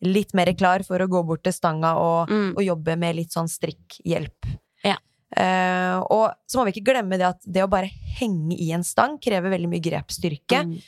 litt 0.03 0.33
mer 0.33 0.49
klar 0.57 0.81
for 0.83 0.97
å 0.99 1.07
gå 1.07 1.23
bort 1.25 1.43
til 1.45 1.53
stanga 1.53 1.93
og, 2.01 2.29
Mm. 2.29 2.55
og 2.57 2.63
jobbe 2.65 2.97
med 2.97 3.15
litt 3.15 3.31
sånn 3.31 3.47
strikkhjelp. 3.47 4.47
Ja. 4.83 4.95
Eh, 5.37 5.99
og 6.09 6.33
så 6.49 6.57
må 6.59 6.65
vi 6.65 6.73
ikke 6.73 6.89
glemme 6.91 7.17
det 7.21 7.27
at 7.27 7.41
det 7.45 7.63
å 7.63 7.69
bare 7.69 7.87
henge 8.19 8.57
i 8.59 8.71
en 8.73 8.83
stang 8.83 9.19
krever 9.21 9.53
veldig 9.53 9.69
mye 9.69 9.79
grepsstyrke. 9.85 10.63
Mm. 10.65 10.81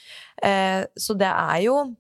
Eh, 0.44 0.86
så 0.98 1.16
det 1.16 1.30
er 1.30 1.62
jo 1.68 1.96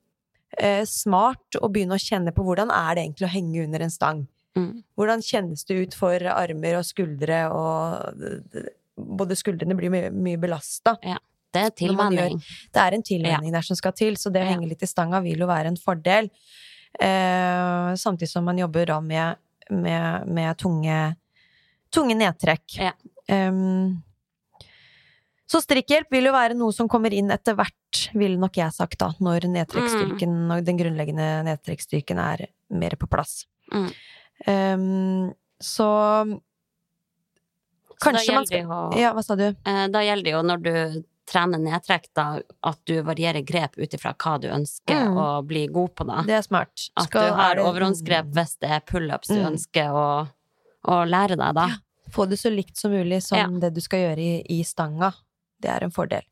eh, 0.57 0.83
smart 0.85 1.55
å 1.61 1.69
begynne 1.71 1.95
å 1.95 2.01
kjenne 2.01 2.33
på 2.33 2.43
hvordan 2.43 2.69
er 2.73 2.95
det 2.95 3.05
egentlig 3.05 3.29
å 3.29 3.33
henge 3.33 3.63
under 3.63 3.79
en 3.85 3.93
stang. 3.93 4.27
Mm. 4.57 4.83
Hvordan 4.97 5.23
kjennes 5.25 5.65
det 5.65 5.79
ut 5.79 5.95
for 5.97 6.29
armer 6.29 6.77
og 6.79 6.85
skuldre, 6.85 7.45
og 7.49 8.65
både 8.95 9.37
skuldrene 9.37 9.77
blir 9.77 9.93
mye, 9.93 10.11
mye 10.13 10.41
belasta. 10.41 10.97
Det 11.53 11.61
er 11.61 11.73
tilvenning. 11.77 12.39
Det 12.73 12.81
er 12.81 12.97
en 12.97 13.05
tilvenning 13.05 13.53
der 13.53 13.65
som 13.65 13.77
skal 13.77 13.93
til, 13.97 14.17
så 14.17 14.31
det 14.33 14.41
å 14.41 14.45
Ja. 14.45 14.53
henge 14.53 14.69
litt 14.69 14.83
i 14.83 14.89
stanga 14.89 15.21
vil 15.21 15.39
jo 15.39 15.47
være 15.47 15.67
en 15.67 15.77
fordel. 15.77 16.29
Eh, 16.99 17.93
samtidig 17.97 18.29
som 18.29 18.45
man 18.45 18.57
jobber 18.57 18.85
da 18.85 18.99
med, 19.01 19.37
med, 19.69 20.27
med 20.27 20.57
tunge, 20.57 21.15
tunge 21.91 22.15
nedtrekk. 22.15 22.77
Ja. 22.77 22.93
Um, 23.29 24.03
så 25.45 25.61
strikkhjelp 25.61 26.09
vil 26.11 26.25
jo 26.25 26.33
være 26.33 26.57
noe 26.57 26.73
som 26.73 26.89
kommer 26.89 27.13
inn 27.13 27.29
etter 27.33 27.53
hvert, 27.53 28.09
ville 28.13 28.39
nok 28.41 28.57
jeg 28.57 28.73
sagt 28.73 28.97
da, 28.99 29.11
når 29.19 29.45
mm. 29.45 30.51
og 30.51 30.65
den 30.65 30.77
grunnleggende 30.77 31.43
nedtrekkstyrken 31.45 32.17
er 32.17 32.47
mer 32.73 32.95
på 32.97 33.09
plass. 33.11 33.45
Mm. 33.73 33.91
Em, 34.45 35.33
så 35.61 35.87
Kanskje 38.03 38.33
man 38.35 38.45
skal 38.47 38.65
jo 38.65 38.99
Ja, 38.99 39.13
hva 39.15 39.23
sa 39.23 39.35
du? 39.39 39.45
Eh, 39.65 39.87
Da 39.87 40.01
gjelder 40.03 40.23
det 40.27 40.33
jo 40.35 40.41
når 40.43 40.63
du 40.63 41.03
trener 41.25 41.57
nedtrekk, 41.63 42.09
da, 42.13 42.25
at 42.67 42.79
du 42.85 42.97
varierer 43.01 43.45
grep 43.47 43.77
ut 43.79 43.93
ifra 43.95 44.11
hva 44.13 44.33
du 44.41 44.49
ønsker 44.51 45.05
Mm. 45.07 45.15
å 45.15 45.27
bli 45.47 45.67
god 45.67 45.95
på, 45.95 46.05
da. 46.05 46.21
Det 46.27 46.33
er 46.35 46.41
smart. 46.41 46.89
At 46.97 47.05
Skal- 47.07 47.29
du 47.29 47.33
har 47.35 47.55
det- 47.55 47.63
overhåndsgrep 47.63 48.33
hvis 48.33 48.57
det 48.59 48.69
er 48.69 48.81
pullups 48.81 49.27
du 49.29 49.35
Mm. 49.39 49.53
ønsker 49.53 49.87
å, 49.89 50.29
å 50.85 51.07
lære 51.07 51.37
deg, 51.37 51.55
da. 51.55 51.69
Få 52.11 52.27
det 52.29 52.37
så 52.39 52.53
likt 52.53 52.75
som 52.75 52.91
mulig 52.91 53.23
som 53.23 53.37
Ja. 53.37 53.47
det 53.59 53.73
du 53.73 53.79
skal 53.81 53.99
gjøre 53.99 54.19
i, 54.19 54.45
i 54.59 54.63
stanga. 54.63 55.13
Det 55.61 55.69
er 55.71 55.83
en 55.85 55.91
fordel. 55.91 56.23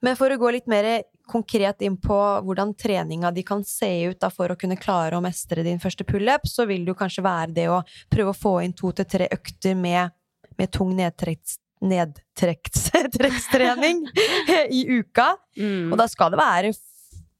Men 0.00 0.16
for 0.16 0.30
å 0.30 0.38
gå 0.38 0.52
litt 0.52 0.66
mer 0.66 1.02
konkret 1.28 1.82
inn 1.86 1.96
på 2.00 2.16
hvordan 2.46 2.72
treninga 2.78 3.30
di 3.36 3.42
kan 3.46 3.62
se 3.68 3.90
ut 4.10 4.18
da, 4.22 4.30
for 4.32 4.50
å 4.50 4.56
kunne 4.58 4.78
klare 4.80 5.18
å 5.18 5.22
mestre 5.24 5.62
din 5.66 5.78
første 5.82 6.04
pullup, 6.08 6.46
så 6.48 6.66
vil 6.66 6.84
det 6.86 6.94
jo 6.94 6.98
kanskje 6.98 7.24
være 7.26 7.52
det 7.56 7.68
å 7.70 7.82
prøve 8.10 8.32
å 8.32 8.36
få 8.38 8.54
inn 8.64 8.72
to 8.78 8.92
til 8.96 9.06
tre 9.08 9.28
økter 9.34 9.76
med, 9.78 10.10
med 10.58 10.72
tung 10.74 10.94
nedtrekks, 10.96 11.58
nedtrekkstrening 11.80 14.04
i 14.78 14.82
uka. 14.98 15.34
Mm. 15.58 15.92
Og 15.92 15.98
da 16.00 16.06
skal 16.10 16.32
det 16.34 16.40
være 16.40 16.72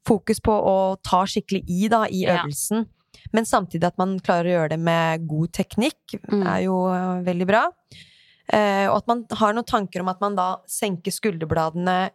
fokus 0.08 0.38
på 0.40 0.52
å 0.54 0.76
ta 1.04 1.24
skikkelig 1.28 1.64
i 1.68 1.88
da, 1.92 2.04
i 2.08 2.22
Ja. 2.24 2.38
øvelsen. 2.42 2.86
Men 3.34 3.44
samtidig 3.44 3.84
at 3.90 3.98
man 4.00 4.14
klarer 4.24 4.48
å 4.48 4.54
gjøre 4.54 4.70
det 4.76 4.80
med 4.80 5.26
god 5.28 5.50
teknikk, 5.52 6.14
Mm. 6.32 6.46
er 6.46 6.60
jo 6.64 6.76
øh, 6.88 7.24
veldig 7.26 7.46
bra. 7.46 7.66
Eh, 8.48 8.86
og 8.88 8.96
at 9.02 9.06
man 9.10 9.24
har 9.36 9.52
noen 9.52 9.66
tanker 9.68 10.00
om 10.00 10.08
at 10.08 10.20
man 10.22 10.34
da 10.38 10.46
senker 10.66 11.12
skulderbladene, 11.12 12.10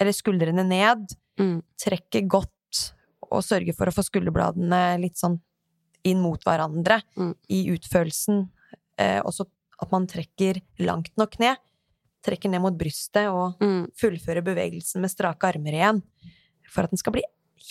eller 0.00 0.12
skuldrene 0.12 0.64
ned, 0.66 1.06
Mm. 1.38 1.62
trekker 1.76 2.22
godt 2.26 2.92
og 3.30 3.42
sørger 3.44 3.74
for 3.76 3.86
å 3.86 3.92
få 3.92 4.02
skulderbladene 4.06 4.98
litt 5.02 5.16
sånn 5.20 5.38
inn 6.04 6.20
mot 6.22 6.40
hverandre 6.42 7.02
Mm. 7.16 7.34
i 7.50 7.66
utførelsen. 7.74 8.48
Eh, 8.98 9.20
også 9.20 9.44
at 9.82 9.90
man 9.92 10.06
trekker 10.06 10.62
langt 10.78 11.10
nok 11.18 11.38
ned. 11.38 11.56
Trekker 12.24 12.48
ned 12.50 12.62
mot 12.62 12.72
brystet 12.78 13.28
og 13.28 13.58
Mm. 13.60 13.90
fullfører 13.92 14.42
bevegelsen 14.42 15.00
med 15.02 15.10
strake 15.10 15.44
armer 15.44 15.72
igjen. 15.72 16.02
For 16.70 16.84
at 16.84 16.90
den 16.90 16.96
skal 16.96 17.12
bli 17.12 17.22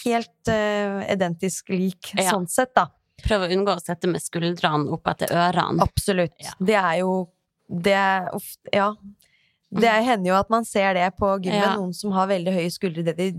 helt 0.05 0.47
eh, 0.47 1.07
identisk 1.11 1.69
lik 1.69 2.13
Ja. 2.15 2.32
sånn 2.32 2.47
sett, 2.47 2.73
da. 2.76 2.88
Prøv 3.23 3.47
å 3.47 3.51
unngå 3.51 3.76
å 3.76 3.82
sette 3.82 4.07
med 4.07 4.21
skuldrene 4.21 4.91
opp 4.91 5.03
etter 5.07 5.28
ørene. 5.30 5.80
Absolutt. 5.82 6.34
Ja. 6.39 6.51
Det 6.59 6.76
er 6.76 6.99
jo 6.99 7.30
Det 7.67 7.93
er 7.93 8.30
ja. 8.71 8.93
Det 9.72 9.89
hender 10.05 10.30
jo 10.32 10.36
at 10.39 10.49
man 10.49 10.66
ser 10.66 10.93
det 10.93 11.11
på 11.18 11.39
gymmen, 11.41 11.61
Ja. 11.61 11.76
noen 11.76 11.93
som 11.93 12.11
har 12.11 12.28
veldig 12.28 12.53
høye 12.53 12.72
skuldre, 12.72 12.99
idet 13.03 13.18
de 13.18 13.32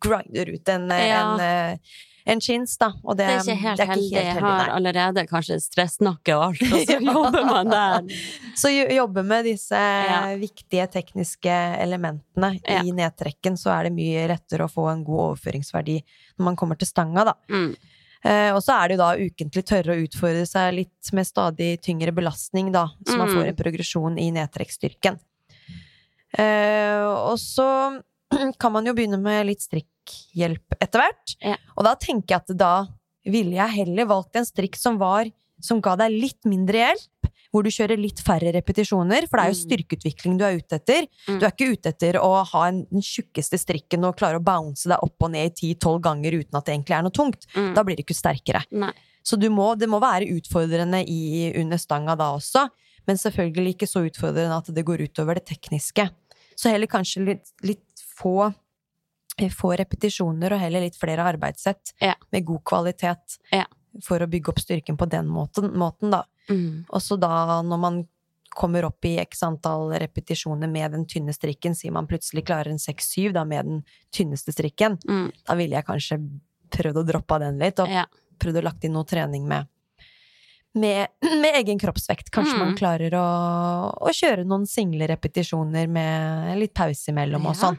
grinder 0.00 0.48
ut 0.54 0.68
en, 0.68 0.90
eh, 0.92 1.08
Ja. 1.08 1.34
en, 1.34 1.40
eh, 1.40 1.78
en 2.26 2.40
chins, 2.40 2.76
da. 2.78 2.92
Og 3.04 3.16
det, 3.18 3.26
Det 3.26 3.34
er 3.34 3.40
ikke 3.52 3.60
helt 3.60 3.80
er 3.80 3.86
heldig. 3.86 4.10
Jeg 4.12 4.24
heldig, 4.24 4.40
har 4.40 4.66
nei. 4.66 4.76
allerede 4.76 5.26
kanskje 5.28 5.60
stressnakke 5.60 6.32
og 6.36 6.42
alt, 6.44 6.62
og 6.62 6.86
så 6.86 7.00
jobber 7.04 7.44
man 7.44 7.68
der. 7.68 8.00
Så 8.56 8.70
jo- 8.70 8.94
jobbe 8.96 9.24
med 9.24 9.44
disse 9.44 9.74
Ja. 9.74 10.34
viktige 10.36 10.86
tekniske 10.90 11.50
elementene 11.82 12.60
i 12.64 12.90
nedtrekken, 12.92 13.56
så 13.58 13.78
er 13.78 13.82
det 13.84 13.92
mye 13.92 14.28
lettere 14.28 14.64
å 14.64 14.72
få 14.72 14.90
en 14.92 15.04
god 15.04 15.36
overføringsverdi 15.36 16.02
når 16.38 16.44
man 16.44 16.56
kommer 16.56 16.78
til 16.78 16.86
stanga, 16.86 17.24
da. 17.24 17.34
Mm. 17.50 17.76
Eh, 18.24 18.50
og 18.54 18.62
så 18.62 18.72
er 18.82 18.88
det 18.88 18.96
jo 18.96 19.02
da 19.04 19.16
ukentlig 19.16 19.64
tørre 19.66 19.92
å 19.92 20.02
utfordre 20.08 20.46
seg 20.48 20.74
litt 20.74 21.12
med 21.12 21.26
stadig 21.26 21.82
tyngre 21.82 22.10
belastning, 22.14 22.72
da, 22.72 22.86
så 23.04 23.18
man 23.18 23.28
Mm. 23.28 23.34
får 23.36 23.48
en 23.48 23.56
progresjon 23.56 24.18
i 24.18 24.30
nedtrekkstyrken. 24.30 25.18
Eh, 26.38 27.04
og 27.04 27.36
så 27.40 27.68
kan 28.60 28.72
man 28.74 28.86
jo 28.88 28.94
begynne 28.96 29.20
med 29.22 29.46
litt 29.50 29.62
strikkhjelp 29.64 30.76
etter 30.82 31.02
hvert. 31.04 31.36
Ja. 31.44 31.56
Og 31.78 31.86
da 31.86 31.94
tenker 32.00 32.34
jeg 32.36 32.42
at 32.44 32.56
da 32.58 32.74
ville 33.24 33.56
jeg 33.56 33.76
heller 33.80 34.10
valgt 34.10 34.36
en 34.36 34.44
strikk 34.48 34.76
som 34.76 34.98
var 35.00 35.30
som 35.64 35.78
ga 35.80 35.94
deg 35.96 36.12
litt 36.12 36.44
mindre 36.50 36.82
hjelp, 36.82 37.28
hvor 37.54 37.62
du 37.64 37.70
kjører 37.70 37.96
litt 38.02 38.18
færre 38.20 38.50
repetisjoner, 38.52 39.28
for 39.30 39.38
det 39.38 39.44
er 39.44 39.52
jo 39.52 39.54
Mm. 39.54 39.62
styrkeutvikling 39.62 40.38
du 40.40 40.42
er 40.44 40.56
ute 40.58 40.74
etter. 40.76 41.06
Mm. 41.28 41.38
Du 41.38 41.46
er 41.46 41.52
ikke 41.54 41.68
ute 41.70 41.88
etter 41.94 42.18
å 42.18 42.32
ha 42.50 42.62
en, 42.68 42.80
den 42.90 43.00
tjukkeste 43.00 43.56
strikken 43.62 44.04
og 44.04 44.16
klare 44.18 44.40
å 44.40 44.44
bounce 44.44 44.90
deg 44.90 44.98
opp 45.06 45.22
og 45.22 45.30
ned 45.30 45.54
i 45.62 45.70
10-12 45.78 46.00
ganger 46.02 46.36
uten 46.40 46.58
at 46.58 46.66
det 46.66 46.74
egentlig 46.74 46.96
er 46.98 47.04
noe 47.06 47.14
tungt. 47.14 47.46
Mm. 47.54 47.70
Da 47.78 47.84
blir 47.86 47.96
du 47.96 48.02
ikke 48.02 48.18
sterkere. 48.18 48.64
Nei. 48.74 48.90
Så 49.24 49.38
du 49.40 49.46
må, 49.54 49.70
det 49.78 49.86
må 49.88 50.02
være 50.02 50.26
utfordrende 50.34 51.00
i, 51.08 51.52
under 51.62 51.78
stanga 51.80 52.18
da 52.18 52.32
også, 52.34 52.66
men 53.06 53.16
selvfølgelig 53.22 53.76
ikke 53.78 53.88
så 53.88 54.02
utfordrende 54.10 54.58
at 54.58 54.68
det 54.74 54.84
går 54.84 55.06
utover 55.06 55.38
det 55.38 55.46
tekniske. 55.48 56.10
Så 56.56 56.70
heller 56.70 56.86
kanskje 56.86 57.24
litt, 57.24 57.52
litt 57.62 58.02
få, 58.18 58.52
eh, 59.38 59.50
få 59.50 59.76
repetisjoner 59.76 60.52
og 60.52 60.60
heller 60.60 60.80
litt 60.80 60.96
flere 60.96 61.24
arbeidssett 61.24 61.92
Ja. 62.00 62.14
med 62.32 62.44
god 62.44 62.64
kvalitet 62.64 63.38
Ja. 63.52 63.64
for 64.02 64.18
å 64.20 64.26
bygge 64.30 64.48
opp 64.48 64.58
styrken 64.58 64.96
på 64.96 65.08
den 65.08 65.26
måten, 65.28 65.72
måten 65.74 66.10
da. 66.10 66.24
Mm. 66.48 66.84
Og 66.90 67.00
så 67.00 67.18
da, 67.18 67.62
når 67.62 67.78
man 67.80 68.08
kommer 68.54 68.84
opp 68.84 69.04
i 69.04 69.18
x 69.18 69.40
antall 69.42 69.90
repetisjoner 69.98 70.70
med 70.70 70.92
den 70.92 71.06
tynne 71.06 71.32
strikken, 71.34 71.74
sier 71.74 71.90
man 71.90 72.06
plutselig 72.06 72.44
klarer 72.46 72.68
en 72.70 72.78
6-7 72.78 73.32
med 73.44 73.64
den 73.66 73.84
tynneste 74.12 74.52
strikken, 74.54 74.98
Mm. 75.04 75.32
da 75.44 75.54
ville 75.54 75.74
jeg 75.74 75.84
kanskje 75.86 76.40
prøvd 76.70 76.96
å 77.02 77.06
droppe 77.06 77.38
den 77.40 77.58
litt, 77.58 77.80
og 77.80 77.88
Ja. 77.88 78.04
prøvd 78.38 78.56
å 78.58 78.62
lagt 78.62 78.84
inn 78.84 78.92
noe 78.92 79.04
trening 79.04 79.46
med, 79.46 79.66
med, 80.74 81.08
med 81.42 81.54
egen 81.62 81.78
kroppsvekt. 81.78 82.30
Kanskje 82.34 82.56
Mm. 82.58 82.64
man 82.66 82.76
klarer 82.78 83.14
å, 83.18 83.24
å 84.00 84.10
kjøre 84.14 84.44
noen 84.46 84.66
single 84.66 85.06
repetisjoner 85.10 85.88
med 85.88 86.58
litt 86.58 86.74
pause 86.74 87.10
imellom 87.12 87.46
og 87.46 87.54
Ja. 87.54 87.60
sånn. 87.68 87.78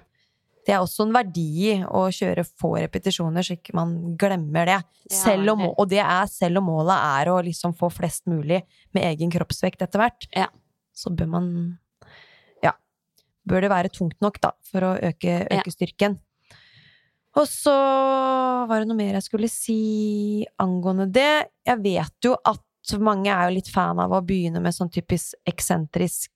Det 0.65 0.73
er 0.73 0.79
også 0.81 1.03
en 1.05 1.13
verdi 1.13 1.75
å 1.85 2.07
kjøre 2.09 2.41
få 2.57 2.71
repetisjoner, 2.81 3.43
så 3.45 3.53
ikke 3.53 3.75
man 3.77 4.15
glemmer 4.17 4.65
det. 4.65 4.79
Ja, 5.13 5.35
om, 5.53 5.61
og 5.77 5.89
det 5.91 5.99
er 6.01 6.25
selv 6.25 6.57
om 6.57 6.65
målet 6.71 6.97
er 6.97 7.29
å 7.29 7.35
liksom 7.45 7.75
få 7.77 7.91
flest 7.93 8.25
mulig 8.25 8.63
med 8.91 9.03
egen 9.11 9.29
kroppsvekt 9.29 9.83
etter 9.85 9.99
hvert. 10.01 10.25
Ja. 10.35 10.47
Så 10.91 11.13
bør 11.15 11.27
man 11.27 11.77
Ja. 12.63 12.71
Bør 13.47 13.61
det 13.61 13.69
være 13.69 13.89
tungt 13.93 14.17
nok, 14.21 14.41
da, 14.41 14.53
for 14.63 14.81
å 14.81 14.95
øke, 14.97 15.45
Ja. 15.51 15.61
øke 15.61 15.69
styrken. 15.69 16.17
Og 17.35 17.45
så 17.45 17.75
var 18.67 18.79
det 18.79 18.87
noe 18.87 18.97
mer 18.97 19.13
jeg 19.19 19.23
skulle 19.27 19.49
si 19.51 20.47
angående 20.57 21.11
det. 21.11 21.47
Jeg 21.67 21.77
vet 21.83 22.13
jo 22.23 22.37
at 22.43 22.59
mange 22.99 23.27
er 23.33 23.49
jo 23.49 23.55
litt 23.55 23.67
fan 23.73 23.99
av 23.99 24.11
å 24.11 24.21
begynne 24.25 24.61
med 24.61 24.73
sånn 24.73 24.91
typisk 24.91 25.33
eksentrisk 25.45 26.29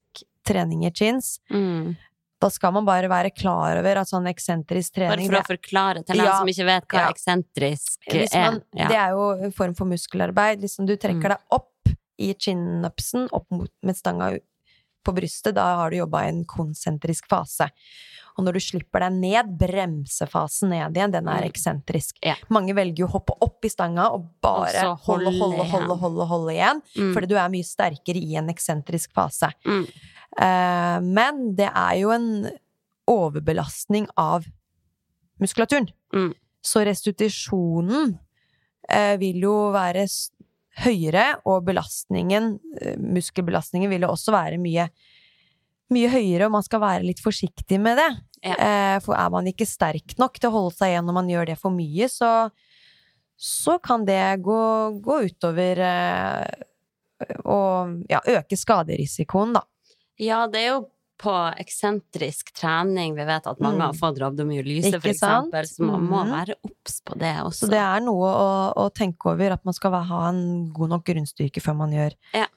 trening 0.45 0.85
i 0.85 0.91
chins. 0.91 1.39
Mm. 1.51 1.95
Da 2.41 2.47
skal 2.49 2.71
man 2.71 2.85
bare 2.85 3.09
være 3.11 3.31
klar 3.35 3.77
over 3.77 3.97
at 3.99 4.07
sånn 4.07 4.25
eksentrisk 4.31 4.93
trening 4.95 5.27
Bare 5.29 5.43
for 5.43 5.53
å 5.53 5.57
forklare 5.57 6.05
til 6.07 6.15
Ja. 6.17 6.37
som 6.39 6.47
ikke 6.47 6.65
vet 6.65 6.87
hva 6.87 6.99
Ja. 7.05 7.09
eksentrisk 7.11 7.99
er. 8.33 8.51
man, 8.51 8.61
Ja. 8.73 8.87
Det 8.87 8.95
er 8.97 9.09
jo 9.11 9.43
en 9.43 9.51
form 9.51 9.73
for 9.75 9.85
muskelarbeid. 9.85 10.61
Liksom 10.61 10.85
du 10.87 10.95
trekker 10.95 11.19
Mm. 11.19 11.29
deg 11.29 11.37
opp 11.51 11.89
i 12.17 12.33
chin-upsen, 12.33 13.27
opp 13.33 13.45
mot, 13.51 13.69
med 13.83 13.95
stanga 13.95 14.39
på 15.05 15.13
brystet. 15.15 15.53
Da 15.55 15.75
har 15.75 15.89
du 15.89 15.97
jobba 15.97 16.23
i 16.25 16.29
en 16.29 16.45
konsentrisk 16.45 17.27
fase. 17.27 17.69
Og 18.37 18.45
når 18.45 18.57
du 18.57 18.59
slipper 18.63 19.03
deg 19.05 19.17
ned, 19.19 19.49
bremsefasen 19.59 20.69
ned 20.69 20.95
igjen, 20.95 21.11
den 21.11 21.27
er 21.27 21.41
Mm. 21.43 21.49
eksentrisk. 21.49 22.17
Ja. 22.23 22.35
Mange 22.49 22.73
velger 22.75 23.03
jo 23.03 23.07
å 23.07 23.15
hoppe 23.17 23.33
opp 23.41 23.65
i 23.65 23.69
stanga 23.69 24.09
og 24.13 24.29
bare 24.41 24.89
Og 24.91 24.99
holde, 25.07 25.31
holde 25.39 25.65
holde, 25.71 25.95
holde, 25.99 26.25
holde, 26.25 26.53
igjen. 26.53 26.81
Mm. 26.95 27.13
Fordi 27.13 27.27
du 27.27 27.35
er 27.35 27.49
mye 27.49 27.63
sterkere 27.67 28.21
i 28.21 28.35
en 28.35 28.49
eksentrisk 28.49 29.11
fase. 29.13 29.51
Mm. 29.65 29.85
Uh, 30.39 30.99
men 31.01 31.55
det 31.55 31.69
er 31.73 31.95
jo 31.99 32.11
en 32.11 32.49
overbelastning 33.09 34.07
av 34.17 34.45
muskulaturen. 35.41 35.89
Mm. 36.13 36.33
Så 36.61 36.83
restitusjonen 36.85 38.17
uh, 38.91 39.15
vil 39.21 39.41
jo 39.41 39.71
være 39.73 40.05
høyere, 40.85 41.39
og 41.49 41.65
belastningen, 41.67 42.59
uh, 42.81 42.95
muskelbelastningen, 42.99 43.89
vil 43.91 44.05
jo 44.05 44.13
også 44.13 44.31
være 44.35 44.59
mye, 44.61 44.89
mye 45.93 46.09
høyere, 46.11 46.45
og 46.47 46.51
man 46.51 46.63
skal 46.65 46.79
være 46.83 47.03
litt 47.07 47.19
forsiktig 47.23 47.79
med 47.81 47.97
det. 47.97 48.09
Ja. 48.45 48.55
Eh, 48.55 48.99
for 49.03 49.15
er 49.19 49.29
man 49.33 49.45
ikke 49.51 49.65
sterk 49.67 50.17
nok 50.17 50.39
til 50.39 50.49
å 50.49 50.53
holde 50.55 50.75
seg 50.77 50.93
igjen 50.93 51.05
når 51.09 51.13
man 51.17 51.27
gjør 51.31 51.45
det 51.51 51.57
for 51.59 51.71
mye, 51.75 52.07
så, 52.11 52.29
så 53.35 53.79
kan 53.83 54.05
det 54.07 54.21
gå, 54.45 54.59
gå 55.03 55.17
utover 55.27 55.81
eh, 55.83 56.63
og 57.43 57.97
ja, 58.09 58.21
øke 58.37 58.55
skaderisikoen, 58.55 59.53
da. 59.57 59.65
Ja, 60.19 60.45
det 60.47 60.61
er 60.63 60.71
jo 60.77 60.79
på 61.19 61.33
eksentrisk 61.59 62.53
trening 62.55 63.11
vi 63.17 63.25
vet 63.27 63.47
at 63.51 63.59
mange 63.59 63.75
Mm. 63.81 63.87
har 63.89 63.93
fått 63.99 64.21
rabdomyolyse, 64.21 64.87
Ikke 64.93 65.01
for 65.03 65.09
eksempel, 65.11 65.65
så 65.67 65.83
man 65.83 66.05
må 66.07 66.21
Mhm. 66.23 66.31
være 66.31 66.55
obs 66.63 67.01
på 67.03 67.17
det 67.19 67.33
også. 67.43 67.65
Så 67.65 67.69
det 67.73 67.81
er 67.83 67.99
noe 67.99 68.29
å, 68.31 68.73
å 68.77 68.85
tenke 68.95 69.33
over, 69.33 69.51
at 69.51 69.65
man 69.65 69.73
skal 69.75 69.91
ha 69.91 70.29
en 70.29 70.71
god 70.71 70.89
nok 70.93 71.03
grunnstyrke 71.03 71.59
før 71.61 71.75
man 71.75 71.91
gjør, 71.91 72.15
Ja. 72.33 72.47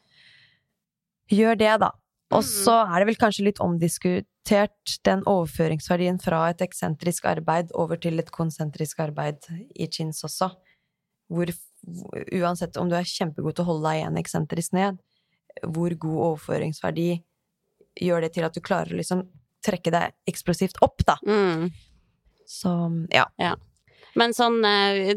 gjør 1.28 1.58
det, 1.58 1.72
da. 1.80 1.90
Og 2.32 2.44
så 2.46 2.74
er 2.86 3.00
det 3.00 3.08
vel 3.10 3.18
kanskje 3.20 3.46
litt 3.46 3.60
omdiskutert 3.62 4.94
den 5.06 5.24
overføringsverdien 5.28 6.20
fra 6.22 6.44
et 6.52 6.62
eksentrisk 6.64 7.26
arbeid 7.30 7.72
over 7.78 8.00
til 8.00 8.22
et 8.22 8.32
konsentrisk 8.34 9.02
arbeid 9.04 9.44
i 9.74 9.88
chins 9.92 10.22
også. 10.26 10.50
Hvor, 11.32 11.52
uansett 12.40 12.78
om 12.80 12.90
du 12.90 12.96
er 12.98 13.08
kjempegod 13.08 13.56
til 13.56 13.64
å 13.66 13.70
holde 13.72 13.88
deg 13.88 14.00
igjen 14.02 14.20
eksentrisk 14.20 14.76
ned, 14.76 14.98
hvor 15.62 15.94
god 16.00 16.18
overføringsverdi 16.30 17.10
gjør 18.02 18.24
det 18.24 18.32
til 18.36 18.48
at 18.48 18.56
du 18.56 18.62
klarer 18.64 18.94
å 18.94 19.00
liksom 19.00 19.26
trekke 19.62 19.92
deg 19.94 20.16
eksplosivt 20.28 20.80
opp, 20.82 21.04
da. 21.06 21.18
Mm. 21.28 21.68
Så 22.48 22.72
ja. 23.12 23.26
Men 24.18 24.34
sånn 24.36 24.58
eh, 24.66 25.14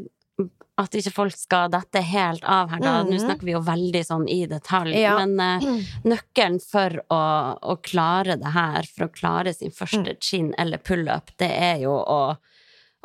at 0.78 0.92
ikke 0.92 1.12
folk 1.14 1.36
skal 1.38 1.70
dette 1.72 2.02
helt 2.04 2.44
av 2.44 2.70
her, 2.70 2.80
da. 2.80 3.04
Nå 3.04 3.12
Mhm. 3.16 3.20
snakker 3.24 3.46
vi 3.46 3.52
jo 3.54 3.62
veldig 3.62 4.02
sånn 4.06 4.28
i 4.30 4.46
detalj, 4.46 4.94
Ja. 5.00 5.26
men 5.26 5.40
uh, 5.40 5.84
nøkkelen 6.04 6.60
for 6.62 6.90
å, 7.10 7.22
å 7.64 7.78
klare 7.82 8.36
det 8.38 8.52
her, 8.52 8.84
for 8.84 9.08
å 9.08 9.14
klare 9.14 9.54
sin 9.56 9.72
første 9.72 10.16
Mm. 10.16 10.20
chin 10.20 10.54
eller 10.58 10.78
pullup, 10.78 11.32
det 11.38 11.50
er 11.52 11.78
jo 11.80 11.94
å, 11.96 12.38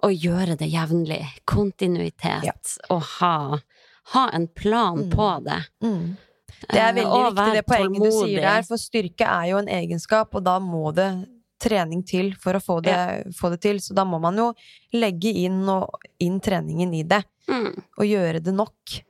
å 0.03 0.09
gjøre 0.11 0.57
det 0.59 0.71
jevnlig. 0.73 1.25
Kontinuitet. 1.47 2.43
Ja. 2.45 2.53
Og 2.91 3.03
ha, 3.21 3.59
ha 4.15 4.29
en 4.33 4.49
plan 4.49 5.05
Mm. 5.05 5.11
på 5.11 5.45
det. 5.45 5.63
Mm. 5.83 6.17
Det 6.69 6.77
er 6.79 6.89
Eh, 6.89 6.93
veldig 6.93 7.07
uh, 7.07 7.31
viktig 7.31 7.53
det 7.55 7.67
poenget 7.67 7.67
poenget 7.67 8.03
du 8.03 8.11
sier 8.11 8.41
tålmodig. 8.41 8.43
der, 8.43 8.63
for 8.63 8.77
styrke 8.77 9.27
er 9.27 9.47
jo 9.51 9.59
en 9.59 9.69
egenskap, 9.69 10.35
og 10.35 10.43
da 10.45 10.59
må 10.59 10.93
det 10.95 11.29
trening 11.61 12.03
til 12.07 12.33
for 12.41 12.57
å 12.59 12.63
få 12.65 12.81
det, 12.83 12.97
få 13.39 13.51
det 13.55 13.61
til. 13.65 13.81
Så 13.85 13.95
da 13.95 14.05
må 14.09 14.21
man 14.23 14.37
jo 14.41 14.49
legge 14.97 15.33
inn, 15.45 15.63
og, 15.69 16.01
inn 16.19 16.41
treningen 16.41 16.95
i 16.95 17.03
det, 17.05 17.23
Mm. 17.51 17.73
og 17.99 18.05
gjøre 18.07 18.41
det 18.43 18.53
nok. 18.55 19.01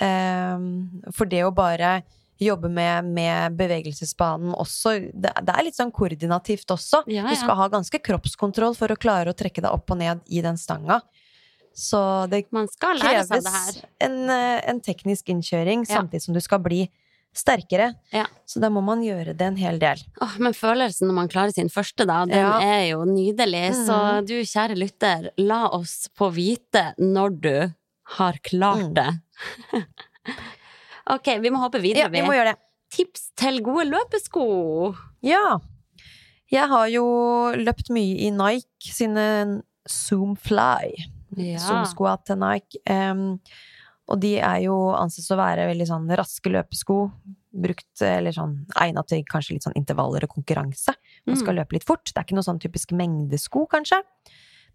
Um, 0.00 1.00
for 1.16 1.24
det 1.26 1.40
å 1.46 1.52
bare 1.54 2.02
jobbe 2.38 2.68
med, 2.70 3.04
med 3.16 3.56
bevegelsesbanen 3.58 4.52
også, 4.54 4.92
det, 5.10 5.32
det 5.42 5.54
er 5.54 5.64
litt 5.66 5.78
sånn 5.78 5.90
koordinativt 5.94 6.70
også. 6.70 7.00
Ja, 7.10 7.24
Du 7.26 7.34
skal 7.34 7.56
ha 7.58 7.66
ganske 7.72 7.98
kroppskontroll 7.98 8.76
for 8.78 8.92
å 8.94 8.98
klare 9.00 9.32
å 9.32 9.36
trekke 9.38 9.64
deg 9.64 9.72
opp 9.72 9.90
og 9.90 9.98
ned 9.98 10.20
i 10.30 10.42
den 10.44 10.60
stanga. 10.60 11.00
Så 11.74 11.98
det 12.30 12.44
seg 12.50 13.00
det 13.00 13.02
kreves 13.02 13.82
en, 14.02 14.16
eh, 14.30 14.60
en 14.70 14.80
teknisk 14.82 15.30
innkjøring, 15.34 15.84
Ja. 15.88 16.00
samtidig 16.00 16.22
som 16.22 16.34
du 16.34 16.40
skal 16.40 16.58
bli 16.62 16.88
sterkere. 17.38 17.92
Ja. 18.12 18.24
Så 18.48 18.60
da 18.60 18.68
må 18.74 18.82
man 18.84 19.00
gjøre 19.04 19.32
det 19.38 19.46
en 19.46 19.56
hel 19.60 19.78
del. 19.82 20.02
Oh, 20.24 20.34
men 20.42 20.52
følelsen 20.56 21.08
når 21.08 21.14
man 21.20 21.28
klarer 21.32 21.54
sin 21.54 21.68
første, 21.72 22.04
da, 22.08 22.24
den 22.26 22.36
Ja. 22.36 22.58
er 22.60 22.84
jo 22.90 23.04
nydelig. 23.08 23.64
Så 23.86 23.96
Mhm. 23.96 24.26
du, 24.26 24.34
kjære 24.42 24.76
lytter, 24.78 25.30
la 25.38 25.66
oss 25.68 26.08
få 26.18 26.32
vite 26.34 26.94
når 26.98 27.40
du 27.40 27.74
har 28.18 28.32
klart 28.42 28.90
Mm. 28.90 28.94
det. 28.94 29.20
ok, 31.14 31.38
vi 31.40 31.50
må 31.50 31.60
hoppe 31.62 31.80
Ja, 31.96 32.08
vi 32.08 32.22
må 32.22 32.32
gjøre 32.34 32.52
det. 32.52 32.58
Tips 32.90 33.30
til 33.36 33.60
gode 33.62 33.84
løpesko. 33.90 34.94
Ja. 35.22 35.58
Jeg 36.50 36.68
har 36.68 36.86
jo 36.88 37.04
løpt 37.60 37.90
mye 37.92 38.16
i 38.24 38.30
Nike 38.30 38.92
sine 38.94 39.62
Zoom 39.88 40.34
Fly. 40.36 40.94
Ja. 41.36 41.58
Zoom-skoa 41.60 42.16
til 42.24 42.36
Nike. 42.40 42.78
Em, 42.86 43.38
og 44.08 44.20
de 44.20 44.36
er 44.40 44.62
jo 44.64 44.74
anses 44.96 45.28
å 45.30 45.36
være 45.36 45.66
veldig 45.68 45.86
sånn 45.88 46.08
raske 46.16 46.48
løpesko. 46.52 47.10
Brukt, 47.58 48.02
eller 48.04 48.32
sånn 48.32 48.66
egna 48.80 49.02
til 49.08 49.22
kanskje 49.28 49.54
litt 49.56 49.64
sånn 49.66 49.76
intervaller 49.76 50.24
og 50.24 50.30
konkurranse. 50.36 50.92
Man 51.26 51.36
skal 51.36 51.54
Mm. 51.54 51.58
løpe 51.60 51.72
litt 51.76 51.84
fort. 51.84 52.04
Det 52.04 52.16
er 52.16 52.24
ikke 52.24 52.36
noe 52.36 52.44
sånn 52.46 52.60
typisk 52.60 52.92
mengdesko, 52.92 53.66
kanskje. 53.68 54.00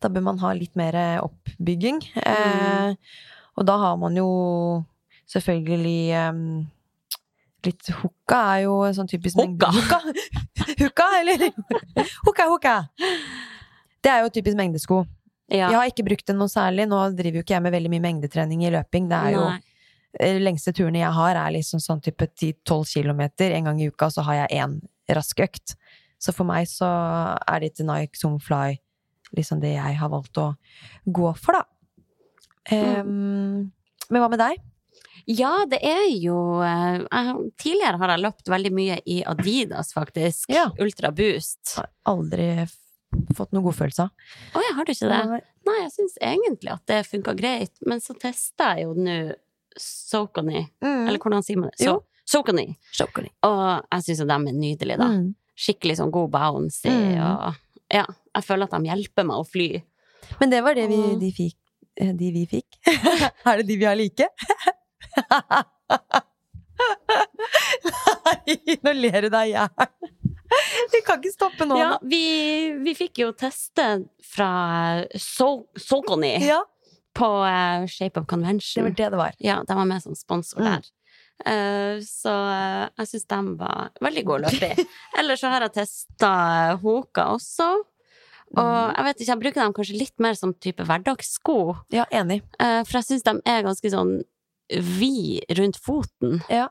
Da 0.02 0.10
bør 0.10 0.24
man 0.24 0.38
ha 0.40 0.52
litt 0.54 0.76
mer 0.76 0.94
oppbygging. 1.22 2.02
Mm. 2.16 2.26
Eh, 2.26 2.96
og 3.58 3.66
da 3.66 3.78
har 3.78 3.98
man 3.98 4.16
jo 4.16 4.86
selvfølgelig 5.30 6.10
em, 6.14 6.68
Litt 7.64 7.88
hukka 8.02 8.58
er 8.58 8.64
jo 8.66 8.82
en 8.84 8.94
sånn 8.94 9.08
typisk 9.08 9.38
Hukka! 9.40 9.70
Hukka, 9.72 10.00
hooka 10.82 11.06
eller? 11.22 11.46
Hukka, 12.28 12.44
hukka! 12.52 12.74
Det 14.04 14.12
er 14.12 14.26
jo 14.26 14.30
typisk 14.36 14.58
mengdesko. 14.60 15.06
Ja. 15.52 15.68
Jeg 15.70 15.76
har 15.76 15.90
ikke 15.92 16.06
brukt 16.08 16.26
det 16.28 16.36
noe 16.38 16.48
særlig. 16.50 16.88
Nå 16.88 17.02
driver 17.18 17.40
jo 17.42 17.44
ikke 17.44 17.56
jeg 17.58 17.62
med 17.66 17.74
veldig 17.76 17.90
mye 17.92 18.04
mengdetrening 18.06 18.64
i 18.66 18.72
løping. 18.74 19.10
Det 19.12 19.18
er 19.20 19.32
jo 19.36 19.44
Nei. 19.50 19.60
eh, 20.20 20.40
Lengste 20.40 20.74
turene 20.74 21.02
jeg 21.04 21.12
har, 21.14 21.36
er 21.36 21.52
liksom 21.58 21.80
sånn 21.84 22.02
type 22.02 22.28
10-12 22.32 22.94
kilometer. 22.94 23.52
En 23.52 23.66
gang 23.70 23.82
i 23.82 23.90
uka 23.92 24.10
så 24.10 24.24
har 24.24 24.44
jeg 24.48 24.62
én 24.64 24.80
rask 25.14 25.40
økt. 25.44 25.76
Så 26.18 26.32
for 26.34 26.48
meg 26.48 26.66
så 26.72 26.88
er 27.44 27.60
det 27.60 27.74
ikke 27.74 27.86
Nike 27.90 28.16
Zoom 28.18 28.40
Fly 28.40 28.78
liksom 29.36 29.60
det 29.60 29.74
jeg 29.76 29.96
har 30.00 30.10
valgt 30.14 30.38
å 30.38 30.54
gå 31.10 31.32
for, 31.42 31.58
da. 31.58 31.64
Em, 32.72 33.72
men 34.10 34.22
hva 34.22 34.30
med 34.32 34.40
deg? 34.40 34.62
Ja, 35.28 35.66
det 35.70 35.80
er 35.84 36.06
jo 36.20 36.62
eh, 36.64 37.00
jeg- 37.02 37.52
Tidligere 37.60 37.98
har 38.00 38.10
jeg 38.14 38.24
løpt 38.24 38.50
veldig 38.52 38.72
mye 38.76 38.98
i 39.08 39.22
Adidas, 39.24 39.94
faktisk. 39.96 40.50
Ja. 40.50 40.70
Ultra 40.80 41.12
Boost. 41.12 41.78
Aldri 42.06 42.68
fått 43.38 43.52
noen 43.54 43.66
godfølelser. 43.68 44.10
Å, 44.54 44.62
ja, 44.64 44.74
har 44.78 44.86
du 44.88 44.92
ikke 44.94 45.10
det? 45.12 45.22
Nei. 45.32 45.42
Nei, 45.68 45.78
jeg 45.86 45.92
syns 45.96 46.18
egentlig 46.22 46.72
at 46.74 46.84
det 46.92 47.02
funka 47.08 47.34
greit, 47.40 47.72
men 47.88 48.02
så 48.04 48.16
testa 48.20 48.74
jeg 48.78 48.84
jo 48.88 48.94
nå 49.00 49.18
Sokony, 49.80 50.68
Mm. 50.84 51.08
eller 51.08 51.18
hvordan 51.18 51.42
sier 51.44 51.58
man 51.58 51.72
det? 51.72 51.86
Jo. 51.88 51.96
So 52.26 52.44
Sokony. 52.44 53.30
Og 53.44 53.64
jeg 53.92 54.04
syns 54.06 54.20
jo 54.22 54.26
de 54.30 54.34
er 54.34 54.54
nydelige, 54.54 54.98
da. 55.02 55.08
Mm. 55.10 55.32
Skikkelig 55.58 55.98
sånn 55.98 56.12
god 56.14 56.30
bounce 56.32 56.86
Mm. 56.86 57.18
og 57.22 57.56
ja, 57.94 58.06
jeg 58.36 58.44
føler 58.44 58.64
at 58.70 58.72
de 58.78 58.90
hjelper 58.90 59.26
meg 59.26 59.38
å 59.38 59.46
fly. 59.48 59.84
Men 60.40 60.50
det 60.50 60.62
var 60.64 60.74
det 60.76 60.88
vi, 60.90 61.00
de, 61.20 61.32
fikk, 61.32 61.58
eh, 61.98 62.14
de 62.14 62.32
vi 62.32 62.46
fikk. 62.48 62.78
er 63.46 63.58
det 63.62 63.68
de 63.68 63.78
vi 63.78 63.86
har 63.86 63.96
like? 63.96 64.30
Nei, 68.24 68.78
nå 68.84 68.94
ler 68.98 69.22
du 69.26 69.30
deg 69.34 69.52
i 69.52 69.54
hjel. 69.54 69.70
Vi 70.94 71.02
kan 71.06 71.20
ikke 71.22 71.34
stoppe 71.34 71.66
nå. 71.70 71.78
Ja, 71.80 71.98
vi, 72.02 72.20
vi 72.84 72.94
fikk 72.98 73.20
jo 73.24 73.32
teste 73.38 74.06
fra 74.26 75.04
So 75.20 75.68
Ja, 76.48 76.62
på 77.16 77.30
uh, 77.46 77.86
Shape 77.88 78.20
of 78.22 78.28
Convention. 78.28 78.84
det 78.86 78.90
var 78.90 78.98
det 78.98 79.10
det 79.12 79.18
var. 79.18 79.34
Ja, 79.40 79.64
de 79.68 79.74
var 79.78 79.86
med 79.86 80.02
som 80.04 80.16
sponsor 80.16 80.60
Mm. 80.62 80.70
der. 80.74 80.92
Eh, 81.46 82.00
så 82.06 82.30
eh, 82.30 82.90
jeg 83.02 83.08
syns 83.10 83.26
de 83.28 83.40
var 83.58 83.90
veldig 84.06 84.24
gode 84.26 84.48
å 84.48 84.52
løpe 84.54 84.70
i. 84.78 84.86
Ellers 85.20 85.42
så 85.42 85.50
har 85.50 85.62
jeg 85.66 85.74
testa 85.80 86.34
Hoka 86.84 87.26
også. 87.34 87.72
Og 88.54 88.62
Mm. 88.62 88.94
jeg 88.96 89.04
vet 89.08 89.18
ikke, 89.22 89.32
jeg 89.32 89.40
bruker 89.42 89.62
dem 89.64 89.74
kanskje 89.74 89.98
litt 89.98 90.20
mer 90.22 90.34
som 90.38 90.54
type 90.54 90.84
hverdagssko. 90.86 91.56
Ja, 91.92 92.06
enig. 92.14 92.44
for 92.60 93.00
jeg 93.00 93.08
syns 93.08 93.24
de 93.26 93.34
er 93.50 93.64
ganske 93.66 93.90
sånn 93.90 94.14
vid 94.70 95.44
rundt 95.58 95.78
foten. 95.82 96.40
Ja. 96.50 96.68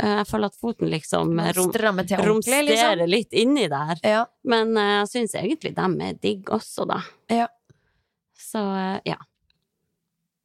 Eh, 0.00 0.14
jeg 0.20 0.28
føler 0.28 0.52
at 0.52 0.58
foten 0.58 0.90
liksom 0.92 1.34
rom, 1.36 1.68
ordentlig, 1.72 1.90
liksom. 2.04 2.24
romsterer 2.28 3.10
litt 3.10 3.34
inni 3.36 3.66
der. 3.72 4.00
Ja. 4.06 4.22
Men 4.48 4.72
eh, 4.78 4.94
jeg 5.02 5.10
syns 5.12 5.36
egentlig 5.38 5.74
de 5.76 5.90
er 6.08 6.16
digg 6.22 6.48
også, 6.52 6.86
da. 6.88 7.02
Ja. 7.32 7.48
Så 8.38 8.62
eh, 8.78 8.96
ja. 9.12 9.18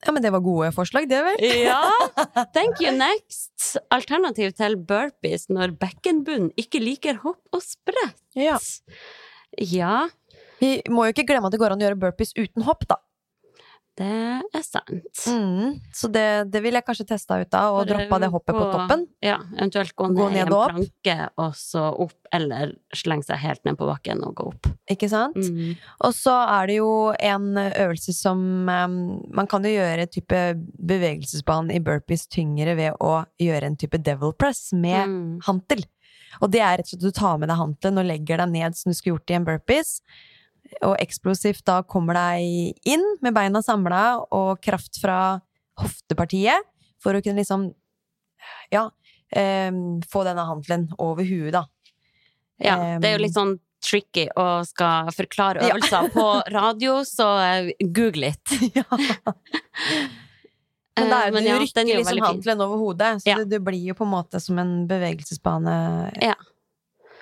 ja, 0.06 0.14
men 0.14 0.24
det 0.26 0.34
var 0.36 0.44
gode 0.46 0.72
forslag, 0.76 1.08
det 1.10 1.24
vel? 1.30 1.48
Ja! 1.64 1.82
Thank 2.56 2.84
you 2.84 2.94
next. 2.96 3.78
Alternativ 3.94 4.54
til 4.60 4.78
burpees 4.90 5.48
når 5.54 5.78
bekkenbunnen 5.80 6.52
ikke 6.60 6.84
liker 6.84 7.24
hopp 7.24 7.42
og 7.56 7.64
sprett. 7.66 8.20
Ja. 8.38 8.60
Ja, 9.58 10.08
Vi 10.60 10.82
må 10.92 11.06
jo 11.06 11.14
ikke 11.14 11.28
glemme 11.30 11.48
at 11.48 11.54
det 11.54 11.60
går 11.62 11.74
an 11.74 11.82
å 11.82 11.86
gjøre 11.86 12.00
burpees 12.02 12.34
uten 12.38 12.66
hopp, 12.68 12.88
da. 12.90 12.98
Det 13.98 14.08
er 14.54 14.64
sant. 14.66 15.22
Mm. 15.26 15.80
Så 15.96 16.10
det, 16.14 16.26
det 16.54 16.62
vil 16.62 16.78
jeg 16.78 16.86
kanskje 16.86 17.06
testa 17.10 17.40
ut 17.42 17.50
da, 17.50 17.64
og 17.74 17.88
droppe 17.90 18.20
det 18.22 18.30
hoppet 18.34 18.54
på 18.54 18.60
på 18.62 18.68
toppen. 18.76 19.06
Ja, 19.26 19.40
eventuelt 19.58 19.96
gå 19.98 20.08
ned, 20.12 20.20
Gå 20.20 20.28
i 20.30 20.36
ned 20.36 20.44
en 20.46 20.54
og 20.54 20.70
planke, 20.70 21.16
og 21.42 21.56
så 21.58 21.88
opp, 22.06 22.14
eller 22.38 22.76
slenge 22.96 23.26
seg 23.26 23.42
helt 23.42 23.64
ned 23.66 23.80
på 23.80 23.88
bakken 23.90 24.22
og 24.28 24.36
gå 24.38 24.48
opp. 24.52 24.70
Ikke 24.94 25.10
sant? 25.10 25.36
Mm. 25.42 25.74
Og 26.06 26.14
så 26.16 26.36
er 26.60 26.70
det 26.70 26.78
jo 26.78 26.92
en 27.18 27.50
øvelse 27.58 28.14
som 28.16 28.40
um, 28.70 28.98
Man 29.34 29.50
kan 29.50 29.66
jo 29.66 29.74
gjøre 29.74 30.06
en 30.06 30.14
type 30.14 30.42
bevegelsesbanen 30.92 31.74
i 31.76 31.82
burpees 31.84 32.28
tyngre 32.32 32.76
ved 32.78 32.98
å 33.04 33.24
gjøre 33.42 33.72
en 33.72 33.78
type 33.80 34.00
devil 34.04 34.34
press 34.38 34.70
med 34.74 35.08
Mm. 35.08 35.40
hantel. 35.46 35.84
Og 36.42 36.52
det 36.54 36.60
er 36.62 36.78
rett 36.78 36.88
og 36.88 36.94
slett 36.94 37.04
at 37.04 37.14
du 37.14 37.20
tar 37.20 37.38
med 37.42 37.50
deg 37.50 37.58
hantelen 37.58 38.00
og 38.02 38.06
legger 38.10 38.42
deg 38.42 38.50
ned 38.54 38.76
som 38.78 38.92
du 38.92 38.96
skulle 38.98 39.16
gjort 39.16 39.32
i 39.32 39.38
en 39.38 39.46
burpees. 39.48 39.92
Og 40.84 40.96
eksplosivt 41.00 41.64
da 41.66 41.82
kommer 41.84 42.14
deg 42.18 42.78
inn 42.86 43.04
med 43.22 43.34
beina 43.34 43.62
samla 43.64 44.02
og 44.32 44.60
kraft 44.62 45.00
fra 45.02 45.40
hoftepartiet 45.80 46.64
for 47.04 47.14
å 47.18 47.22
kunne 47.24 47.40
liksom 47.44 47.70
Ja, 48.72 48.90
em, 49.32 50.02
få 50.08 50.24
denne 50.24 50.44
hantelen 50.48 50.90
over 51.00 51.24
huet, 51.28 51.52
da. 51.54 51.66
Ja, 52.60 52.98
det 53.00 53.06
er 53.10 53.18
jo 53.18 53.24
litt 53.26 53.36
sånn 53.36 53.58
tricky 53.84 54.28
å 54.36 54.66
skal 54.66 55.12
forklare 55.14 55.62
Ja. 55.68 55.76
øvelser 55.76 56.08
på 56.14 56.26
radio, 56.58 57.02
så 57.06 57.28
eh, 57.44 57.72
google 57.94 58.32
litt. 58.32 58.56
ja. 58.76 58.84
Men, 60.98 61.10
det 61.10 61.14
er, 61.14 61.28
Eh, 61.28 61.32
men 61.32 61.44
du 61.44 61.50
ja, 61.52 61.58
rykker 61.62 61.84
er 61.84 62.00
liksom 62.00 62.24
handelen 62.26 62.62
over 62.66 62.78
hodet, 62.82 63.12
så 63.22 63.30
Ja. 63.30 63.36
det, 63.38 63.50
det 63.52 63.60
blir 63.64 63.84
jo 63.92 63.94
på 63.94 64.04
en 64.08 64.12
måte 64.16 64.40
som 64.42 64.58
en 64.60 64.88
bevegelsesbane 64.90 65.76
Ja. 66.22 66.34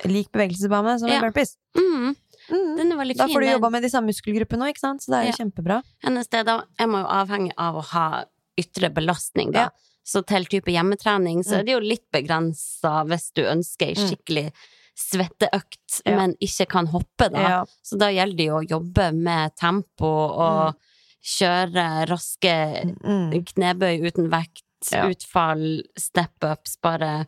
Lik 0.05 0.31
bevegelsesbane 0.31 0.97
som 0.99 1.09
Ja. 1.09 1.15
en 1.19 1.25
burpees. 1.27 1.57
Mm, 1.75 2.15
Mm. 2.49 2.77
den 2.77 2.91
er 2.91 2.97
veldig 2.97 3.15
Da 3.17 3.27
får 3.27 3.41
du 3.41 3.47
jobba 3.51 3.69
med 3.71 3.81
de 3.83 3.89
samme 3.89 4.07
muskelgruppene 4.11 4.61
òg, 4.67 4.69
ikke 4.75 4.79
sant? 4.79 5.01
Så 5.01 5.11
det 5.11 5.19
er 5.21 5.31
jo 5.31 5.37
kjempebra. 5.43 5.81
Hennes 6.03 6.27
det, 6.29 6.45
da 6.45 6.63
jeg 6.79 6.87
må 6.87 6.99
jo 7.01 7.07
avhengig 7.07 7.51
av 7.57 7.75
å 7.75 7.83
ha 7.83 8.25
ytre 8.57 8.89
belastning, 8.93 9.51
da. 9.51 9.59
Ja. 9.59 9.69
Så 10.05 10.21
til 10.25 10.45
type 10.45 10.67
hjemmetrening 10.71 11.43
så 11.43 11.55
Mm. 11.55 11.59
er 11.59 11.63
det 11.63 11.71
jo 11.71 11.79
litt 11.79 12.11
begrensa 12.13 13.05
hvis 13.07 13.31
du 13.33 13.41
ønsker 13.43 13.87
ei 13.87 13.93
Mm. 13.95 14.09
skikkelig 14.09 14.51
svetteøkt, 14.95 16.01
Ja. 16.05 16.15
men 16.17 16.35
ikke 16.41 16.67
kan 16.69 16.87
hoppe, 16.87 17.29
da. 17.31 17.39
Ja. 17.41 17.65
Så 17.83 17.97
da 17.97 18.07
gjelder 18.07 18.37
det 18.37 18.45
jo 18.45 18.59
å 18.59 18.67
jobbe 18.69 19.13
med 19.13 19.55
tempo 19.55 20.05
og 20.05 20.75
kjøre 21.23 22.07
raske 22.07 22.95
Mm. 23.03 23.43
knebøy 23.45 24.05
uten 24.05 24.29
vekt, 24.29 24.61
Ja. 24.91 25.07
utfall, 25.09 25.81
step-ups, 25.97 26.77
bare 26.81 27.27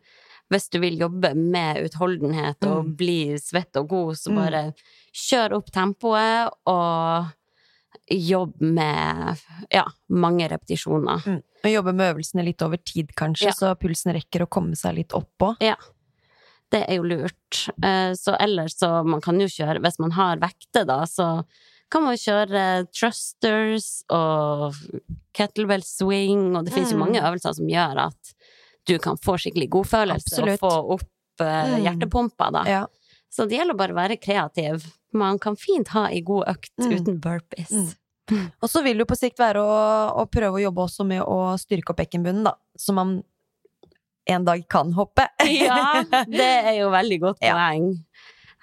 hvis 0.51 0.69
du 0.69 0.79
vil 0.79 0.97
jobbe 0.97 1.35
med 1.35 1.77
utholdenhet 1.83 2.63
og 2.63 2.85
Mm. 2.85 2.95
bli 2.97 3.33
svett 3.37 3.75
og 3.75 3.87
god, 3.89 4.15
så 4.15 4.29
Mm. 4.31 4.35
bare 4.35 4.73
kjør 5.17 5.55
opp 5.57 5.71
tempoet 5.73 6.51
og 6.69 7.33
jobb 8.13 8.53
med 8.61 9.39
ja, 9.73 9.83
mange 10.13 10.47
repetisjoner. 10.51 11.23
Mm. 11.25 11.39
Og 11.65 11.71
jobbe 11.73 11.93
med 11.97 12.13
øvelsene 12.13 12.43
litt 12.45 12.61
over 12.63 12.77
tid, 12.77 13.09
kanskje, 13.17 13.49
Ja. 13.49 13.55
så 13.57 13.71
pulsen 13.75 14.13
rekker 14.15 14.45
å 14.45 14.49
komme 14.49 14.77
seg 14.77 14.95
litt 14.99 15.15
oppå. 15.17 15.55
Det 16.69 16.83
er 16.87 16.97
jo 16.99 17.03
lurt. 17.07 17.63
Eh, 17.83 18.11
Så 18.13 18.35
ellers 18.39 18.75
så 18.77 19.03
man 19.07 19.21
kan 19.21 19.39
jo 19.39 19.47
kjøre 19.47 19.79
Hvis 19.81 19.99
man 19.99 20.11
har 20.11 20.37
vekter, 20.37 20.85
da, 20.85 21.01
så 21.05 21.43
kan 21.89 22.03
man 22.03 22.15
kjøre 22.19 22.87
thrusters 22.91 24.03
og 24.11 24.75
kettlebell 25.33 25.83
swing, 25.87 26.55
og 26.57 26.65
det 26.65 26.73
finnes 26.73 26.91
jo 26.91 26.97
Mm. 26.97 27.05
mange 27.05 27.21
øvelser 27.23 27.55
som 27.55 27.65
gjør 27.67 28.07
at 28.07 28.33
du 28.85 28.97
kan 28.99 29.15
få 29.17 29.37
skikkelig 29.39 29.69
godfølelse 29.69 30.27
Absolutt. 30.27 30.59
og 30.61 30.69
få 30.71 30.91
opp 30.97 31.41
eh, 31.41 31.77
Mm. 31.77 31.83
hjertepumpa, 31.85 32.51
da. 32.51 32.63
Ja. 32.67 32.85
Så 33.29 33.45
det 33.47 33.57
gjelder 33.59 33.75
bare 33.77 33.93
å 33.93 33.99
være 33.99 34.17
kreativ. 34.21 34.85
Man 35.13 35.39
kan 35.39 35.55
fint 35.59 35.87
ha 35.89 36.07
ei 36.09 36.21
god 36.21 36.47
økt 36.47 36.71
Mm. 36.79 36.91
uten 36.95 37.19
burpees. 37.19 37.71
Mm. 37.71 38.51
Og 38.61 38.69
så 38.69 38.81
vil 38.83 38.97
det 38.97 39.05
jo 39.05 39.11
på 39.13 39.17
sikt 39.17 39.37
være 39.39 39.61
å, 39.63 39.75
å 40.19 40.25
prøve 40.29 40.57
å 40.59 40.63
jobbe 40.63 40.83
også 40.83 41.05
med 41.07 41.21
å 41.23 41.55
styrke 41.59 41.91
opp 41.93 41.97
bekkenbunnen, 42.01 42.43
da. 42.43 42.55
Så 42.77 42.93
man 42.93 43.23
en 44.27 44.43
dag 44.45 44.65
kan 44.69 44.91
hoppe. 44.93 45.27
Ja, 45.47 46.03
det 46.27 46.49
er 46.67 46.73
jo 46.81 46.89
veldig 46.91 47.19
godt 47.21 47.37
Ja. 47.41 47.53
poeng. 47.55 48.03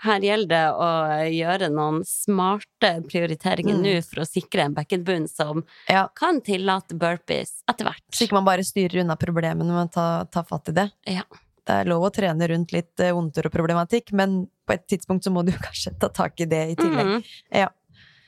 Her 0.04 0.20
gjelder 0.20 0.48
det 0.50 0.64
å 0.76 0.88
gjøre 1.32 1.70
noen 1.72 2.02
smarte 2.04 2.90
prioriteringer 3.08 3.78
Mm. 3.78 3.82
nå 3.86 3.94
for 4.04 4.20
å 4.20 4.26
sikre 4.28 4.66
en 4.66 4.74
bekkenbunn 4.74 5.26
som 5.30 5.64
Ja. 5.88 6.08
kan 6.14 6.42
tillate 6.42 6.92
burpees 6.98 7.62
etter 7.70 7.86
hvert. 7.88 8.02
Så 8.12 8.26
ikke 8.26 8.36
man 8.36 8.44
bare 8.44 8.60
styrer 8.66 9.00
unna 9.00 9.16
problemene 9.16 9.72
med 9.72 9.88
å 9.88 9.92
ta, 9.92 10.24
ta 10.24 10.42
fatt 10.42 10.68
i 10.68 10.72
det. 10.72 10.90
Ja. 11.06 11.22
Det 11.64 11.72
er 11.72 11.84
lov 11.88 12.02
å 12.04 12.12
trene 12.12 12.46
rundt 12.50 12.72
litt 12.76 13.00
eh, 13.00 13.12
vondter 13.16 13.46
og 13.46 13.52
problematikk, 13.52 14.12
men 14.12 14.42
på 14.66 14.76
et 14.76 14.86
tidspunkt 14.90 15.26
så 15.26 15.32
må 15.34 15.44
du 15.46 15.52
kanskje 15.52 15.94
ta 16.00 16.10
tak 16.12 16.40
i 16.40 16.48
det 16.50 16.62
i 16.72 16.76
tillegg. 16.78 17.10
Mm. 17.16 17.28
Ja. 17.54 17.68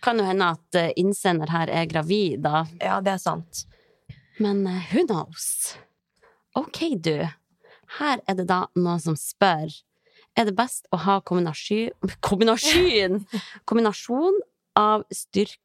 Kan 0.04 0.20
jo 0.20 0.26
hende 0.28 0.52
at 0.56 0.78
eh, 0.78 0.92
innsender 1.00 1.50
her 1.50 1.72
er 1.72 1.88
gravid, 1.90 2.42
da. 2.44 2.66
Ja, 2.82 3.00
det 3.04 3.16
er 3.16 3.22
sant. 3.22 3.64
Men 4.38 4.66
eh, 4.68 4.92
who 4.92 5.06
knows? 5.06 5.76
Ok, 6.56 6.82
du. 7.00 7.26
Her 7.98 8.22
er 8.26 8.38
det 8.38 8.48
da 8.50 8.66
noen 8.74 8.98
som 8.98 9.14
spør 9.14 9.70
Er 10.36 10.48
det 10.48 10.56
best 10.58 10.88
å 10.90 10.98
ha 11.04 11.20
kombinasjon 11.22 12.10
Kombinasjon! 12.18 13.20
Kombinasjon 13.68 14.40
av 14.76 15.04
styrke 15.14 15.62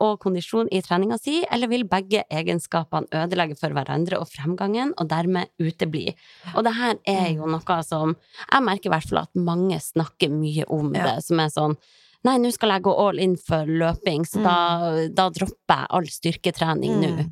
og 0.00 0.18
kondisjon 0.22 0.68
i 0.72 0.80
treninga 0.82 1.18
si, 1.20 1.44
eller 1.50 1.68
vil 1.68 1.84
begge 1.84 2.24
egenskapene 2.32 3.06
ødelegge 3.12 3.58
for 3.60 3.70
hverandre 3.76 4.18
og 4.18 4.28
fremgangen, 4.30 4.94
og 4.96 5.08
dermed 5.08 5.50
utebli? 5.60 6.14
Og 6.54 6.64
det 6.64 6.72
her 6.78 6.96
er 7.04 7.34
jo 7.34 7.46
noe 7.46 7.82
som 7.84 8.16
Jeg 8.52 8.62
merker 8.62 8.88
i 8.88 8.94
hvert 8.94 9.08
fall 9.08 9.22
at 9.24 9.34
mange 9.34 9.78
snakker 9.80 10.30
mye 10.30 10.64
om 10.68 10.94
Ja. 10.94 11.04
det, 11.16 11.24
som 11.24 11.40
er 11.40 11.48
sånn 11.48 11.76
Nei, 12.22 12.36
nå 12.36 12.50
skal 12.52 12.68
jeg 12.74 12.82
gå 12.84 12.92
all 12.92 13.18
in 13.18 13.36
for 13.36 13.64
løping, 13.64 14.26
så 14.28 14.42
da, 14.44 15.06
da 15.08 15.30
dropper 15.32 15.86
jeg 15.86 15.86
all 15.96 16.08
styrketrening 16.12 16.98
nå. 17.00 17.12
Mm. 17.16 17.30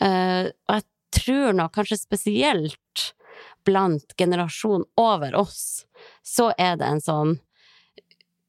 Eh, 0.00 0.46
og 0.64 0.78
jeg 0.78 0.84
tror 1.12 1.52
nok 1.52 1.74
kanskje 1.74 1.98
spesielt 2.00 3.12
blant 3.68 4.16
generasjonen 4.16 4.86
over 4.96 5.36
oss, 5.36 5.84
så 6.24 6.54
er 6.56 6.78
det 6.80 6.88
en 6.88 7.04
sånn 7.04 7.34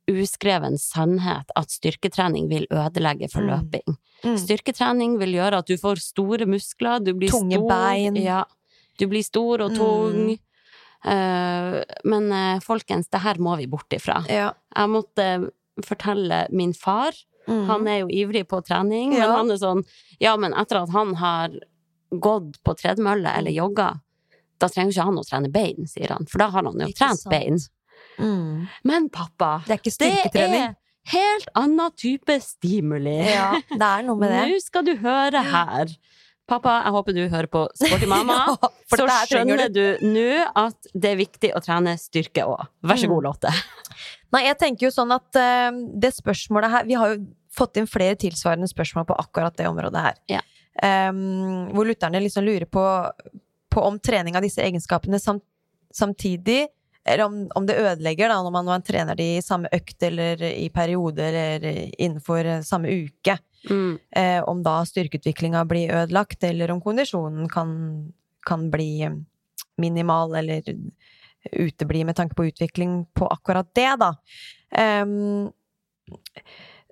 uskreven 0.07 0.77
sannhet 0.77 1.49
at 1.55 1.69
styrketrening 1.73 2.47
vil 2.49 2.67
ødelegge 2.71 3.29
for 3.31 3.41
Mm. 3.41 3.49
løping. 3.49 3.97
Mm. 4.23 4.37
Styrketrening 4.37 5.17
vil 5.19 5.33
gjøre 5.33 5.57
at 5.59 5.65
du 5.67 5.77
får 5.77 5.97
store 5.99 6.45
muskler, 6.45 7.03
du 7.03 7.13
blir 7.13 7.29
Tunge 7.29 7.57
stor. 7.57 7.67
bein. 7.69 8.15
Ja, 8.15 8.43
du 8.99 9.07
blir 9.07 9.23
stor 9.23 9.61
og 9.61 9.71
Mm. 9.71 9.77
tung. 9.77 10.39
Eh, 11.05 11.83
men 12.03 12.31
uh, 12.31 12.59
folkens, 12.59 13.09
det 13.09 13.21
her 13.21 13.35
må 13.35 13.55
vi 13.57 13.67
bort 13.67 13.89
ifra. 13.93 14.23
Ja. 14.27 14.53
Jeg 14.75 14.89
måtte 14.89 15.51
fortelle 15.83 16.47
min 16.51 16.73
far 16.73 17.11
Mm. 17.47 17.67
han 17.67 17.87
er 17.87 17.99
jo 17.99 18.07
ivrig 18.07 18.47
på 18.47 18.57
trening, 18.65 19.11
men 19.11 19.21
han 19.29 19.51
er 19.51 19.57
sånn 19.57 19.83
Ja, 20.19 20.35
men 20.35 20.51
etter 20.53 20.81
at 20.81 20.89
han 20.89 21.13
har 21.13 21.49
gått 22.11 22.57
på 22.63 22.73
tredemølle 22.75 23.37
eller 23.37 23.51
jogga, 23.51 24.01
da 24.57 24.67
trenger 24.67 24.91
ikke 24.93 25.03
han 25.03 25.17
å 25.17 25.23
trene 25.29 25.51
bein, 25.51 25.85
sier 25.85 26.07
han, 26.09 26.25
for 26.25 26.39
da 26.39 26.47
har 26.49 26.63
han 26.63 26.73
jo 26.79 26.87
Ikke 26.87 26.97
trent 26.97 27.19
sant. 27.19 27.29
bein. 27.29 27.59
Mm. 28.19 28.65
Men 28.87 29.07
pappa, 29.13 29.61
Det 29.67 29.77
er 29.77 29.81
ikke 29.83 30.31
det 30.33 30.43
er 30.49 30.75
helt 31.11 31.47
annen 31.55 31.91
type 31.99 32.39
stimuli. 32.41 33.17
Ja, 33.29 33.51
det 33.69 33.81
er 33.81 34.05
noe 34.07 34.17
med 34.17 34.31
det. 34.33 34.43
Nå 34.49 34.61
skal 34.63 34.85
du 34.87 34.95
høre 35.03 35.41
her. 35.45 35.91
Pappa, 36.45 36.75
jeg 36.85 36.93
håper 36.93 37.13
du 37.17 37.21
hører 37.29 37.47
på 37.49 37.63
Sporty 37.77 38.05
mamma. 38.09 38.39
Ja, 38.95 38.97
så 38.99 39.05
skjønner 39.27 39.69
du 39.73 39.83
nå 40.05 40.25
at 40.55 40.89
det 40.93 41.09
er 41.11 41.17
viktig 41.17 41.49
å 41.57 41.61
trene 41.65 41.95
styrke 41.97 42.43
òg. 42.45 42.67
Vær 42.85 42.99
så 43.01 43.07
Mm. 43.09 43.15
god, 43.15 43.23
Lotte. 43.25 43.53
Nei, 44.33 44.43
jeg 44.45 44.57
tenker 44.61 44.85
jo 44.87 44.91
sånn 44.93 45.11
at 45.15 45.39
uh, 45.41 45.71
det 45.99 46.11
spørsmålet 46.13 46.69
her 46.73 46.85
Vi 46.85 46.93
har 46.99 47.13
jo 47.15 47.23
fått 47.55 47.77
inn 47.81 47.87
flere 47.89 48.15
tilsvarende 48.19 48.67
spørsmål 48.69 49.05
på 49.09 49.17
akkurat 49.17 49.55
det 49.57 49.65
området 49.69 50.01
her. 50.05 50.17
Ja. 50.29 50.41
Um, 51.09 51.69
hvor 51.73 51.87
lytterne 51.87 52.19
liksom 52.21 52.43
lurer 52.45 52.65
på, 52.67 52.83
på 53.71 53.83
om 53.87 53.97
trening 54.03 54.35
av 54.37 54.43
disse 54.45 54.61
egenskapene 54.61 55.19
sam, 55.23 55.39
samtidig 55.95 56.65
eller 57.05 57.25
om, 57.25 57.51
om 57.55 57.65
det 57.65 57.77
ødelegger 57.77 58.29
da, 58.29 58.39
når 58.43 58.51
man, 58.51 58.65
man 58.65 58.85
trener 58.85 59.17
de 59.17 59.27
i 59.37 59.41
samme 59.45 59.69
økt 59.73 60.03
eller 60.03 60.41
i 60.41 60.69
periode 60.73 61.21
eller 61.29 61.67
innenfor 62.01 62.45
eh, 62.45 62.63
samme 62.65 62.89
uke. 63.05 63.37
Mm. 63.69 63.97
Eh, 64.09 64.41
om 64.43 64.63
da 64.65 64.79
styrkeutviklinga 64.85 65.63
blir 65.69 65.93
ødelagt, 65.93 66.43
eller 66.43 66.73
om 66.73 66.81
kondisjonen 66.81 67.49
kan, 67.49 67.75
kan 68.45 68.69
bli 68.73 69.05
minimal 69.81 70.35
eller 70.41 70.63
utebli 71.51 72.03
med 72.05 72.15
tanke 72.15 72.35
på 72.35 72.45
utvikling 72.45 73.05
på 73.13 73.27
akkurat 73.27 73.69
det, 73.75 73.91
da. 74.01 74.15
Em, 74.71 75.51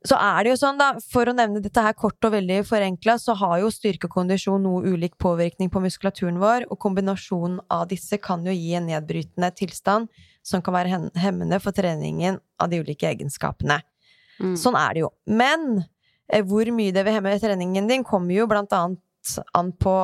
så 0.03 0.17
er 0.19 0.43
det 0.43 0.51
jo 0.51 0.59
sånn, 0.59 0.79
da, 0.79 0.89
for 0.99 1.29
å 1.29 1.35
nevne 1.35 1.61
dette 1.63 1.79
her 1.83 1.95
kort 1.95 2.25
og 2.27 2.33
veldig 2.33 2.59
forenkla, 2.67 3.15
så 3.21 3.35
har 3.39 3.61
jo 3.61 3.71
styrke 3.71 4.09
og 4.09 4.17
kondisjon 4.17 4.65
noe 4.65 4.83
ulik 4.83 5.15
påvirkning 5.21 5.71
på 5.71 5.79
muskulaturen 5.83 6.41
vår, 6.41 6.65
og 6.67 6.79
kombinasjonen 6.83 7.61
av 7.71 7.87
disse 7.91 8.19
kan 8.19 8.43
jo 8.43 8.51
gi 8.51 8.73
en 8.75 8.89
nedbrytende 8.91 9.49
tilstand 9.55 10.11
som 10.43 10.63
kan 10.63 10.75
være 10.75 10.99
hemmende 11.23 11.59
for 11.63 11.75
treningen 11.75 12.41
av 12.59 12.71
de 12.73 12.81
ulike 12.83 13.07
egenskapene. 13.13 13.79
Mm. 14.43 14.57
Sånn 14.59 14.75
er 14.75 14.97
det 14.97 15.05
jo. 15.05 15.13
Men 15.31 15.85
eh, 16.27 16.43
hvor 16.43 16.67
mye 16.75 16.91
det 16.91 17.05
vil 17.07 17.15
hemme 17.15 17.37
treningen 17.39 17.87
din, 17.87 18.03
kommer 18.03 18.35
jo 18.35 18.49
blant 18.51 18.75
annet 18.75 19.37
an 19.55 19.71
på 19.71 19.95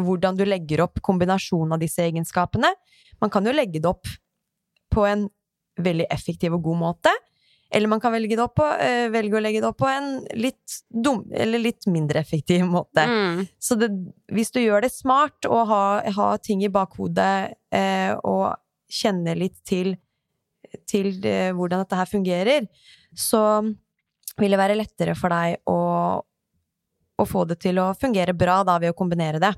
hvordan 0.00 0.40
du 0.40 0.46
legger 0.48 0.86
opp 0.86 1.04
kombinasjonen 1.04 1.76
av 1.76 1.84
disse 1.84 2.00
egenskapene. 2.02 2.72
Man 3.20 3.30
kan 3.30 3.44
jo 3.44 3.52
legge 3.52 3.82
det 3.82 3.92
opp 3.92 4.08
på 4.94 5.04
en 5.04 5.28
veldig 5.84 6.08
effektiv 6.14 6.56
og 6.56 6.64
god 6.70 6.80
måte. 6.80 7.12
Eller 7.74 7.90
man 7.90 8.00
kan 8.00 8.12
velge, 8.14 8.38
på, 8.54 8.66
eh, 8.78 9.08
velge 9.10 9.34
å 9.34 9.40
legge 9.42 9.60
det 9.60 9.66
opp 9.66 9.80
på 9.82 9.88
en 9.90 10.20
litt 10.38 10.76
dum, 10.88 11.24
eller 11.34 11.58
litt 11.58 11.88
mindre 11.90 12.20
effektiv 12.22 12.62
måte. 12.76 13.02
Mm. 13.02 13.40
Så 13.58 13.74
det, 13.80 13.90
hvis 14.32 14.54
du 14.54 14.60
gjør 14.62 14.86
det 14.86 14.92
smart 14.94 15.48
og 15.50 15.66
har 15.72 16.06
ha 16.14 16.28
ting 16.38 16.62
i 16.62 16.70
bakhodet 16.72 17.54
eh, 17.74 18.12
og 18.22 18.54
kjenner 18.94 19.38
litt 19.38 19.58
til, 19.66 19.96
til 20.86 21.18
eh, 21.26 21.50
hvordan 21.56 21.82
dette 21.82 21.98
her 21.98 22.10
fungerer, 22.10 22.68
så 23.10 23.42
vil 24.38 24.54
det 24.54 24.60
være 24.60 24.78
lettere 24.78 25.18
for 25.18 25.34
deg 25.34 25.58
å, 25.70 25.80
å 27.18 27.26
få 27.26 27.44
det 27.50 27.58
til 27.62 27.78
å 27.82 27.92
fungere 27.98 28.34
bra 28.38 28.62
da 28.66 28.78
ved 28.82 28.94
å 28.94 28.98
kombinere 28.98 29.42
det. 29.42 29.54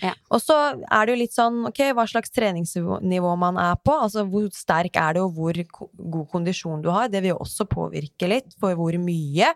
Ja. 0.00 0.14
Og 0.32 0.40
så 0.42 0.56
er 0.80 1.06
det 1.06 1.14
jo 1.14 1.20
litt 1.20 1.34
sånn, 1.36 1.62
ok, 1.68 1.80
hva 1.96 2.06
slags 2.08 2.32
treningsnivå 2.32 3.32
man 3.40 3.58
er 3.60 3.76
på, 3.84 3.94
altså 3.94 4.24
hvor 4.28 4.48
sterk 4.54 4.96
er 5.00 5.16
det 5.16 5.24
og 5.24 5.36
hvor 5.36 5.60
god 5.70 6.26
kondisjon 6.32 6.84
du 6.84 6.90
har, 6.92 7.10
det 7.12 7.22
vil 7.22 7.34
jo 7.34 7.40
også 7.44 7.68
påvirke 7.70 8.30
litt 8.30 8.54
for 8.60 8.76
hvor 8.78 8.96
mye 9.02 9.52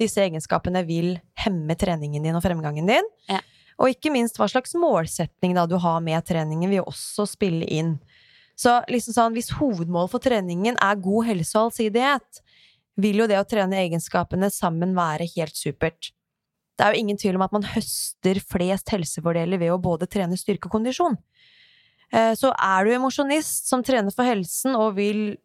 disse 0.00 0.22
egenskapene 0.22 0.84
vil 0.86 1.16
hemme 1.42 1.76
treningen 1.78 2.24
din 2.24 2.38
og 2.38 2.44
fremgangen 2.44 2.90
din. 2.90 3.10
Ja. 3.30 3.42
Og 3.78 3.92
ikke 3.94 4.10
minst 4.14 4.38
hva 4.38 4.48
slags 4.50 4.74
målsetning 4.78 5.54
da 5.54 5.66
du 5.70 5.76
har 5.82 6.00
med 6.02 6.24
treningen 6.26 6.70
vil 6.70 6.80
jo 6.80 6.88
også 6.90 7.26
spille 7.30 7.66
inn. 7.66 7.96
Så 8.58 8.80
liksom 8.90 9.14
sånn, 9.14 9.34
hvis 9.36 9.52
hovedmålet 9.54 10.10
for 10.10 10.22
treningen 10.22 10.78
er 10.82 11.02
god 11.02 11.28
helse 11.28 11.54
og 11.54 11.68
allsidighet, 11.68 12.42
vil 12.98 13.22
jo 13.22 13.28
det 13.30 13.38
å 13.38 13.46
trene 13.46 13.78
egenskapene 13.84 14.50
sammen 14.50 14.96
være 14.98 15.28
helt 15.36 15.54
supert. 15.54 16.10
Det 16.78 16.86
er 16.86 16.94
jo 16.94 17.02
ingen 17.02 17.18
tvil 17.18 17.34
om 17.34 17.42
at 17.42 17.54
man 17.54 17.66
høster 17.66 18.38
flest 18.38 18.92
helsefordeler 18.94 19.58
ved 19.58 19.72
å 19.74 19.80
både 19.82 20.06
trene 20.06 20.38
styrke 20.38 20.70
og 20.70 20.76
kondisjon. 20.76 21.18
Eh, 22.12 22.34
Så 22.38 22.52
er 22.54 22.84
du 22.84 22.92
emosjonist 22.94 23.02
mosjonist 23.02 23.68
som 23.68 23.82
trener 23.82 24.14
for 24.14 24.24
helsen, 24.24 24.76
og 24.78 24.94
vil, 24.94 25.36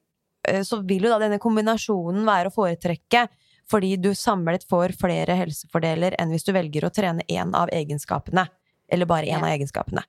eh, 0.47 0.61
så 0.61 0.85
vil 0.85 1.03
jo 1.03 1.09
da 1.09 1.19
denne 1.19 1.39
kombinasjonen 1.39 2.23
være 2.23 2.51
å 2.51 2.53
foretrekke, 2.53 3.27
fordi 3.67 3.97
du 3.97 4.13
samlet 4.13 4.63
får 4.69 4.93
flere 4.99 5.35
helsefordeler 5.39 6.15
enn 6.19 6.29
hvis 6.29 6.45
du 6.45 6.53
velger 6.53 6.85
å 6.85 6.93
trene 6.93 7.23
én 7.27 7.53
av 7.55 7.69
egenskapene. 7.69 8.47
Eller 8.91 9.05
bare 9.05 9.25
én 9.25 9.41
av 9.41 9.49
egenskapene. 9.49 10.03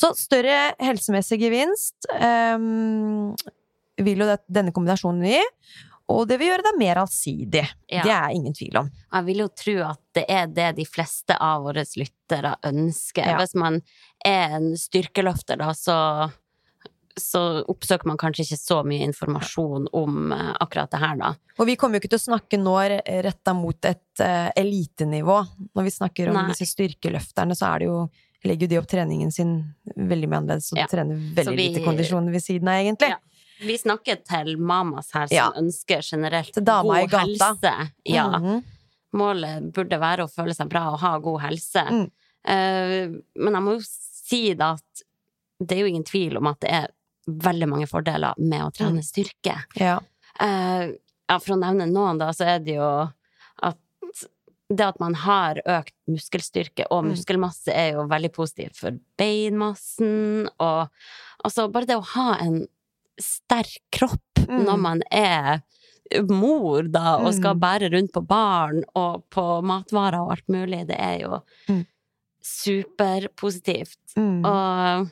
Så 0.00 0.14
større 0.16 0.74
helsemessig 0.80 1.38
gevinst 1.38 2.06
um, 2.08 3.36
vil 4.00 4.22
jo 4.24 4.36
denne 4.48 4.72
kombinasjonen 4.72 5.26
gi. 5.28 5.42
Og 6.10 6.26
det 6.28 6.40
vil 6.40 6.50
gjøre 6.50 6.64
deg 6.66 6.78
mer 6.80 7.00
allsidig. 7.04 7.64
Ja. 7.90 8.02
Det 8.02 8.12
er 8.16 8.34
ingen 8.34 8.54
tvil 8.56 8.76
om. 8.82 8.90
Jeg 9.12 9.26
vil 9.30 9.42
jo 9.44 9.48
tro 9.62 9.76
at 9.86 10.00
det 10.18 10.24
er 10.28 10.46
det 10.50 10.68
de 10.80 10.86
fleste 10.88 11.36
av 11.38 11.62
våre 11.68 11.84
lyttere 11.96 12.56
ønsker. 12.66 13.30
Ja. 13.30 13.38
Hvis 13.38 13.54
man 13.54 13.80
er 14.26 14.56
en 14.58 14.72
styrkeløfter, 14.80 15.60
da, 15.62 15.72
så 15.76 15.96
så 17.20 17.40
oppsøker 17.68 18.06
man 18.08 18.16
kanskje 18.16 18.44
ikke 18.46 18.56
så 18.56 18.76
mye 18.86 19.02
informasjon 19.04 19.88
om 19.98 20.30
eh, 20.32 20.52
akkurat 20.62 20.92
det 20.94 21.00
her, 21.02 21.16
da. 21.20 21.32
Og 21.60 21.66
vi 21.68 21.74
kommer 21.76 21.98
jo 21.98 22.04
ikke 22.04 22.12
til 22.14 22.20
å 22.20 22.28
snakke 22.30 22.56
nå 22.62 22.76
retta 23.26 23.52
mot 23.52 23.84
et 23.84 24.22
uh, 24.22 24.48
elitenivå. 24.56 25.36
Når 25.76 25.88
vi 25.88 25.92
snakker 25.92 26.30
om 26.30 26.38
Nei. 26.38 26.46
disse 26.54 26.70
styrkeløfterne, 26.70 27.56
så 27.58 27.74
er 27.74 27.82
det 27.82 27.88
jo 27.90 27.98
legger 28.46 28.64
jo 28.64 28.70
de 28.72 28.78
opp 28.80 28.86
treningen 28.88 29.28
sin 29.34 29.50
veldig 29.98 30.30
mye 30.30 30.38
annerledes, 30.40 30.70
og 30.72 30.78
Ja. 30.80 30.86
trener 30.88 31.18
veldig 31.36 31.56
vi- 31.58 31.66
lite 31.74 31.82
kondisjon 31.84 32.30
ved 32.32 32.40
siden 32.40 32.70
av, 32.72 32.78
egentlig. 32.80 33.10
Ja. 33.10 33.18
Vi 33.60 33.76
snakker 33.78 34.20
til 34.24 34.56
mamas 34.58 35.10
her 35.12 35.26
som 35.28 35.36
Ja. 35.36 35.50
ønsker 35.56 36.00
generelt 36.02 36.54
god 36.64 37.10
helse. 37.10 37.90
Ja. 38.06 38.28
Mhm. 38.38 38.62
Målet 39.12 39.72
burde 39.74 39.98
være 39.98 40.24
å 40.24 40.30
føle 40.30 40.54
seg 40.54 40.68
bra 40.70 40.92
og 40.92 41.00
ha 41.00 41.18
god 41.18 41.40
helse. 41.42 41.82
Mm. 41.90 42.10
Uh, 42.46 43.20
men 43.36 43.52
jeg 43.56 43.62
må 43.62 43.72
jo 43.74 43.80
si 43.84 44.54
da 44.54 44.72
at 44.78 45.02
det 45.60 45.76
er 45.76 45.80
jo 45.82 45.90
ingen 45.90 46.04
tvil 46.04 46.36
om 46.38 46.46
at 46.46 46.60
det 46.60 46.70
er 46.70 46.88
veldig 47.28 47.68
mange 47.68 47.86
fordeler 47.90 48.34
med 48.38 48.62
å 48.62 48.70
trene 48.72 49.00
Mm. 49.02 49.04
styrke. 49.04 49.56
Ja. 49.76 49.98
Uh, 50.40 50.94
ja, 51.28 51.38
for 51.38 51.54
å 51.54 51.58
nevne 51.60 51.90
noen, 51.90 52.18
da, 52.18 52.30
så 52.32 52.46
er 52.46 52.58
det 52.60 52.76
jo 52.76 53.10
at 53.62 53.76
det 54.72 54.86
at 54.86 55.00
man 55.00 55.14
har 55.14 55.56
økt 55.66 55.92
muskelstyrke 56.08 56.86
og 56.90 57.04
Mm. 57.04 57.10
muskelmasse, 57.10 57.68
er 57.74 57.92
jo 57.94 58.06
veldig 58.06 58.32
positivt 58.32 58.76
for 58.76 58.92
beinmassen, 59.18 60.48
og 60.60 60.88
altså 61.44 61.70
bare 61.70 61.86
det 61.86 61.96
å 61.96 62.04
ha 62.14 62.36
en 62.40 62.66
sterk 63.20 63.78
kropp 63.92 64.20
Mm. 64.48 64.64
når 64.66 64.78
man 64.80 65.02
er 65.12 65.60
mor, 66.26 66.82
da, 66.82 67.18
og 67.22 67.32
skal 67.34 67.54
Mm. 67.54 67.60
bære 67.60 67.90
rundt 67.92 68.12
på 68.12 68.26
barn 68.26 68.82
og 68.96 69.22
på 69.30 69.62
matvarer 69.62 70.18
og 70.24 70.32
alt 70.32 70.48
mulig, 70.48 70.86
det 70.88 70.96
er 70.98 71.20
jo 71.20 71.40
Mm. 71.68 71.86
superpositivt. 72.42 73.98
Mm. 74.16 74.44
Og, 74.44 75.08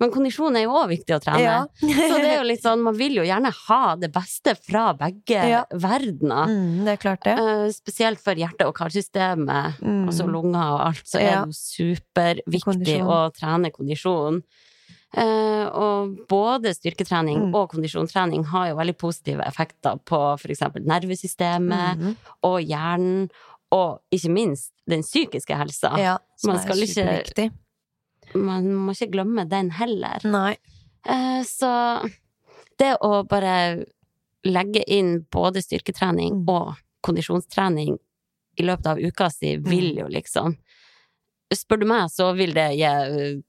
men 0.00 0.10
kondisjon 0.14 0.56
er 0.56 0.64
jo 0.64 0.74
òg 0.78 0.88
viktig 0.92 1.16
å 1.16 1.20
trene. 1.20 1.42
Ja. 1.42 1.66
Så 1.82 2.16
det 2.22 2.30
er 2.30 2.36
jo 2.38 2.46
litt 2.52 2.62
sånn, 2.64 2.82
man 2.86 2.96
vil 2.96 3.18
jo 3.18 3.26
gjerne 3.26 3.52
ha 3.52 3.96
det 3.96 4.12
beste 4.14 4.54
fra 4.56 4.92
begge 4.98 5.42
Ja. 5.50 5.64
verdener. 5.72 6.46
Mm, 6.48 6.84
det 6.86 6.94
er 6.96 7.02
klart 7.02 7.24
det. 7.24 7.36
Uh, 7.38 7.68
spesielt 7.74 8.20
for 8.22 8.34
hjerte- 8.38 8.66
og 8.68 8.74
karsystemet, 8.78 9.78
Mm. 9.82 10.06
altså 10.08 10.26
lunger 10.30 10.72
og 10.74 10.80
alt, 10.86 11.04
så 11.04 11.18
er 11.20 11.30
Ja. 11.30 11.44
det 11.44 11.52
jo 11.52 11.58
superviktig 11.58 13.02
å 13.04 13.20
trene 13.34 13.70
kondisjon. 13.72 14.42
Eh, 15.16 15.66
og 15.72 16.18
både 16.28 16.74
styrketrening 16.76 17.46
Mm. 17.48 17.54
og 17.54 17.70
kondisjonstrening 17.70 18.44
har 18.44 18.68
jo 18.68 18.76
veldig 18.76 18.96
positive 18.98 19.40
effekter 19.46 19.98
på 20.04 20.18
eksempel 20.44 20.84
nervesystemet 20.84 21.96
Mm. 21.98 22.16
og 22.42 22.60
hjernen, 22.60 23.30
og 23.72 24.00
ikke 24.12 24.30
minst 24.30 24.72
den 24.86 25.00
psykiske 25.02 25.56
helsa. 25.56 25.96
Ja, 25.98 26.18
som 26.36 26.48
Man 26.52 26.56
er 26.56 26.62
skal 26.62 26.76
ikke- 26.76 26.94
superviktig. 26.94 27.52
Man 28.34 28.64
må 28.74 28.92
ikke 28.92 29.12
glemme 29.12 29.48
den 29.48 29.70
heller. 29.70 30.20
Nei. 30.24 30.56
Eh, 31.06 31.42
Så 31.42 32.02
det 32.78 32.98
å 33.00 33.26
bare 33.26 33.84
legge 34.44 34.84
inn 34.86 35.26
både 35.30 35.62
styrketrening 35.62 36.44
Mm. 36.44 36.48
og 36.48 36.76
kondisjonstrening 37.02 37.98
i 38.58 38.62
løpet 38.62 38.86
av 38.86 38.98
uka 38.98 39.30
si, 39.30 39.56
vil 39.56 39.94
Mm. 39.94 39.98
jo 39.98 40.06
liksom 40.08 40.56
Spør 41.50 41.80
du 41.80 41.86
meg, 41.86 42.10
så 42.10 42.36
vil 42.36 42.52
det 42.52 42.76
gi 42.76 43.42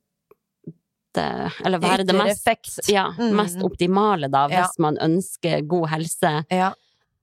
eh, 1.20 1.46
det, 1.60 1.66
Eller 1.68 1.84
være 1.84 2.06
det 2.08 2.16
mest, 2.18 2.90
ja, 2.90 3.10
Mm. 3.18 3.36
mest 3.36 3.62
optimale, 3.66 4.30
da, 4.32 4.48
hvis 4.48 4.74
Ja. 4.78 4.86
man 4.88 4.98
ønsker 4.98 5.66
god 5.68 5.90
helse. 5.90 6.46
Ja. 6.50 6.74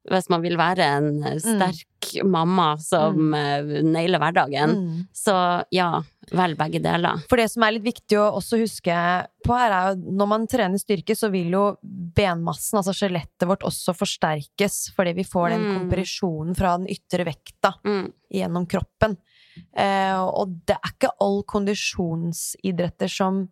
Hvis 0.07 0.29
man 0.31 0.43
vil 0.43 0.57
være 0.57 0.85
en 0.99 1.41
sterk 1.43 1.83
sterk 2.07 2.25
mamma 2.25 2.77
som 2.79 3.17
mm. 3.33 3.83
nailer 3.93 4.19
hverdagen. 4.23 4.71
Mm. 4.71 5.07
Så 5.13 5.35
ja, 5.75 6.03
velg 6.31 6.57
begge 6.57 6.81
deler. 6.83 7.23
For 7.29 7.37
det 7.37 7.49
som 7.51 7.63
er 7.67 7.73
litt 7.73 7.83
viktig 7.87 8.19
å 8.19 8.29
også 8.39 8.59
huske 8.61 8.95
på 9.45 9.57
her, 9.57 9.73
er 9.73 9.89
jo 9.97 10.13
når 10.21 10.29
man 10.29 10.47
trener 10.47 10.79
styrke, 10.79 11.17
så 11.17 11.31
vil 11.33 11.51
jo 11.51 11.65
benmassen, 11.83 12.79
altså 12.79 12.95
skjelettet 12.95 13.47
vårt, 13.49 13.63
også 13.67 13.95
forsterkes 13.97 14.93
fordi 14.95 15.15
vi 15.15 15.25
får 15.25 15.51
den 15.51 15.65
Mm. 15.67 15.75
kompresjonen 15.91 16.57
fra 16.57 16.77
den 16.79 16.87
ytre 16.87 17.25
vekta 17.25 17.75
Mm. 17.85 18.13
gjennom 18.33 18.67
kroppen. 18.69 19.17
Eh, 19.75 20.21
og 20.21 20.61
det 20.67 20.77
er 20.77 20.91
ikke 20.93 21.11
all 21.21 21.43
kondisjonsidretter 21.43 23.09
som 23.11 23.49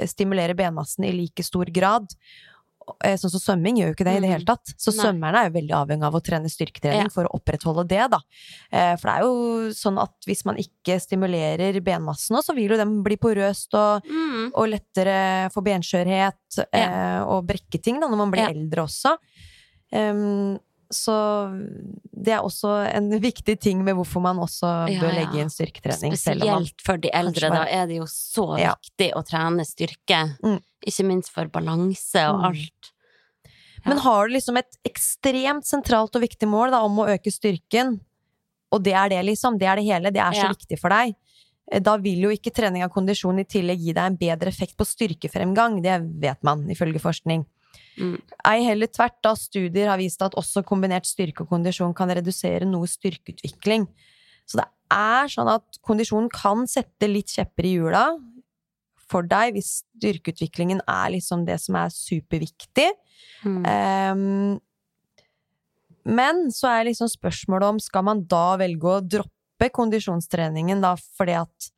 eh, 0.00 0.06
stimulerer 0.08 0.56
benmassen 0.58 1.04
i 1.04 1.12
like 1.12 1.44
stor 1.46 1.68
grad. 1.70 2.08
Eh, 3.04 3.14
Sånn 3.20 3.30
som 3.30 3.38
svømming 3.44 3.76
gjør 3.78 3.90
jo 3.90 3.94
ikke 3.94 4.04
det 4.08 4.14
i 4.16 4.20
det 4.24 4.28
Mm. 4.30 4.32
hele 4.32 4.44
tatt. 4.48 4.72
Så 4.80 4.90
Nei. 4.90 5.04
svømmerne 5.04 5.36
er 5.44 5.50
jo 5.50 5.54
veldig 5.60 5.74
avhengig 5.78 6.06
av 6.08 6.14
å 6.16 6.20
trene 6.24 6.48
styrketrening 6.50 7.06
Ja. 7.06 7.08
for 7.12 7.24
å 7.28 7.34
opprettholde 7.38 7.86
det, 7.86 8.10
da. 8.10 8.18
Eh, 8.72 8.96
For 8.96 9.06
det 9.06 9.14
er 9.14 9.22
jo 9.22 9.70
sånn 9.70 10.00
at 10.02 10.14
hvis 10.26 10.44
man 10.44 10.56
ikke 10.56 10.96
stimulerer 10.98 11.78
benmassen 11.84 12.34
nå, 12.34 12.42
så 12.42 12.54
vil 12.56 12.70
jo 12.70 12.76
den 12.76 13.02
bli 13.04 13.16
porøst 13.16 13.74
og, 13.74 14.02
Mm. 14.08 14.50
og 14.54 14.68
lettere 14.68 15.52
få 15.52 15.62
benskjørhet 15.62 16.66
ja. 16.74 17.22
og 17.28 17.46
brekke 17.46 17.80
ting 17.80 18.00
da, 18.00 18.08
når 18.08 18.16
man 18.16 18.30
blir 18.32 18.48
Ja. 18.48 18.48
eldre 18.48 18.82
også. 18.88 19.16
Em, 19.92 20.58
så 20.90 21.14
det 22.10 22.32
er 22.34 22.42
også 22.42 22.72
en 22.90 23.10
viktig 23.22 23.54
ting 23.62 23.84
med 23.86 23.94
hvorfor 23.94 24.22
man 24.24 24.40
også 24.42 24.70
Ja, 24.90 25.00
bør 25.00 25.12
legge 25.14 25.38
inn 25.40 25.52
styrketrening. 25.52 26.16
Spesielt 26.18 26.82
for 26.84 26.98
de 26.98 27.12
eldre, 27.14 27.50
da 27.52 27.64
er 27.70 27.86
det 27.86 28.00
jo 28.00 28.06
så 28.10 28.48
viktig 28.58 29.12
å 29.14 29.22
trene 29.26 29.64
styrke. 29.68 30.22
Mm. 30.42 30.58
Ikke 30.90 31.06
minst 31.06 31.30
for 31.30 31.46
balanse 31.52 32.24
og 32.28 32.40
Mm. 32.40 32.44
alt. 32.50 32.92
Men 33.86 33.98
har 33.98 34.28
du 34.28 34.34
liksom 34.34 34.58
et 34.58 34.76
ekstremt 34.84 35.64
sentralt 35.64 36.14
og 36.16 36.22
viktig 36.22 36.48
mål 36.48 36.70
da, 36.74 36.82
om 36.84 36.98
å 37.00 37.08
øke 37.08 37.32
styrken, 37.32 38.00
og 38.72 38.82
det 38.84 38.92
er 38.92 39.08
det, 39.08 39.24
liksom, 39.24 39.58
det 39.58 39.66
er 39.68 39.76
det 39.76 39.84
hele, 39.86 40.10
det 40.12 40.20
er 40.20 40.32
så 40.36 40.48
viktig 40.52 40.78
for 40.78 40.90
deg, 40.90 41.14
eh, 41.72 41.80
da 41.80 41.96
vil 41.96 42.20
jo 42.26 42.28
ikke 42.34 42.52
trening 42.52 42.84
av 42.84 42.90
kondisjon 42.90 43.38
i 43.40 43.44
tillegg 43.44 43.78
gi 43.80 43.94
deg 43.96 44.04
en 44.04 44.16
bedre 44.20 44.48
effekt 44.52 44.76
på 44.76 44.84
styrkefremgang, 44.84 45.80
det 45.82 45.96
vet 46.20 46.42
man, 46.42 46.66
ifølge 46.68 47.00
forskning. 47.00 47.46
Mm. 48.00 48.16
Ei 48.48 48.64
heller 48.64 48.88
tvert, 48.90 49.18
da 49.24 49.34
studier 49.36 49.90
har 49.90 50.00
vist 50.00 50.22
at 50.24 50.36
også 50.38 50.62
kombinert 50.66 51.08
styrke 51.08 51.44
og 51.44 51.52
kondisjon 51.52 51.94
kan 51.96 52.10
redusere 52.12 52.68
noe 52.68 52.88
styrkeutvikling. 52.88 53.86
Så 54.48 54.62
det 54.62 54.68
er 54.94 55.30
sånn 55.30 55.50
at 55.52 55.80
kondisjonen 55.86 56.30
kan 56.32 56.66
sette 56.70 57.08
litt 57.10 57.32
kjepper 57.36 57.68
i 57.68 57.76
hjula 57.76 58.04
for 59.10 59.26
deg 59.26 59.56
hvis 59.56 59.80
styrkeutviklingen 59.98 60.82
er 60.88 61.12
liksom 61.16 61.44
det 61.48 61.58
som 61.62 61.78
er 61.80 61.92
superviktig. 61.94 62.88
Mm. 63.44 63.62
Um, 63.66 64.58
men 66.10 66.48
så 66.54 66.70
er 66.70 66.88
liksom 66.88 67.10
spørsmålet 67.12 67.74
om 67.74 67.82
skal 67.82 68.06
man 68.06 68.24
da 68.30 68.56
velge 68.60 68.88
å 68.88 69.02
droppe 69.04 69.68
kondisjonstreningen 69.76 70.80
da 70.82 70.94
fordi 70.96 71.36
at 71.42 71.70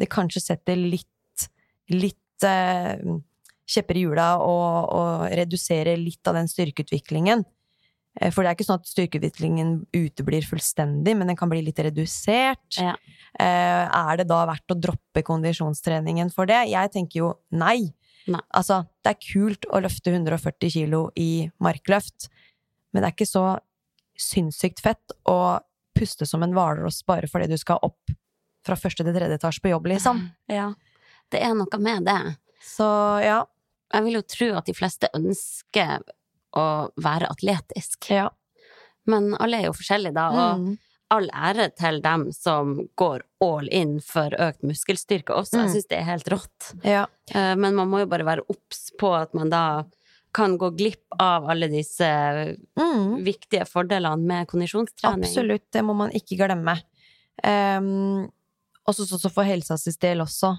det 0.00 0.08
kanskje 0.12 0.42
setter 0.44 0.78
litt, 0.80 1.48
litt 1.92 2.44
eh, 2.44 3.00
kjepper 3.66 3.98
i 3.98 4.04
hjula 4.06 4.28
og, 4.38 4.92
og 4.94 5.26
reduserer 5.36 5.98
litt 5.98 6.26
av 6.30 6.38
den 6.38 6.48
styrkeutviklingen. 6.50 7.44
Eh, 8.20 8.30
For 8.30 8.42
det 8.42 8.50
er 8.52 8.56
ikke 8.58 8.66
sånn 8.68 8.80
at 8.80 8.90
styrkeutviklingen 8.90 9.72
uteblir 9.96 10.46
fullstendig, 10.46 11.16
men 11.18 11.28
den 11.32 11.36
kan 11.38 11.50
bli 11.52 11.62
litt 11.66 11.82
redusert. 11.82 12.78
Ja. 12.78 12.94
Eh, 13.38 13.84
Er 13.90 14.16
det 14.22 14.28
da 14.30 14.44
verdt 14.48 14.72
å 14.72 14.78
droppe 14.80 15.24
kondisjonstreningen 15.26 16.30
for 16.34 16.46
det? 16.46 16.62
Jeg 16.70 16.92
tenker 16.94 17.18
jo 17.24 17.32
nei. 17.50 17.92
Nei. 18.26 18.42
Altså, 18.58 18.80
det 19.04 19.12
er 19.14 19.22
kult 19.22 19.66
å 19.70 19.78
løfte 19.84 20.10
140 20.14 20.72
kilo 20.72 21.04
i 21.14 21.46
markløft, 21.62 22.28
men 22.92 23.02
det 23.02 23.10
er 23.10 23.14
ikke 23.14 23.28
så 23.28 23.44
sinnssykt 24.18 24.80
fett 24.82 25.12
å 25.28 25.58
puste 25.96 26.26
som 26.28 26.42
en 26.44 26.54
hvalross 26.56 27.02
bare 27.06 27.28
fordi 27.30 27.50
du 27.52 27.56
skal 27.60 27.78
opp 27.86 28.10
fra 28.66 28.74
første 28.76 29.04
til 29.06 29.14
tredje 29.14 29.36
etasje 29.38 29.62
på 29.62 29.70
jobb, 29.70 29.86
liksom. 29.92 30.24
Ja. 30.50 30.70
Det 31.30 31.38
er 31.42 31.54
noe 31.54 31.78
med 31.82 32.06
det. 32.08 32.18
Så 32.66 32.86
ja. 33.22 33.44
Jeg 33.94 34.02
vil 34.04 34.14
jo 34.18 34.22
tro 34.22 34.48
at 34.58 34.66
de 34.66 34.74
fleste 34.74 35.08
ønsker 35.14 36.02
å 36.56 36.90
være 36.96 37.28
atletisk. 37.30 38.10
ja. 38.10 38.28
Men 39.06 39.36
alle 39.38 39.60
er 39.60 39.66
jo 39.68 39.72
forskjellige, 39.72 40.14
da. 40.14 40.28
Og 40.30 40.58
Mm. 40.60 40.78
all 41.10 41.28
ære 41.30 41.68
til 41.76 42.00
dem 42.02 42.32
som 42.32 42.88
går 42.98 43.20
all 43.40 43.68
in 43.70 44.00
for 44.00 44.30
økt 44.30 44.62
muskelstyrke 44.64 45.30
også. 45.30 45.52
Jeg 45.62 45.68
Mm. 45.68 45.74
syns 45.74 45.86
det 45.88 45.98
er 45.98 46.02
helt 46.04 46.26
rått. 46.28 46.74
ja. 46.84 47.06
Eh, 47.32 47.54
Men 47.54 47.74
man 47.76 47.88
må 47.88 48.00
jo 48.00 48.06
bare 48.06 48.24
være 48.24 48.42
obs 48.50 48.90
på 48.98 49.14
at 49.14 49.32
man 49.34 49.48
da 49.50 49.84
kan 50.34 50.58
gå 50.58 50.76
glipp 50.76 51.04
av 51.20 51.48
alle 51.48 51.68
disse 51.68 52.56
Mm. 52.76 53.22
viktige 53.24 53.64
fordelene 53.68 54.18
med 54.26 54.48
kondisjonstrening. 54.48 55.22
Absolutt, 55.24 55.70
det 55.70 55.84
må 55.84 55.94
man 55.94 56.10
ikke 56.10 56.36
glemme. 56.36 56.82
Um, 57.44 58.28
også 58.88 59.06
så 59.06 59.06
så- 59.06 59.18
så 59.20 59.30
for 59.30 59.44
helsas 59.44 59.84
del 60.00 60.18
også 60.18 60.58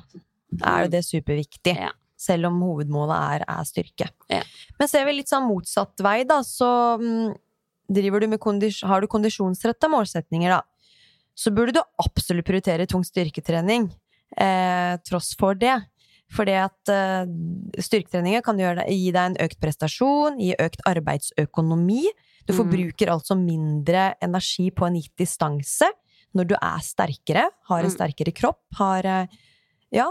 er 0.63 0.83
jo 0.83 0.87
det 0.89 1.03
superviktig. 1.03 1.75
Ja. 1.75 1.91
Selv 2.17 2.47
om 2.49 2.55
hovedmålet 2.65 3.17
er, 3.37 3.43
er 3.47 3.65
styrke. 3.69 4.07
Ja. 4.33 4.41
Men 4.79 4.89
ser 4.89 5.05
vi 5.05 5.13
litt 5.19 5.29
sånn 5.29 5.45
motsatt 5.45 6.01
vei, 6.01 6.23
da, 6.25 6.39
så 6.45 6.69
mm, 6.97 7.35
driver 7.93 8.23
du 8.23 8.27
med 8.31 8.39
kondis 8.41 8.79
har 8.83 9.01
du 9.01 9.07
kondisjonsretta 9.07 9.87
målsetninger, 9.93 10.49
da, 10.49 10.63
så 11.37 11.53
burde 11.53 11.75
du 11.77 11.83
absolutt 12.01 12.47
prioritere 12.47 12.87
tung 12.89 13.03
styrketrening, 13.05 13.85
eh, 14.35 14.97
tross 15.05 15.35
for 15.37 15.53
det. 15.53 15.75
Fordi 16.33 16.55
at 16.59 16.89
eh, 16.91 17.29
styrketreninger 17.79 18.41
kan 18.43 18.57
deg, 18.59 18.81
gi 18.89 19.11
deg 19.15 19.21
en 19.29 19.37
økt 19.45 19.61
prestasjon, 19.61 20.41
gi 20.41 20.55
økt 20.59 20.81
arbeidsøkonomi. 20.89 22.01
Du 22.47 22.53
Mm. 22.53 22.57
forbruker 22.57 23.07
altså 23.13 23.35
mindre 23.37 24.15
energi 24.23 24.71
på 24.71 24.87
en 24.87 24.95
gitt 24.95 25.13
distanse 25.19 25.87
når 26.35 26.47
du 26.47 26.55
er 26.55 26.79
sterkere, 26.83 27.45
har 27.69 27.79
en 27.83 27.89
Mm. 27.91 27.95
sterkere 27.95 28.33
kropp, 28.33 28.59
har 28.75 29.05
eh, 29.05 29.27
ja, 29.91 30.09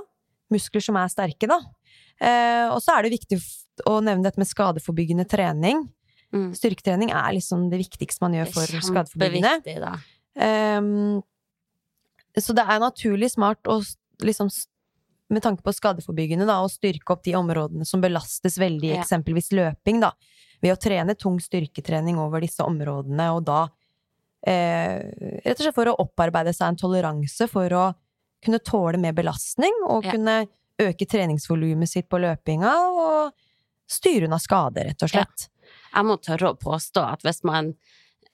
muskler 0.51 0.81
som 0.83 0.97
er 0.97 1.09
sterke, 1.09 1.47
da. 1.49 1.59
Eh, 2.21 2.67
og 2.73 2.81
så 2.83 2.97
er 2.97 3.07
det 3.07 3.15
viktig 3.19 3.39
å 3.87 3.99
nevne 4.05 4.25
dette 4.25 4.41
med 4.41 4.49
skadeforbyggende 4.49 5.27
trening. 5.29 5.85
Mm. 6.35 6.51
Styrketrening 6.57 7.13
er 7.15 7.35
liksom 7.37 7.69
det 7.71 7.81
viktigste 7.85 8.25
man 8.25 8.35
gjør 8.39 8.53
for 8.55 8.67
da. 9.83 9.93
Ehm, 10.37 11.23
så 12.37 12.55
det 12.57 12.65
er 12.67 12.81
naturlig 12.83 13.31
smart 13.33 13.69
å 13.71 13.79
liksom 14.25 14.51
med 15.29 15.43
tanke 15.43 15.65
på 15.67 15.73
skadeforbyggende, 15.75 16.47
da, 16.47 16.61
å 16.63 16.71
styrke 16.71 17.11
opp 17.11 17.25
de 17.27 17.33
områdene 17.35 17.87
som 17.87 18.01
belastes 18.01 18.59
veldig, 18.63 18.93
Ja. 18.95 19.03
eksempelvis 19.03 19.51
løping, 19.51 20.01
da. 20.01 20.13
Ved 20.63 20.73
å 20.73 20.79
trene 20.81 21.17
tung 21.19 21.41
styrketrening 21.41 22.17
over 22.19 22.41
disse 22.41 22.63
områdene, 22.63 23.35
og 23.35 23.45
da 23.45 23.69
eh, 24.47 25.03
Rett 25.45 25.59
og 25.59 25.65
slett 25.65 25.75
for 25.75 25.87
å 25.91 25.97
opparbeide 25.99 26.55
seg 26.55 26.69
en 26.69 26.77
toleranse 26.77 27.49
for 27.51 27.69
å 27.75 27.95
kunne 28.45 28.61
tåle 28.63 28.99
mer 29.01 29.13
belastning, 29.13 29.73
og 29.89 30.05
Ja. 30.05 30.13
kunne 30.13 30.49
øke 30.83 31.07
treningsvolumet 31.09 31.89
sitt 31.89 32.09
på 32.13 32.21
løpinga, 32.21 32.73
og 32.91 33.33
styre 33.89 34.27
unna 34.29 34.39
skader, 34.43 34.91
rett 34.91 35.03
og 35.03 35.11
Ja. 35.13 35.23
slett. 35.25 35.49
Jeg 35.95 36.05
må 36.05 36.17
tørre 36.21 36.53
å 36.53 36.59
påstå 36.59 37.03
at 37.13 37.23
hvis 37.23 37.43
man 37.45 37.75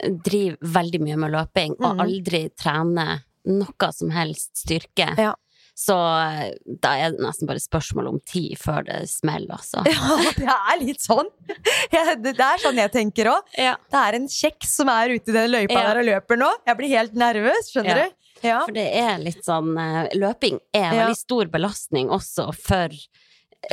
driver 0.02 0.56
veldig 0.62 1.00
mye 1.04 1.16
med 1.16 1.30
løping, 1.36 1.76
og 1.78 1.94
mm. 1.94 2.00
aldri 2.00 2.42
trener 2.58 3.22
noe 3.46 3.92
som 3.92 4.10
helst 4.10 4.56
styrke, 4.64 5.12
Ja. 5.18 5.34
så 5.78 5.94
eh, 6.26 6.54
da 6.82 6.96
er 6.98 7.12
det 7.14 7.20
nesten 7.22 7.46
bare 7.46 7.62
spørsmål 7.62 8.08
om 8.08 8.18
tid 8.26 8.56
før 8.58 8.84
det 8.86 9.08
smeller, 9.10 9.54
altså. 9.58 9.84
Ja, 9.86 10.18
det 10.36 10.48
er 10.48 10.82
litt 10.82 11.00
sånn. 11.02 11.28
Det 11.92 12.00
er 12.40 12.58
sånn 12.62 12.78
jeg 12.80 12.90
tenker 12.92 13.30
òg. 13.32 13.42
Ja. 13.58 13.76
Det 13.90 14.00
er 14.00 14.14
en 14.18 14.26
kjeks 14.28 14.76
som 14.78 14.88
er 14.88 15.12
ute 15.14 15.30
i 15.30 15.36
den 15.36 15.50
løypa 15.52 15.76
Ja. 15.78 15.86
der 15.92 16.00
og 16.02 16.08
løper 16.08 16.40
nå. 16.40 16.50
Jeg 16.66 16.76
blir 16.80 16.88
helt 16.96 17.14
nervøs, 17.14 17.70
skjønner 17.70 17.96
Ja. 17.96 18.08
du? 18.08 18.14
Ja. 18.42 18.60
For 18.66 18.74
det 18.76 18.88
er 18.98 19.18
litt 19.22 19.44
sånn 19.46 19.72
eh, 19.78 20.08
Løping 20.18 20.58
er 20.74 20.84
en 20.88 20.94
Ja. 20.96 21.04
veldig 21.06 21.18
stor 21.20 21.46
belastning 21.52 22.10
også 22.10 22.48
for 22.58 22.88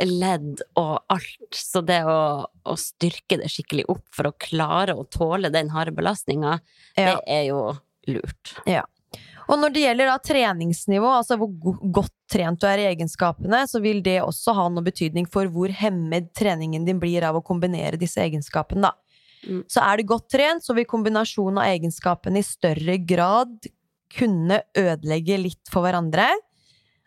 ledd 0.06 0.62
og 0.78 1.00
alt. 1.10 1.50
Så 1.56 1.82
det 1.84 2.04
å, 2.06 2.46
å 2.46 2.76
styrke 2.78 3.40
det 3.40 3.50
skikkelig 3.50 3.88
opp 3.90 4.06
for 4.14 4.30
å 4.30 4.36
klare 4.38 4.94
å 4.94 5.02
tåle 5.10 5.50
den 5.50 5.72
harde 5.74 5.94
belastninga, 5.96 6.60
Ja. 6.96 7.16
det 7.16 7.20
er 7.26 7.44
jo 7.50 7.60
lurt. 8.06 8.54
Og 9.50 9.58
når 9.58 9.72
det 9.74 9.82
gjelder 9.82 10.06
da 10.06 10.18
treningsnivå, 10.22 11.08
altså 11.10 11.34
hvor 11.40 11.50
godt 11.90 12.12
trent 12.30 12.60
du 12.62 12.68
er 12.70 12.78
i 12.78 12.94
egenskapene, 12.94 13.64
så 13.66 13.80
vil 13.82 13.98
det 14.06 14.20
også 14.22 14.54
ha 14.54 14.68
noe 14.70 14.86
betydning 14.86 15.26
for 15.26 15.50
hvor 15.50 15.72
hemmet 15.74 16.28
treningen 16.38 16.84
din 16.86 17.00
blir 17.02 17.26
av 17.26 17.34
å 17.34 17.42
kombinere 17.42 17.98
disse 17.98 18.22
egenskapene, 18.22 18.86
da. 18.86 18.92
Mm. 19.48 19.64
Så 19.66 19.82
er 19.82 19.96
du 19.96 20.04
godt 20.04 20.28
trent, 20.30 20.62
så 20.62 20.74
vil 20.76 20.86
kombinasjonen 20.86 21.58
av 21.58 21.66
egenskapene 21.72 22.38
i 22.38 22.46
større 22.46 22.98
grad 23.02 23.66
kunne 24.12 24.62
ødelegge 24.78 25.38
litt 25.40 25.70
for 25.72 25.86
hverandre. 25.86 26.28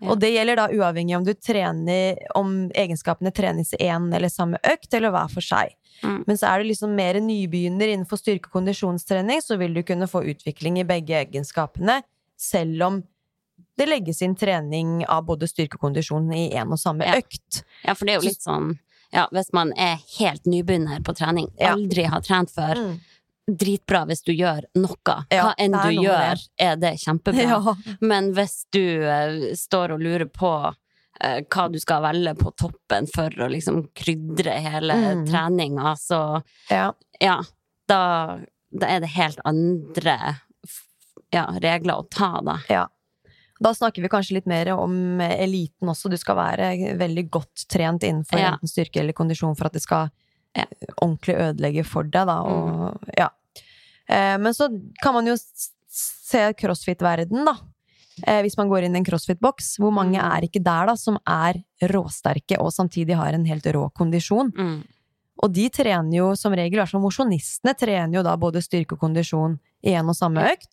Ja. 0.01 0.10
Og 0.12 0.20
det 0.20 0.34
gjelder 0.34 0.60
da 0.60 0.66
uavhengig 0.74 1.16
om 1.16 1.24
du 1.24 1.32
trener 1.38 2.18
Om 2.36 2.70
egenskapene 2.76 3.32
trenes 3.32 3.72
i 3.78 3.86
én 3.88 4.10
eller 4.14 4.28
samme 4.32 4.58
økt, 4.68 4.89
eller 4.93 5.14
hver 5.14 5.30
for 5.32 5.45
seg. 5.45 5.76
Mm. 6.01 6.24
Men 6.28 6.38
så 6.39 6.49
er 6.49 6.60
du 6.60 6.68
liksom 6.68 6.95
mer 6.97 7.20
nybegynner 7.24 7.93
innenfor 7.93 8.20
styrke- 8.20 8.49
og 8.49 8.58
kondisjonstrening, 8.58 9.39
så 9.41 9.56
vil 9.62 9.74
du 9.74 9.84
kunne 9.88 10.10
få 10.10 10.26
utvikling 10.34 10.82
i 10.82 10.88
begge 10.89 11.22
egenskapene, 11.22 12.01
selv 12.36 12.84
om 12.84 13.04
det 13.78 13.88
legges 13.88 14.22
inn 14.26 14.36
trening 14.36 15.06
av 15.08 15.24
både 15.30 15.47
styrke 15.47 15.78
og 15.80 15.88
kondisjon 15.88 16.28
i 16.36 16.49
én 16.51 16.72
og 16.74 16.82
samme 16.82 17.06
Ja. 17.06 17.22
økt. 17.22 17.64
Ja, 17.86 17.93
for 17.93 18.06
det 18.06 18.16
er 18.16 18.20
jo 18.20 18.28
litt 18.30 18.43
sånn 18.43 18.80
ja, 19.14 19.28
hvis 19.32 19.54
man 19.54 19.72
er 19.78 19.99
helt 20.18 20.43
nybegynner 20.49 21.04
på 21.06 21.14
trening, 21.16 21.51
aldri 21.62 22.04
har 22.10 22.22
trent 22.26 22.49
før, 22.49 22.74
Mm. 22.76 22.99
Dritbra 23.48 24.06
hvis 24.08 24.24
du 24.24 24.32
gjør 24.34 24.66
noe. 24.80 25.16
Ja, 25.34 25.50
Hva 25.50 25.54
enn 25.60 25.76
du 25.76 26.04
gjør, 26.06 26.39
er 26.62 26.78
det 26.80 26.94
kjempebra. 27.02 27.44
Ja. 27.44 27.76
Men 28.02 28.32
hvis 28.38 28.64
du 28.72 28.84
uh, 29.04 29.52
står 29.58 29.96
og 29.98 30.04
lurer 30.04 30.30
på 30.32 30.52
uh, 30.72 31.39
hva 31.52 31.68
du 31.74 31.80
skal 31.82 32.04
velge 32.06 32.36
på 32.39 32.54
toppen 32.60 33.08
for 33.12 33.36
å 33.44 33.50
liksom 33.52 33.86
krydre 33.96 34.56
hele 34.64 34.96
Mm. 34.96 35.28
treninga, 35.28 35.96
så 36.00 36.41
ja. 36.72 36.88
ja, 37.20 37.38
da, 37.88 38.02
da 38.72 38.88
er 38.96 39.04
det 39.04 39.12
helt 39.18 39.39
andre 39.46 40.18
ja, 41.34 41.48
regler 41.60 42.00
å 42.00 42.08
ta, 42.10 42.39
da. 42.46 42.60
Da 43.64 43.72
snakker 43.74 44.02
vi 44.04 44.10
kanskje 44.12 44.36
litt 44.38 44.48
mer 44.50 44.70
om 44.76 45.22
eliten 45.24 45.88
også. 45.89 46.10
Du 46.12 46.18
skal 46.20 46.36
være 46.36 46.96
veldig 47.00 47.24
godt 47.32 47.64
trent 47.72 48.04
innenfor 48.04 48.39
Ja. 48.39 48.54
enten 48.54 48.68
styrke 48.70 49.00
eller 49.00 49.14
kondisjon 49.18 49.56
for 49.56 49.68
at 49.70 49.74
det 49.78 49.82
skal 49.86 50.10
Ja. 50.56 50.66
ordentlig 51.01 51.36
ødelegge 51.36 51.84
for 51.86 52.04
deg, 52.04 52.28
da. 52.30 52.36
Og, 52.45 53.06
ja. 53.18 53.30
Eh, 54.08 54.38
Men 54.38 54.54
så 54.54 54.68
kan 55.01 55.14
man 55.16 55.26
jo 55.26 55.36
se 55.38 56.54
crossfit-verden, 56.60 57.45
da. 57.45 57.56
Eh, 58.28 58.41
Hvis 58.45 58.58
man 58.58 58.70
går 58.70 58.84
inn 58.86 58.95
i 58.95 58.99
en 59.01 59.06
crossfit-boks. 59.06 59.78
Hvor 59.82 59.91
mange 59.91 60.20
Mm. 60.22 60.32
er 60.38 60.41
ikke 60.47 60.62
der, 60.64 60.86
da, 60.86 60.95
som 60.95 61.18
er 61.26 61.64
råsterke 61.82 62.60
og 62.60 62.72
samtidig 62.72 63.16
har 63.18 63.34
en 63.34 63.45
helt 63.45 63.64
rå 63.74 63.89
kondisjon? 63.93 64.51
Mm. 64.56 64.84
Og 65.43 65.51
de 65.51 65.68
trener 65.70 66.14
jo 66.18 66.36
som 66.36 66.54
regel, 66.54 66.78
i 66.78 66.82
hvert 66.84 66.91
fall 66.91 67.01
mosjonistene, 67.01 67.74
trener 67.76 68.14
jo 68.14 68.22
da 68.24 68.36
både 68.38 68.62
styrke 68.62 68.93
og 68.93 68.99
kondisjon 68.99 69.58
i 69.84 69.93
en 69.97 70.08
og 70.08 70.16
samme 70.16 70.45
økt. 70.54 70.70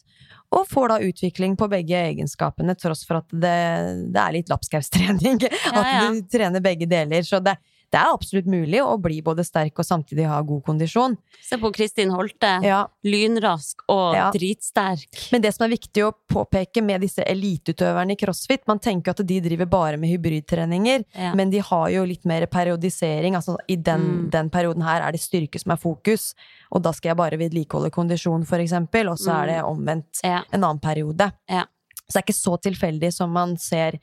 Og 0.52 0.66
får 0.68 0.88
da 0.88 0.98
utvikling 0.98 1.56
på 1.56 1.68
begge 1.70 1.94
egenskapene, 1.96 2.74
tross 2.76 3.06
for 3.06 3.16
at 3.22 3.28
det, 3.30 4.12
det 4.12 4.20
er 4.20 4.32
litt 4.32 4.48
lapskaustrening. 4.50 5.40
At 5.72 5.86
ja. 5.86 6.10
du 6.10 6.20
trener 6.28 6.60
begge 6.60 6.86
deler. 6.90 7.22
Så 7.22 7.40
det, 7.42 7.56
det 7.90 7.98
er 7.98 8.12
absolutt 8.14 8.46
mulig 8.46 8.78
å 8.84 8.92
bli 9.02 9.20
både 9.20 9.42
sterk 9.44 9.78
og 9.78 9.84
samtidig 9.84 10.26
ha 10.30 10.40
god 10.46 10.62
kondisjon. 10.64 11.16
Se 11.42 11.56
på 11.58 11.72
Kristin 11.74 12.10
Holte. 12.14 12.62
Ja. 12.62 12.84
Lynrask 13.04 13.82
og 13.88 14.14
Ja. 14.14 14.30
dritsterk. 14.30 15.08
Men 15.32 15.42
det 15.42 15.52
som 15.54 15.64
er 15.66 15.74
viktig 15.76 16.04
å 16.06 16.12
påpeke 16.30 16.82
med 16.82 17.00
disse 17.00 17.24
eliteutøverne 17.26 18.12
i 18.12 18.16
crossfit, 18.16 18.62
man 18.68 18.78
tenker 18.78 19.10
at 19.10 19.26
de 19.26 19.40
driver 19.40 19.66
bare 19.66 19.96
med 19.98 20.10
hybridtreninger, 20.10 21.04
Ja. 21.14 21.34
men 21.34 21.50
de 21.50 21.58
har 21.58 21.90
jo 21.90 22.04
litt 22.04 22.24
mer 22.24 22.46
periodisering. 22.46 23.34
Altså 23.34 23.56
i 23.68 23.74
den, 23.76 24.00
Mm. 24.26 24.30
den 24.30 24.50
perioden 24.50 24.82
her 24.82 25.02
er 25.02 25.10
det 25.12 25.20
styrke 25.20 25.58
som 25.60 25.72
er 25.72 25.76
fokus, 25.76 26.34
og 26.70 26.82
da 26.82 26.92
skal 26.92 27.10
jeg 27.10 27.16
bare 27.16 27.38
vedlikeholde 27.38 27.90
kondisjon, 27.90 28.46
for 28.46 28.58
eksempel, 28.58 29.10
og 29.10 29.18
så 29.18 29.42
er 29.42 29.46
det 29.46 29.64
omvendt 29.64 30.20
Ja. 30.22 30.42
en 30.52 30.62
annen 30.62 30.78
periode. 30.80 31.32
Ja. 31.48 31.64
Så 32.08 32.14
det 32.14 32.16
er 32.16 32.32
ikke 32.32 32.42
så 32.42 32.56
tilfeldig 32.60 33.12
som 33.12 33.32
man 33.32 33.56
ser 33.56 33.98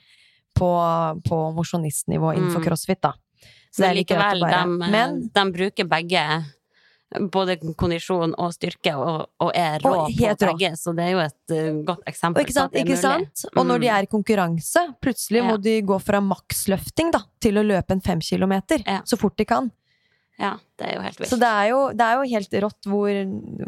på, 0.56 1.22
på 1.24 1.54
mosjonistnivå 1.56 2.36
innenfor 2.36 2.60
Mm. 2.60 2.66
crossfit, 2.66 3.02
da. 3.02 3.14
Men 3.86 3.96
likevel, 3.96 4.40
de, 4.42 4.92
Men 4.92 5.18
de 5.34 5.44
bruker 5.54 5.88
begge 5.90 6.24
både 7.32 7.56
kondisjon 7.80 8.34
og 8.36 8.52
styrke, 8.52 8.92
og, 9.00 9.30
og 9.40 9.52
er 9.56 9.80
rå 9.80 9.94
Og 9.94 10.10
på 10.12 10.50
begge, 10.50 10.74
så 10.76 10.92
det 10.98 11.06
er 11.06 11.12
jo 11.14 11.22
et 11.24 11.54
uh, 11.56 11.78
godt 11.88 12.04
eksempel 12.12 12.42
Og 12.42 12.48
ikke 12.50 12.56
sant? 12.58 12.76
Ikke 12.76 12.98
sant? 13.00 13.46
Mm. 13.48 13.60
Og 13.62 13.66
når 13.70 13.80
de 13.80 13.88
Mm. 13.88 13.94
er 13.96 14.04
i 14.04 14.10
konkurranse, 14.12 14.84
plutselig 15.02 15.44
må 15.48 15.56
de 15.64 15.78
gå 15.88 16.00
fra 16.04 16.20
maksløfting 16.20 17.14
da, 17.16 17.22
til 17.40 17.56
å 17.62 17.64
løpe 17.64 17.96
en 17.96 18.02
fem 18.04 18.20
kilometer 18.20 18.84
Ja. 18.86 19.00
så 19.08 19.16
fort 19.18 19.38
de 19.38 19.46
kan. 19.46 19.72
Ja, 20.38 20.58
det 20.78 20.86
er 20.90 20.96
jo 20.98 21.02
helt 21.02 21.18
vilt. 21.20 21.30
Så 21.32 21.40
det 21.40 21.48
er 21.50 21.70
jo, 21.72 21.80
det 21.94 22.02
er 22.06 22.14
jo 22.20 22.28
helt 22.36 22.52
rått 22.62 22.86
hvor, 22.92 23.10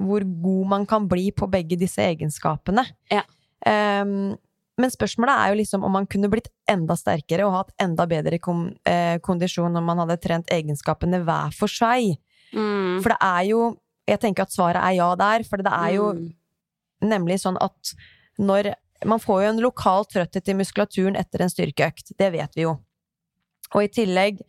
hvor 0.03 0.27
god 0.43 0.67
man 0.75 0.85
kan 0.85 1.07
bli 1.07 1.31
på 1.31 1.47
begge 1.49 1.79
disse 1.79 1.97
egenskapene. 2.03 2.83
Ja. 3.09 3.23
Ehm, 3.65 4.35
men 4.79 4.91
spørsmålet 4.93 5.35
er 5.35 5.51
jo 5.51 5.59
liksom 5.59 5.83
om 5.83 5.91
man 5.91 6.07
kunne 6.09 6.29
blitt 6.31 6.47
enda 6.69 6.95
sterkere 6.97 7.45
og 7.47 7.55
hatt 7.57 7.73
enda 7.83 8.05
bedre 8.09 8.39
kom, 8.39 8.69
eh, 8.87 9.17
kondisjon 9.19 9.75
om 9.75 9.85
man 9.85 9.99
hadde 10.03 10.19
trent 10.23 10.51
egenskapene 10.55 11.19
hver 11.25 11.53
for 11.55 11.71
seg. 11.71 12.15
Mm. 12.53 13.01
For 13.03 13.13
det 13.13 13.19
er 13.21 13.43
jo 13.51 13.77
Jeg 14.09 14.17
tenker 14.23 14.41
at 14.41 14.49
svaret 14.49 14.81
er 14.81 14.95
ja 14.97 15.13
der, 15.13 15.43
for 15.45 15.61
det 15.61 15.69
er 15.69 15.91
jo 15.93 16.13
Mm. 16.15 16.33
nemlig 17.03 17.35
sånn 17.43 17.59
at 17.61 17.93
når 18.39 18.73
Man 19.05 19.19
får 19.19 19.43
jo 19.43 19.49
en 19.49 19.61
lokal 19.61 20.03
trøtthet 20.11 20.49
i 20.49 20.53
muskulaturen 20.53 21.15
etter 21.15 21.41
en 21.41 21.49
styrkeøkt, 21.49 22.17
det 22.17 22.31
vet 22.33 22.51
vi 22.55 22.63
jo. 22.63 22.79
Og 23.73 23.83
i 23.83 23.87
tillegg 23.87 24.41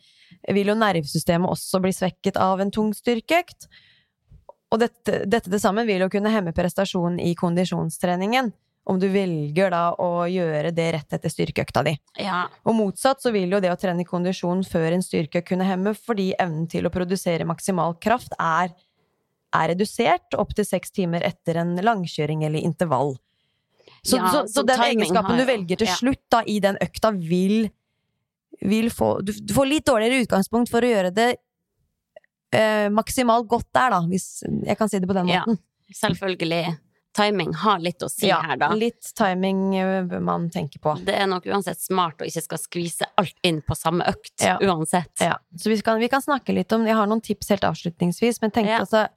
vil 0.48 0.66
jo 0.66 0.74
nervesystemet 0.74 1.46
også 1.46 1.80
bli 1.80 1.92
svekket 1.92 2.36
av 2.36 2.58
en 2.58 2.72
tung 2.74 2.90
styrkeøkt. 2.92 3.68
Og 4.72 4.80
dette, 4.80 5.24
dette 5.26 5.50
til 5.50 5.60
sammen 5.60 5.86
vil 5.86 6.00
jo 6.02 6.08
kunne 6.08 6.32
hemme 6.34 6.52
prestasjonen 6.56 7.20
i 7.22 7.34
kondisjonstreningen, 7.38 8.52
om 8.90 8.98
du 8.98 9.06
velger 9.12 9.70
da 9.70 9.84
å 10.02 10.26
gjøre 10.26 10.72
det 10.74 10.88
rett 10.96 11.16
etter 11.16 11.32
styrkeøkta 11.32 11.84
di. 11.86 11.94
Ja. 12.18 12.42
Og 12.66 12.74
motsatt 12.74 13.22
så 13.22 13.32
vil 13.34 13.52
jo 13.52 13.60
det 13.62 13.70
å 13.70 13.78
trene 13.78 14.06
kondisjon 14.06 14.64
før 14.66 14.96
en 14.96 15.04
styrke 15.04 15.44
kunne 15.46 15.66
hemme, 15.68 15.94
fordi 15.94 16.32
evnen 16.42 16.66
til 16.70 16.88
å 16.88 16.92
produsere 16.94 17.46
maksimal 17.48 17.94
kraft 18.02 18.34
er, 18.42 18.74
er 19.54 19.72
redusert 19.72 20.34
opp 20.38 20.56
til 20.58 20.66
seks 20.66 20.94
timer 20.96 21.22
etter 21.26 21.60
en 21.62 21.76
langkjøring 21.78 22.42
eller 22.48 22.66
intervall. 22.66 23.14
Så, 24.02 24.16
Ja, 24.16 24.32
så, 24.32 24.42
så 24.48 24.60
så 24.60 24.66
den 24.66 24.82
egenskapen 24.88 25.36
har 25.36 25.38
du 25.38 25.46
velger 25.46 25.82
til 25.82 25.90
ja. 25.90 25.96
slutt 26.00 26.22
da, 26.32 26.42
i 26.48 26.58
den 26.62 26.78
økta, 26.80 27.12
vil, 27.14 27.70
vil 28.64 28.90
få 28.90 29.18
du, 29.22 29.34
du 29.36 29.54
får 29.54 29.68
litt 29.70 29.86
dårligere 29.86 30.24
utgangspunkt 30.24 30.72
for 30.72 30.82
å 30.82 30.92
gjøre 30.94 31.14
det 31.14 31.30
eh, 32.56 32.88
maksimalt 32.90 33.46
godt 33.50 33.68
der, 33.76 33.92
da, 33.94 34.04
hvis 34.08 34.30
jeg 34.42 34.78
kan 34.80 34.90
si 34.90 34.98
det 34.98 35.10
på 35.10 35.18
den 35.20 35.28
måten. 35.30 35.60
Ja. 35.60 35.94
Selvfølgelig. 36.00 36.64
Timing 37.16 37.54
har 37.58 37.80
litt 37.82 38.02
å 38.02 38.08
si 38.08 38.28
her, 38.30 38.56
da. 38.56 38.68
litt 38.78 39.08
timing 39.18 39.74
eh, 39.74 40.04
bør 40.06 40.20
man 40.22 40.44
tenke 40.54 40.78
på. 40.78 40.92
Det 41.04 41.14
er 41.18 41.26
nok 41.26 41.46
uansett 41.50 41.80
smart 41.82 42.20
å 42.22 42.28
ikke 42.28 42.42
skal 42.44 42.60
skvise 42.62 43.08
alt 43.18 43.34
inn 43.42 43.58
på 43.66 43.74
samme 43.74 44.06
økt, 44.06 44.36
Ja. 44.44 44.58
uansett. 44.62 45.10
Ja, 45.20 45.38
så 45.58 45.72
vi 45.72 45.80
kan, 45.82 45.98
vi 45.98 46.08
kan 46.08 46.22
snakke 46.22 46.54
litt 46.54 46.70
om 46.72 46.86
Jeg 46.86 46.94
har 46.94 47.06
noen 47.10 47.20
tips 47.20 47.48
helt 47.50 47.66
avslutningsvis, 47.66 48.38
men 48.40 48.50
tenkte, 48.54 48.70
Ja. 48.76 48.78
altså, 48.86 49.08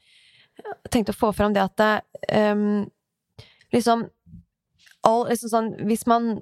tenkte 0.89 1.13
å 1.13 1.19
få 1.19 1.31
fram 1.35 1.53
det 1.53 1.61
at 1.61 1.75
det, 1.77 2.01
ehm, 2.29 2.89
liksom, 3.73 4.09
all, 5.03 5.27
liksom 5.29 5.49
sånn, 5.49 5.69
Hvis 5.85 6.05
man 6.07 6.41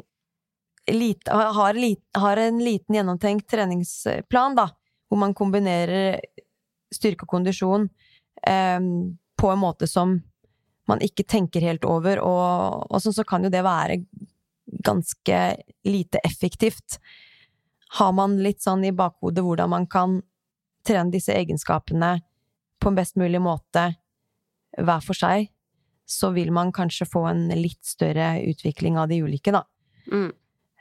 lite, 0.90 1.32
har, 1.32 1.74
lit, 1.74 2.02
har 2.16 2.38
en 2.38 2.60
liten 2.64 2.96
gjennomtenkt 2.96 3.48
treningsplan, 3.52 4.56
da, 4.56 4.70
hvor 5.10 5.18
man 5.20 5.34
kombinerer 5.34 6.20
styrke 6.94 7.24
og 7.24 7.30
kondisjon 7.36 7.90
um, 8.48 9.18
på 9.38 9.52
en 9.52 9.60
måte 9.60 9.88
som 9.88 10.22
man 10.90 11.02
ikke 11.06 11.26
tenker 11.28 11.64
helt 11.66 11.86
over, 11.88 12.22
og, 12.26 12.88
og 12.90 13.04
sånn 13.04 13.16
så 13.16 13.26
kan 13.28 13.46
jo 13.46 13.52
det 13.54 13.64
være 13.66 14.02
ganske 14.86 15.40
lite 15.88 16.22
effektivt. 16.26 17.00
Har 17.98 18.14
man 18.16 18.40
litt 18.44 18.64
sånn 18.64 18.86
i 18.88 18.96
bakhodet 18.96 19.44
hvordan 19.46 19.72
man 19.74 19.88
kan 19.92 20.20
trene 20.88 21.14
disse 21.14 21.34
egenskapene 21.36 22.16
på 22.82 22.90
en 22.90 22.98
best 22.98 23.18
mulig 23.20 23.42
måte 23.44 23.92
hver 24.80 25.04
for 25.06 25.18
seg, 25.18 25.52
så 26.08 26.32
vil 26.36 26.52
man 26.56 26.72
kanskje 26.76 27.08
få 27.08 27.26
en 27.30 27.46
litt 27.56 27.84
større 27.86 28.34
utvikling 28.48 28.98
av 29.00 29.12
de 29.12 29.22
ulike, 29.24 29.54
da. 29.54 29.64
Mm. 30.12 30.32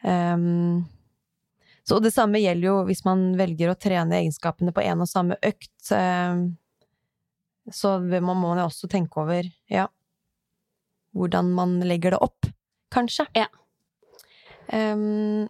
Um, 0.01 0.85
så 1.85 1.99
det 2.01 2.13
samme 2.15 2.41
gjelder 2.41 2.71
jo 2.71 2.77
hvis 2.89 3.03
man 3.05 3.31
velger 3.39 3.73
å 3.73 3.79
trene 3.79 4.21
egenskapene 4.21 4.73
på 4.75 4.85
én 4.85 5.03
og 5.03 5.11
samme 5.11 5.37
økt. 5.43 5.75
Um, 5.91 6.55
så 7.73 7.97
man 8.01 8.39
må 8.39 8.55
jo 8.59 8.67
også 8.67 8.91
tenke 8.91 9.23
over, 9.23 9.47
ja, 9.71 9.87
hvordan 11.17 11.55
man 11.55 11.79
legger 11.87 12.15
det 12.15 12.21
opp, 12.23 12.51
kanskje. 12.93 13.27
Ja. 13.37 13.49
Um, 14.71 15.49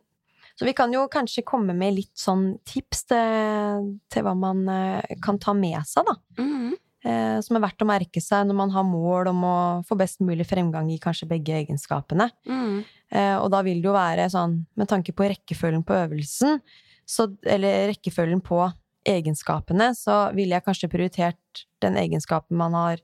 så 0.57 0.67
vi 0.69 0.75
kan 0.77 0.93
jo 0.93 1.07
kanskje 1.13 1.45
komme 1.49 1.73
med 1.77 1.97
litt 1.97 2.21
sånn 2.21 2.59
tips 2.69 3.07
til, 3.09 3.91
til 4.13 4.25
hva 4.27 4.35
man 4.37 4.63
uh, 4.69 5.17
kan 5.25 5.41
ta 5.41 5.55
med 5.57 5.81
seg, 5.89 6.09
da. 6.09 6.17
Mm. 6.41 6.77
Uh, 7.01 7.39
som 7.41 7.57
er 7.57 7.65
verdt 7.65 7.81
å 7.81 7.89
merke 7.89 8.21
seg 8.21 8.45
når 8.45 8.59
man 8.59 8.73
har 8.75 8.85
mål 8.85 9.31
om 9.31 9.45
å 9.49 9.57
få 9.89 9.97
best 9.97 10.21
mulig 10.21 10.45
fremgang 10.45 10.91
i 10.93 10.99
kanskje 11.01 11.31
begge 11.31 11.57
egenskapene. 11.63 12.29
Mm. 12.45 12.83
Uh, 13.09 13.37
og 13.41 13.49
da 13.55 13.63
vil 13.65 13.81
det 13.81 13.89
jo 13.89 13.97
være 13.97 14.29
sånn, 14.33 14.59
med 14.77 14.91
tanke 14.91 15.17
på 15.17 15.31
rekkefølgen 15.33 15.85
på 15.89 15.97
øvelsen, 15.97 16.61
så, 17.09 17.27
eller 17.49 17.89
rekkefølgen 17.95 18.45
på 18.45 18.61
egenskapene, 19.09 19.91
så 19.97 20.31
ville 20.37 20.57
jeg 20.57 20.65
kanskje 20.67 20.91
prioritert 20.93 21.65
den 21.83 21.97
egenskapen 22.01 22.59
man 22.61 22.75
har 22.77 23.03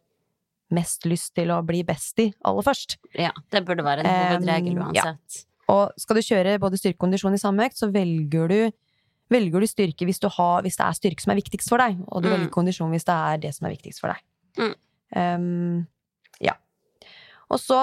mest 0.74 1.06
lyst 1.06 1.32
til 1.38 1.52
å 1.54 1.60
bli 1.64 1.84
best 1.86 2.18
i, 2.20 2.30
aller 2.44 2.64
først. 2.66 2.96
Ja, 3.14 3.30
det 3.54 3.62
burde 3.68 3.84
være 3.86 4.02
en 4.02 4.10
hovedregel 4.10 4.76
Um, 4.76 4.94
ja. 4.96 5.14
Og 5.70 5.94
skal 5.98 6.18
du 6.18 6.22
kjøre 6.26 6.58
både 6.62 6.78
styrke 6.78 6.98
og 6.98 7.06
kondisjon 7.06 7.34
i 7.34 7.40
samme 7.40 7.66
økt, 7.66 7.78
så 7.78 7.88
velger 7.94 8.50
du, 8.50 8.58
velger 9.32 9.62
du 9.62 9.66
styrke 9.70 10.06
hvis, 10.06 10.20
du 10.22 10.28
har, 10.30 10.62
hvis 10.66 10.78
det 10.78 10.84
er 10.86 10.98
styrke 10.98 11.22
som 11.22 11.32
er 11.34 11.40
viktigst 11.40 11.70
for 11.70 11.82
deg, 11.82 11.98
og 12.06 12.22
du 12.22 12.28
Mm. 12.28 12.34
velger 12.34 12.52
kondisjon 12.54 12.90
hvis 12.94 13.06
det 13.06 13.16
er 13.16 13.42
det 13.46 13.54
som 13.54 13.66
er 13.66 13.74
viktigst 13.76 14.02
for 14.02 14.12
deg. 14.12 14.22
Mm. 14.58 14.74
Um, 15.16 15.86
ja. 16.42 16.54
Og 17.50 17.62
så 17.62 17.80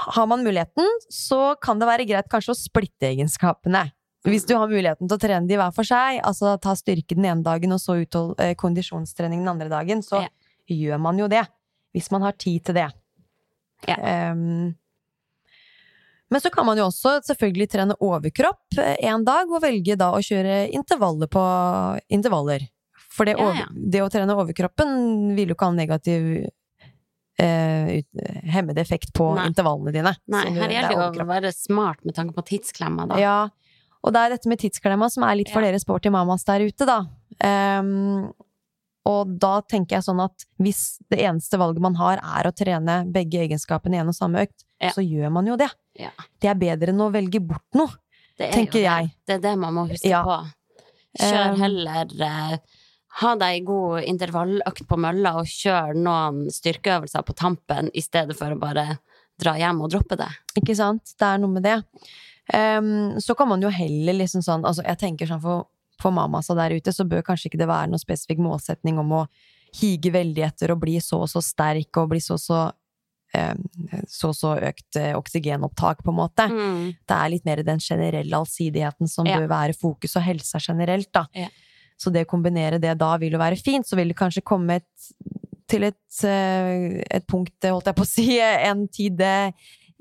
har 0.00 0.26
man 0.30 0.44
muligheten, 0.46 0.86
så 1.10 1.54
kan 1.60 1.78
det 1.78 1.88
være 1.90 2.06
greit 2.08 2.30
kanskje 2.30 2.54
å 2.54 2.58
splitte 2.58 3.10
egenskapene. 3.10 3.90
Hvis 4.28 4.44
du 4.44 4.52
har 4.54 4.68
muligheten 4.68 5.08
til 5.08 5.16
å 5.16 5.20
trene 5.20 5.48
de 5.48 5.56
hver 5.56 5.72
for 5.72 5.86
seg, 5.88 6.18
altså 6.26 6.52
ta 6.60 6.74
styrke 6.76 7.16
den 7.16 7.24
ene 7.24 7.44
dagen 7.46 7.72
og 7.72 7.80
så 7.80 7.96
uthold, 8.02 8.34
eh, 8.40 8.52
kondisjonstrening 8.58 9.40
den 9.40 9.48
andre 9.48 9.70
dagen, 9.72 10.02
så 10.04 10.22
Ja. 10.22 10.28
gjør 10.68 11.00
man 11.00 11.18
jo 11.18 11.28
det. 11.28 11.46
Hvis 11.94 12.10
man 12.12 12.22
har 12.22 12.32
tid 12.32 12.64
til 12.64 12.74
det. 12.74 12.92
Ja. 13.88 13.96
Um, 14.32 14.76
men 16.30 16.40
så 16.40 16.50
kan 16.52 16.66
man 16.66 16.76
jo 16.78 16.84
også 16.86 17.16
selvfølgelig 17.26 17.70
trene 17.72 17.96
overkropp 17.98 18.78
en 18.78 19.24
dag, 19.24 19.50
og 19.50 19.62
velge 19.62 19.96
da 19.98 20.12
å 20.12 20.20
kjøre 20.22 20.70
intervaller 20.70 21.26
på 21.26 21.42
intervaller. 22.08 22.68
For 23.10 23.26
det, 23.26 23.34
over, 23.40 23.56
ja. 23.56 23.66
det 23.72 24.02
å 24.04 24.10
trene 24.12 24.36
overkroppen 24.36 25.34
vil 25.34 25.50
jo 25.50 25.56
ikke 25.56 25.66
ha 25.66 25.72
en 25.72 25.80
negativ 25.80 26.28
eh, 27.40 27.98
ut, 27.98 28.22
hemmende 28.52 28.84
effekt 28.84 29.10
på 29.16 29.32
Nei. 29.34 29.48
intervallene 29.50 29.92
dine. 29.96 30.12
Nei, 30.30 30.44
her 30.44 30.60
det 30.60 30.68
er 30.68 30.76
gjelder 30.76 30.94
det 31.10 31.18
jo 31.18 31.24
å 31.24 31.30
være 31.32 31.52
smart 31.56 32.04
med 32.06 32.14
tanke 32.14 32.36
på 32.36 32.46
tidsklemma, 32.52 33.08
da. 33.10 33.18
Ja, 33.18 33.34
og 34.04 34.12
det 34.14 34.20
er 34.20 34.30
dette 34.34 34.48
med 34.48 34.58
tidsklemma 34.62 35.10
som 35.12 35.24
er 35.26 35.36
litt 35.36 35.50
for 35.52 35.60
Ja. 35.62 35.70
dere 35.70 35.80
sporty 35.82 36.10
mamas 36.10 36.44
der 36.44 36.60
ute, 36.66 36.86
da. 36.88 37.00
Um, 37.44 38.32
og 39.06 39.38
da 39.40 39.60
tenker 39.62 39.96
jeg 39.96 40.04
sånn 40.04 40.20
at 40.22 40.44
hvis 40.60 40.98
det 41.10 41.20
eneste 41.24 41.56
valget 41.60 41.80
man 41.80 41.94
har 41.96 42.18
er 42.20 42.48
å 42.48 42.52
trene 42.54 42.98
begge 43.12 43.40
egenskapene 43.46 43.96
i 43.96 44.00
en 44.02 44.08
og 44.12 44.14
samme 44.16 44.42
økt, 44.46 44.64
Ja. 44.80 44.90
så 44.90 45.00
gjør 45.04 45.30
man 45.32 45.46
jo 45.46 45.56
det. 45.56 45.70
Ja. 45.98 46.10
Det 46.40 46.48
er 46.50 46.54
bedre 46.54 46.88
enn 46.92 47.00
å 47.00 47.10
velge 47.12 47.40
bort 47.40 47.64
noe, 47.74 47.88
Det 48.38 48.48
er 48.48 48.52
tenker 48.52 48.80
jeg. 48.80 49.14
Det 49.26 49.34
er 49.36 49.40
det 49.50 49.58
man 49.58 49.74
må 49.74 49.88
huske 49.88 50.08
Ja. 50.08 50.22
på. 50.24 50.46
Kjør 51.18 51.50
Um, 51.54 51.56
heller 51.60 52.06
eh, 52.22 52.58
Ha 53.20 53.34
deg 53.34 53.42
ei 53.42 53.60
god 53.66 54.04
intervalløkt 54.04 54.86
på 54.86 54.96
mølla, 54.96 55.32
og 55.40 55.44
kjør 55.46 55.96
noen 55.96 56.46
styrkeøvelser 56.48 57.24
på 57.26 57.34
tampen, 57.34 57.90
i 57.92 58.00
stedet 58.00 58.36
for 58.38 58.46
å 58.54 58.58
bare 58.60 59.00
dra 59.36 59.54
hjem 59.58 59.80
og 59.82 59.90
droppe 59.90 60.16
det. 60.16 60.28
Ikke 60.56 60.76
sant? 60.76 61.02
Det 61.18 61.26
er 61.26 61.38
noe 61.38 61.50
med 61.50 61.64
det. 61.64 61.82
Ehm, 62.56 63.20
så 63.20 63.34
kan 63.38 63.48
man 63.48 63.62
jo 63.62 63.68
heller 63.70 64.16
liksom 64.18 64.42
sånn 64.42 64.64
Altså, 64.66 64.82
jeg 64.86 64.98
tenker 64.98 65.28
sånn 65.30 65.42
for, 65.42 65.68
for 66.02 66.14
mamasa 66.16 66.56
der 66.58 66.74
ute, 66.74 66.92
så 66.92 67.06
bør 67.08 67.22
kanskje 67.26 67.50
ikke 67.50 67.60
det 67.60 67.68
være 67.70 67.92
noen 67.92 68.02
spesifikk 68.02 68.42
målsetning 68.42 68.98
om 69.02 69.12
å 69.20 69.24
hige 69.78 70.10
veldig 70.10 70.42
etter 70.48 70.72
å 70.74 70.78
bli 70.80 70.96
så 71.04 71.20
og 71.22 71.30
så 71.30 71.42
sterk 71.44 72.00
og 72.00 72.08
bli 72.10 72.18
så 72.24 72.34
og 72.34 72.42
så 72.42 72.60
ehm, 73.38 73.60
så 74.10 74.32
så 74.34 74.56
økt 74.58 74.98
eh, 74.98 75.12
oksygenopptak, 75.14 76.00
på 76.02 76.10
en 76.10 76.18
måte. 76.18 76.48
Mm. 76.50 76.86
Det 77.06 77.18
er 77.18 77.30
litt 77.30 77.44
mer 77.46 77.62
den 77.62 77.78
generelle 77.78 78.40
allsidigheten 78.40 79.06
som 79.08 79.26
Ja. 79.30 79.38
bør 79.38 79.46
være 79.52 79.76
fokus, 79.78 80.16
og 80.16 80.26
helsa 80.26 80.58
generelt, 80.58 81.12
da. 81.14 81.26
Ja. 81.38 81.46
Så 82.00 82.10
det 82.10 82.24
å 82.26 82.30
kombinere 82.32 82.80
det 82.80 82.96
da 82.98 83.12
vil 83.20 83.32
jo 83.36 83.38
være 83.38 83.60
fint. 83.60 83.86
Så 83.86 83.94
vil 83.94 84.08
det 84.08 84.16
kanskje 84.16 84.42
komme 84.42 84.80
et, 84.80 85.10
til 85.68 85.84
et, 85.84 86.24
eh, 86.24 86.98
et 87.10 87.26
punkt, 87.28 87.54
holdt 87.62 87.86
jeg 87.86 87.94
på 88.00 88.06
å 88.06 88.08
si, 88.08 88.26
en 88.72 88.88
tid 88.88 89.20
eh, 89.20 89.52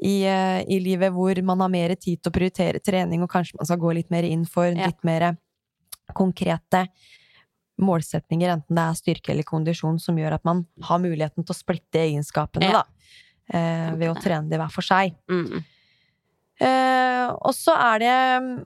i, 0.01 0.23
eh, 0.23 0.61
i 0.67 0.79
livet 0.79 1.11
hvor 1.11 1.41
man 1.43 1.59
har 1.59 1.69
mer 1.69 1.95
tid 1.95 2.21
til 2.21 2.31
å 2.31 2.35
prioritere 2.35 2.79
trening, 2.83 3.23
og 3.23 3.31
kanskje 3.31 3.59
man 3.59 3.67
skal 3.67 3.81
gå 3.81 3.93
litt 3.97 4.11
mer 4.11 4.23
inn 4.23 4.45
for 4.45 4.65
Ja. 4.65 4.85
litt 4.87 5.03
mer 5.03 5.37
konkrete 6.15 6.87
målsetninger, 7.79 8.49
enten 8.49 8.75
det 8.75 8.83
er 8.83 8.97
styrke 8.99 9.29
eller 9.29 9.43
kondisjon, 9.43 9.99
som 9.99 10.15
gjør 10.15 10.33
at 10.33 10.45
man 10.45 10.65
har 10.83 10.99
muligheten 10.99 11.45
til 11.45 11.53
å 11.53 11.57
splitte 11.57 11.99
egenskapene, 11.99 12.63
Ja. 12.63 12.71
da. 12.71 12.83
Eh, 13.51 13.95
ved 13.95 14.09
å 14.09 14.21
trene 14.21 14.49
de 14.49 14.57
hver 14.57 14.71
for 14.71 14.81
seg. 14.81 15.15
Mm. 15.29 15.63
Eh, 16.61 17.29
og 17.41 17.53
så 17.55 17.73
er 17.75 17.99
det 17.99 18.43
mm, 18.43 18.65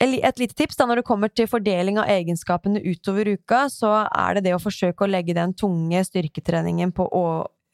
et 0.00 0.38
lite 0.38 0.54
tips 0.54 0.76
da, 0.76 0.86
når 0.86 0.96
det 0.96 1.04
kommer 1.04 1.28
til 1.32 1.46
fordeling 1.46 1.98
av 1.98 2.06
egenskapene 2.08 2.82
utover 2.82 3.28
uka, 3.36 3.66
så 3.68 4.08
er 4.10 4.34
det 4.34 4.44
det 4.44 4.54
å 4.54 4.62
forsøke 4.62 5.04
å 5.04 5.10
legge 5.10 5.34
den 5.34 5.52
tunge 5.54 6.00
styrketreningen 6.04 6.92
på, 6.92 7.06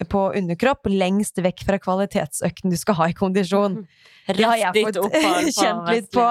på 0.04 0.22
underkropp 0.36 0.88
lengst 0.92 1.40
vekk 1.40 1.64
fra 1.64 1.78
kvalitetsøkten 1.80 2.72
du 2.72 2.76
skal 2.76 2.98
ha 2.98 3.08
i 3.08 3.16
kondisjon. 3.16 3.80
Det 4.28 4.44
har 4.44 4.58
jeg 4.60 4.84
fått 4.84 5.16
kjent 5.60 5.88
litt 5.88 6.10
på. 6.12 6.26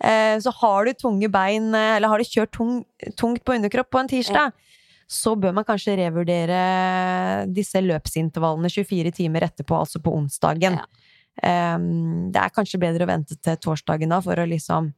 Eh, 0.00 0.36
så 0.40 0.52
har 0.60 0.86
du 0.86 0.92
tunge 0.96 1.28
bein, 1.32 1.74
eh, 1.74 1.96
eller 1.96 2.12
har 2.12 2.22
du 2.22 2.28
kjørt 2.28 2.52
tung, 2.56 2.84
tungt 3.20 3.42
på 3.44 3.56
underkropp 3.58 3.90
på 3.90 4.00
en 4.00 4.08
tirsdag, 4.08 4.54
så 5.10 5.34
bør 5.36 5.52
man 5.58 5.66
kanskje 5.66 5.98
revurdere 5.98 6.60
disse 7.50 7.82
løpsintervallene 7.82 8.70
24 8.70 9.12
timer 9.18 9.48
etterpå, 9.48 9.74
altså 9.74 9.98
på 10.00 10.14
onsdagen. 10.14 10.78
Det 11.40 12.38
er 12.38 12.54
kanskje 12.54 12.78
bedre 12.78 13.06
å 13.06 13.10
vente 13.10 13.34
til 13.34 13.58
torsdagen 13.58 14.12
da, 14.12 14.20
for 14.22 14.38
å 14.38 14.46
liksom 14.46 14.92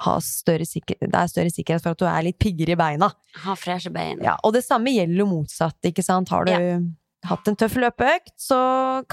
sikker 0.00 0.96
det 1.00 1.14
er 1.14 1.28
større 1.28 1.50
sikkerhet 1.52 1.82
for 1.82 1.92
at 1.92 2.00
du 2.00 2.06
er 2.08 2.24
litt 2.24 2.38
piggere 2.38 2.72
i 2.72 2.76
beina. 2.76 3.10
Ha 3.44 3.54
freshe 3.56 3.90
bein. 3.90 4.18
Ja, 4.24 4.36
og 4.42 4.54
det 4.54 4.64
samme 4.64 4.90
gjelder 4.90 5.22
jo 5.22 5.26
motsatt, 5.26 5.78
ikke 5.84 6.02
sant. 6.02 6.30
Har 6.30 6.44
du 6.48 6.90
hatt 7.28 7.48
en 7.50 7.56
tøff 7.60 7.74
løpeøkt, 7.76 8.32
så 8.40 8.58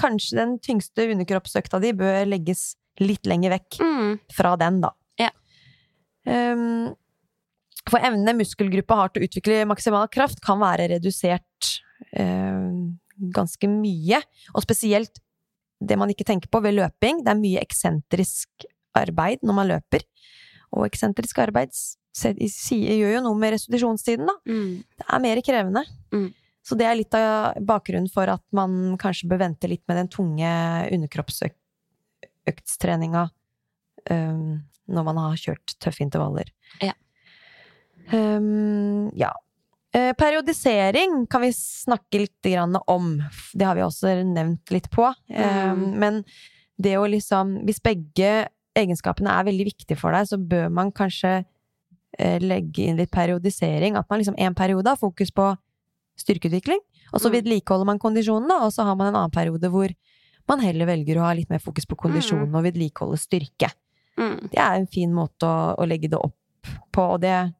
kanskje 0.00 0.38
den 0.38 0.54
tyngste 0.64 1.08
underkroppsøkta 1.12 1.80
di 1.82 1.92
bør 1.92 2.22
legges 2.28 2.74
litt 3.00 3.26
lenger 3.28 3.52
vekk 3.56 3.78
Mm. 3.84 4.14
fra 4.32 4.56
den, 4.56 4.80
da. 4.80 4.90
Ja. 5.20 5.30
Um, 6.26 6.94
for 7.88 8.00
evnene 8.04 8.34
muskelgruppa 8.36 8.96
har 8.96 9.08
til 9.12 9.22
å 9.22 9.28
utvikle 9.28 9.60
maksimal 9.68 10.08
kraft, 10.12 10.40
kan 10.44 10.58
være 10.60 10.88
redusert 10.92 11.80
eh, 12.12 12.66
ganske 13.32 13.68
mye. 13.70 14.20
Og 14.54 14.62
spesielt 14.64 15.20
det 15.80 15.96
man 15.96 16.10
ikke 16.12 16.26
tenker 16.26 16.50
på 16.52 16.60
ved 16.64 16.74
løping, 16.76 17.22
det 17.24 17.32
er 17.32 17.38
mye 17.40 17.62
eksentrisk 17.62 18.66
arbeid 18.98 19.40
når 19.46 19.54
man 19.56 19.70
løper. 19.70 20.04
Og 20.76 20.84
eksentrisk 20.88 21.38
arbeid 21.38 21.72
gjør 22.18 23.14
jo 23.14 23.22
noe 23.24 23.38
med 23.38 23.54
restitusjonstiden, 23.54 24.26
da. 24.28 24.34
Mm. 24.50 24.82
Det 24.98 25.06
er 25.08 25.22
mer 25.24 25.40
krevende. 25.46 25.84
Mm. 26.12 26.28
Så 26.68 26.76
det 26.76 26.84
er 26.84 26.98
litt 26.98 27.14
av 27.16 27.56
bakgrunnen 27.64 28.10
for 28.12 28.28
at 28.28 28.42
man 28.52 28.98
kanskje 29.00 29.24
bør 29.30 29.38
vente 29.46 29.64
litt 29.70 29.80
med 29.88 29.96
den 30.02 30.10
tunge 30.12 30.50
underkroppsøktstreninga 30.92 33.22
um, 34.12 34.60
når 34.88 35.02
man 35.06 35.16
har 35.22 35.36
kjørt 35.40 35.76
tøffe 35.80 36.02
intervaller. 36.04 36.48
Ja. 36.84 36.92
Um, 38.12 39.08
ja. 39.16 39.32
Eh, 39.96 40.12
periodisering 40.20 41.24
kan 41.32 41.40
vi 41.46 41.52
snakke 41.56 42.20
litt 42.26 42.44
om. 42.86 43.22
Det 43.54 43.64
har 43.64 43.74
vi 43.76 43.82
også 43.86 44.22
nevnt 44.24 44.70
litt 44.70 44.90
på. 44.92 45.06
Um, 45.08 45.14
Mm. 45.78 45.98
men 45.98 46.24
det 46.78 46.96
å 46.98 47.06
liksom 47.08 47.64
Hvis 47.66 47.80
begge 47.82 48.48
egenskapene 48.76 49.30
er 49.30 49.44
veldig 49.44 49.64
viktige 49.64 49.96
for 49.98 50.12
deg, 50.12 50.26
så 50.28 50.36
bør 50.38 50.68
man 50.70 50.92
kanskje 50.92 51.44
eh, 52.18 52.38
legge 52.40 52.82
inn 52.86 52.96
litt 52.96 53.10
periodisering. 53.10 53.96
At 53.96 54.08
man 54.10 54.18
liksom 54.20 54.34
en 54.38 54.54
periode 54.54 54.88
har 54.88 54.96
fokus 54.96 55.30
på 55.30 55.56
styrkeutvikling, 56.18 56.80
og 57.12 57.20
så 57.20 57.28
Mm. 57.30 57.36
vedlikeholder 57.38 57.86
man 57.86 57.98
kondisjonen, 57.98 58.48
da, 58.48 58.58
og 58.66 58.72
så 58.72 58.84
har 58.84 58.96
man 58.96 59.08
en 59.08 59.14
annen 59.16 59.30
periode 59.34 59.70
hvor 59.70 59.88
man 60.48 60.60
heller 60.60 60.86
velger 60.86 61.18
å 61.20 61.26
ha 61.26 61.32
litt 61.36 61.50
mer 61.50 61.58
fokus 61.60 61.84
på 61.86 61.96
kondisjon 61.96 62.48
og 62.54 62.64
vedlikeholde 62.64 63.18
styrke. 63.20 63.70
Mm. 64.18 64.48
Det 64.50 64.58
er 64.58 64.74
en 64.80 64.86
fin 64.86 65.12
måte 65.14 65.44
å, 65.46 65.76
å 65.78 65.86
legge 65.86 66.08
det 66.10 66.18
opp 66.18 66.34
på, 66.92 67.02
og 67.14 67.20
det 67.20 67.54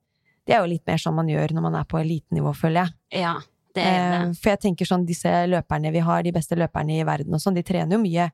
Det 0.49 0.55
er 0.57 0.63
jo 0.65 0.71
litt 0.73 0.87
mer 0.87 0.97
sånn 0.97 1.15
man 1.15 1.29
gjør 1.29 1.53
når 1.53 1.63
man 1.63 1.75
er 1.77 1.85
på 1.85 1.99
elitenivå, 2.01 2.55
føler 2.57 2.87
jeg. 2.87 3.21
Ja, 3.21 3.35
det 3.75 3.83
er 3.85 3.99
Eh, 3.99 4.27
det. 4.29 4.37
For 4.41 4.49
jeg 4.51 4.61
tenker 4.61 4.87
sånn, 4.89 5.05
disse 5.05 5.29
løperne 5.47 5.93
vi 5.93 5.99
har, 6.01 6.23
de 6.23 6.33
beste 6.33 6.57
løperne 6.57 6.97
i 6.99 7.05
verden 7.05 7.35
og 7.35 7.41
sånn, 7.41 7.55
de 7.55 7.63
trener 7.63 7.93
jo 7.93 7.99
mye, 8.01 8.31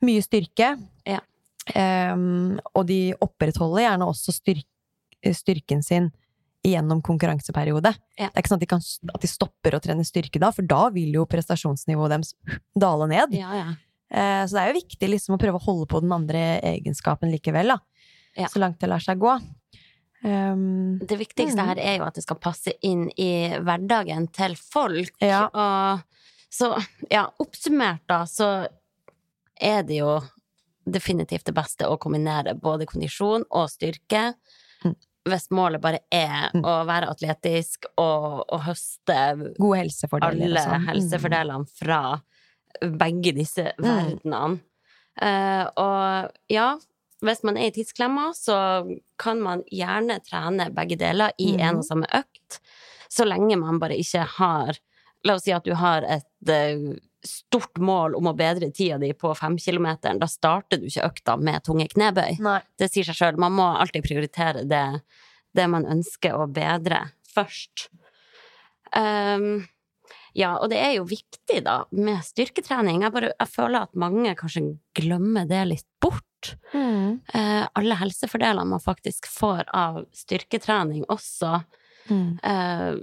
mye 0.00 0.22
styrke. 0.24 0.70
Ja. 1.04 1.20
Ehm, 1.74 2.58
og 2.74 2.86
de 2.88 3.12
opprettholder 3.20 3.82
gjerne 3.84 4.08
også 4.08 4.32
styrk, 4.32 4.64
styrken 5.36 5.82
sin 5.84 6.10
gjennom 6.66 7.00
konkurranseperiode. 7.02 7.94
Ja. 8.18 8.28
Det 8.28 8.34
er 8.36 8.42
ikke 8.42 8.50
sånn 8.52 8.58
at 8.60 8.64
de, 8.66 8.70
kan, 8.70 8.82
at 9.14 9.22
de 9.22 9.30
stopper 9.30 9.76
å 9.76 9.80
trene 9.80 10.04
styrke 10.04 10.40
da, 10.42 10.50
for 10.52 10.66
da 10.68 10.88
vil 10.92 11.14
jo 11.16 11.26
prestasjonsnivået 11.30 12.12
deres 12.16 12.34
dale 12.84 13.06
ned. 13.10 13.32
Ja, 13.38 13.54
ja. 13.56 13.70
Eh, 14.10 14.42
så 14.46 14.56
det 14.58 14.62
er 14.64 14.72
jo 14.72 14.80
viktig 14.80 15.08
liksom 15.12 15.36
å 15.36 15.40
prøve 15.40 15.60
å 15.60 15.64
holde 15.64 15.86
på 15.88 16.00
den 16.04 16.12
andre 16.12 16.42
egenskapen 16.74 17.30
likevel. 17.32 17.76
Så 18.50 18.60
langt 18.62 18.78
det 18.82 18.88
lar 18.90 19.02
seg 19.02 19.18
gå. 19.22 19.32
Um, 20.22 20.98
Det 21.00 21.16
viktigste 21.16 21.56
Mm. 21.62 21.66
her 21.70 21.78
er 21.80 21.96
jo 21.98 22.04
at 22.04 22.14
det 22.14 22.22
skal 22.26 22.36
passe 22.36 22.72
inn 22.84 23.06
i 23.16 23.48
hverdagen 23.56 24.26
til 24.32 24.54
folk. 24.60 25.14
Og 25.22 26.02
så, 26.52 26.68
ja, 27.10 27.24
oppsummert 27.40 28.02
da, 28.10 28.24
så 28.28 28.68
er 29.60 29.82
det 29.82 29.96
jo 30.02 30.18
definitivt 30.84 31.44
det 31.46 31.54
beste 31.54 31.86
å 31.88 31.96
kombinere 32.00 32.54
både 32.58 32.86
kondisjon 32.90 33.44
og 33.50 33.68
styrke. 33.70 34.34
Mm. 34.84 34.94
Hvis 35.28 35.50
målet 35.52 35.80
bare 35.82 35.98
er 36.10 36.50
Mm. 36.54 36.62
å 36.64 36.86
være 36.88 37.10
atletisk 37.10 37.84
og, 37.98 38.44
og 38.50 38.60
høste 38.64 39.16
helsefordeler 39.60 39.60
alle 39.60 39.66
og 39.66 39.76
helsefordelene 39.76 40.80
Mm. 40.80 40.86
helsefordelene 40.88 41.68
fra 41.68 42.22
begge 42.80 43.32
disse 43.36 43.72
verdenene. 43.78 44.60
Uh, 45.20 45.66
og 45.76 46.30
ja, 46.48 46.78
hvis 47.20 47.42
man 47.44 47.56
er 47.58 47.66
i 47.68 47.70
tidsklemma, 47.76 48.30
så 48.32 48.56
kan 49.18 49.40
man 49.42 49.62
gjerne 49.70 50.20
trene 50.24 50.70
begge 50.72 50.96
deler 50.96 51.32
i 51.38 51.52
en 51.58 51.74
Mhm. 51.74 51.78
og 51.78 51.84
samme 51.84 52.06
økt, 52.14 52.60
så 53.10 53.26
lenge 53.28 53.58
man 53.58 53.78
bare 53.78 53.98
ikke 53.98 54.24
har 54.38 54.78
La 55.22 55.34
oss 55.34 55.42
si 55.44 55.52
at 55.52 55.64
du 55.64 55.74
har 55.74 56.00
et 56.02 56.48
eh, 56.48 56.96
stort 57.26 57.78
mål 57.78 58.14
om 58.18 58.30
å 58.30 58.36
bedre 58.36 58.70
tida 58.72 58.98
di 59.00 59.12
på 59.16 59.32
femkilometeren. 59.36 60.20
Da 60.20 60.28
starter 60.30 60.80
du 60.80 60.86
ikke 60.88 61.08
økta 61.08 61.36
med 61.40 61.64
tunge 61.66 61.88
knebøy. 61.92 62.38
Nei. 62.44 62.60
Det 62.80 62.88
sier 62.92 63.08
seg 63.08 63.18
sjøl. 63.18 63.40
Man 63.40 63.56
må 63.58 63.66
alltid 63.76 64.06
prioritere 64.06 64.64
det, 64.68 64.84
det 65.56 65.66
man 65.68 65.84
ønsker 65.90 66.38
å 66.38 66.48
bedre, 66.50 67.02
først. 67.34 67.88
Um, 68.96 69.66
ja, 70.34 70.54
og 70.58 70.70
det 70.70 70.78
er 70.80 70.94
jo 70.96 71.04
viktig, 71.10 71.60
da, 71.66 71.82
med 71.90 72.22
styrketrening. 72.26 73.02
Jeg, 73.04 73.14
bare, 73.14 73.32
jeg 73.34 73.50
føler 73.50 73.84
at 73.84 73.98
mange 73.98 74.34
kanskje 74.38 74.64
glemmer 74.96 75.48
det 75.50 75.64
litt 75.68 75.88
bort. 76.02 76.54
Mm. 76.72 77.20
Uh, 77.34 77.66
alle 77.76 77.98
helsefordelene 78.00 78.70
man 78.70 78.82
faktisk 78.82 79.28
får 79.28 79.66
av 79.76 80.04
styrketrening 80.24 81.04
også, 81.12 81.60
Mm. 82.10 82.40
uh, 82.42 82.96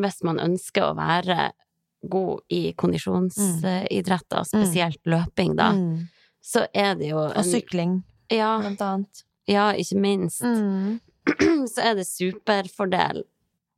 hvis 0.00 0.16
man 0.26 0.40
ønsker 0.40 0.82
å 0.82 0.94
være 0.96 1.50
god 2.06 2.40
i 2.54 2.72
kondisjonsidretter, 2.78 4.44
spesielt 4.46 5.00
løping, 5.06 5.56
da, 5.58 5.72
Mm. 5.72 6.08
så 6.42 6.66
er 6.74 6.94
det 6.94 7.08
jo 7.10 7.18
Og 7.18 7.44
sykling, 7.44 8.02
ja, 8.30 8.58
blant 8.60 8.80
annet. 8.80 9.24
ja, 9.48 9.72
ikke 9.72 9.96
minst. 10.00 10.42
Mm. 10.42 11.00
Så 11.68 11.82
er 11.84 11.94
det 11.98 12.06
superfordel 12.08 13.24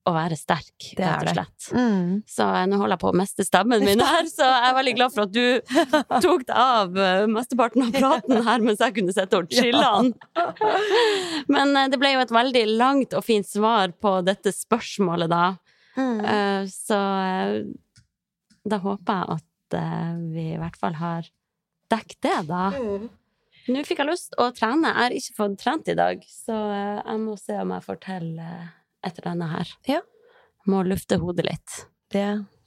å 0.06 0.12
være 0.14 0.36
sterk, 0.38 0.94
er 0.96 1.18
rett 1.18 1.22
og 1.28 1.34
slett. 1.34 1.64
Mm. 1.76 2.22
Så 2.26 2.42
eh, 2.46 2.66
nå 2.70 2.76
holder 2.78 2.94
jeg 2.94 3.00
på 3.02 3.10
å 3.10 3.16
miste 3.18 3.44
stemmen 3.44 3.82
min 3.84 4.00
her, 4.00 4.24
så 4.30 4.46
jeg 4.46 4.68
er 4.70 4.76
veldig 4.78 4.94
glad 4.96 5.12
for 5.12 5.22
at 5.26 5.32
du 5.34 5.60
tok 6.24 6.44
deg 6.46 6.54
av 6.56 6.96
eh, 6.96 7.26
mesteparten 7.26 7.82
av 7.84 7.90
praten 7.98 8.42
her 8.46 8.60
mens 8.64 8.78
jeg 8.80 8.94
kunne 8.96 9.12
sitte 9.12 9.36
og 9.42 9.50
chille 9.50 9.82
den. 9.82 10.14
Men 11.54 11.74
eh, 11.76 11.88
det 11.92 11.98
ble 12.00 12.14
jo 12.14 12.22
et 12.22 12.30
veldig 12.32 12.64
langt 12.78 13.14
og 13.18 13.24
fint 13.26 13.46
svar 13.50 13.92
på 14.00 14.14
dette 14.26 14.54
spørsmålet, 14.54 15.28
da. 15.30 15.56
Mm. 15.98 16.66
Så 16.70 16.96
da 18.68 18.78
håper 18.82 19.20
jeg 19.22 19.38
at 19.38 19.78
eh, 19.78 20.12
vi 20.34 20.44
i 20.54 20.58
hvert 20.60 20.76
fall 20.80 20.94
har 21.00 21.28
dekket 21.90 22.20
det, 22.22 22.36
da. 22.50 22.68
Nå 23.70 23.82
fikk 23.86 24.00
jeg 24.02 24.08
lyst 24.08 24.36
å 24.40 24.48
trene. 24.56 24.88
Jeg 24.90 24.98
har 24.98 25.14
ikke 25.16 25.36
fått 25.36 25.58
trent 25.62 25.88
i 25.92 25.96
dag, 25.98 26.22
så 26.26 26.56
eh, 26.74 27.00
jeg 27.04 27.18
må 27.22 27.36
se 27.38 27.58
om 27.60 27.74
jeg 27.76 27.86
får 27.86 28.00
til 28.06 28.30
eh, 28.40 28.70
et 29.06 29.18
eller 29.20 29.32
annet 29.34 29.52
her. 29.56 29.74
Ja. 29.96 30.00
Må 30.70 30.82
lufte 30.86 31.18
hodet 31.22 31.46
litt. 31.48 31.76
Det 32.12 32.26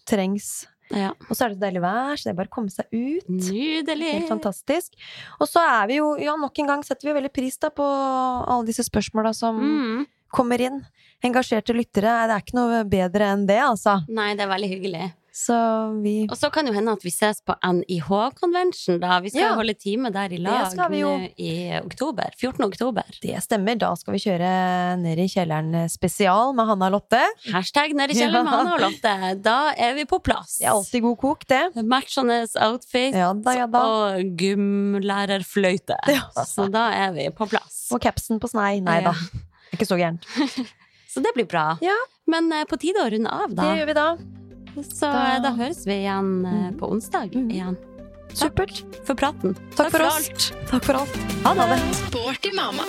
trengs. 0.10 0.52
Ja. 0.94 1.12
Og 1.30 1.36
så 1.38 1.46
er 1.46 1.54
det 1.54 1.58
så 1.58 1.64
deilig 1.64 1.82
vær, 1.84 2.18
så 2.20 2.28
det 2.28 2.32
er 2.34 2.38
bare 2.42 2.50
å 2.52 2.54
komme 2.54 2.74
seg 2.74 2.90
ut. 2.94 3.30
Nydelig! 3.32 4.10
Helt 4.20 4.30
fantastisk. 4.30 4.98
Og 5.40 5.48
så 5.50 5.62
er 5.64 5.88
vi 5.90 5.98
jo, 6.02 6.10
ja, 6.22 6.36
nok 6.38 6.60
en 6.62 6.70
gang 6.74 6.84
setter 6.86 7.10
vi 7.10 7.16
veldig 7.18 7.32
pris 7.34 7.58
da 7.64 7.72
på 7.74 7.86
alle 7.88 8.68
disse 8.68 8.86
spørsmåla 8.86 9.32
som 9.38 9.62
Mm. 9.64 10.04
kommer 10.34 10.62
inn. 10.62 10.82
Engasjerte 11.24 11.74
lyttere, 11.78 12.14
det 12.28 12.36
er 12.36 12.44
ikke 12.44 12.58
noe 12.60 12.84
bedre 12.90 13.32
enn 13.34 13.46
det, 13.48 13.60
altså. 13.64 14.00
Nei, 14.10 14.34
det 14.36 14.44
er 14.46 14.52
veldig 14.52 14.70
hyggelig. 14.76 15.08
Så 15.34 15.56
vi 16.04 16.28
Og 16.30 16.36
så 16.38 16.52
kan 16.54 16.68
jo 16.70 16.74
hende 16.76 16.92
at 16.94 17.02
vi 17.02 17.10
ses 17.10 17.40
på 17.42 17.56
NIH-convention, 17.66 19.00
da. 19.02 19.16
Vi 19.20 19.32
skal 19.34 19.42
Ja. 19.42 19.54
holde 19.58 19.74
time 19.74 20.12
der 20.14 20.30
i 20.32 20.38
lag 20.38 20.70
i 21.42 21.74
oktober. 21.80 22.30
14. 22.38 22.64
oktober. 22.68 23.04
Det 23.20 23.42
stemmer. 23.42 23.76
Da 23.82 23.96
skal 23.98 24.14
vi 24.14 24.20
kjøre 24.20 25.00
ned 25.02 25.18
i 25.18 25.26
kjelleren 25.28 25.90
spesial 25.90 26.54
med 26.54 26.68
Hanna 26.70 26.90
Lotte. 26.94 27.24
Hashtag 27.50 27.96
ned 27.98 28.12
i 28.12 28.20
kjelleren 28.20 28.46
med 28.46 28.74
og 28.76 28.80
Lotte. 28.86 29.42
Da 29.42 29.74
er 29.74 29.96
vi 29.96 30.06
på 30.06 30.22
plass. 30.22 30.60
Det 30.60 30.68
er 30.68 30.76
alltid 30.76 31.02
god 31.02 31.18
kok, 31.18 31.48
det. 31.48 31.64
Matchende 31.84 32.44
outfit 32.62 33.14
Ja 33.18 33.34
da, 33.34 33.56
ja 33.58 33.66
da. 33.66 33.82
og 33.82 34.38
gymlærerfløyte. 34.38 35.98
Ja. 36.14 36.22
Så 36.46 36.70
da 36.72 36.92
er 36.94 37.12
vi 37.18 37.28
på 37.34 37.50
plass. 37.50 37.88
Og 37.92 38.00
capsen 38.02 38.40
på 38.40 38.50
snei. 38.54 38.82
Nei 38.86 39.02
da. 39.02 39.16
Ikke 39.74 39.88
så 39.90 39.98
gærent. 39.98 40.24
Så 41.14 41.22
det 41.22 41.30
blir 41.36 41.46
bra. 41.46 41.78
Ja. 41.82 41.94
Men 42.26 42.48
eh, 42.54 42.64
på 42.66 42.78
tide 42.82 42.98
å 43.04 43.10
runde 43.12 43.30
av, 43.30 43.52
da. 43.54 43.68
Det 43.68 43.82
gjør 43.82 43.90
vi 43.92 43.94
da. 43.94 44.08
Så 44.82 45.06
Da- 45.12 45.36
eh, 45.36 45.42
da 45.44 45.52
høres 45.54 45.86
vi 45.86 45.92
igjen 46.04 46.30
mm. 46.42 46.78
På 46.80 46.90
onsdag 46.92 47.34
Mhm. 47.36 47.50
igjen. 47.52 47.78
Supert. 48.34 48.84
For 49.06 49.14
praten. 49.14 49.56
Takk 49.76 49.92
for 49.92 50.00
alt 50.02 50.54
Takk 50.68 50.84
for 50.84 50.94
alt. 50.94 51.16
Ha 51.44 51.54
det. 51.54 51.80
Sporty 51.96 52.50
mamma. 52.56 52.84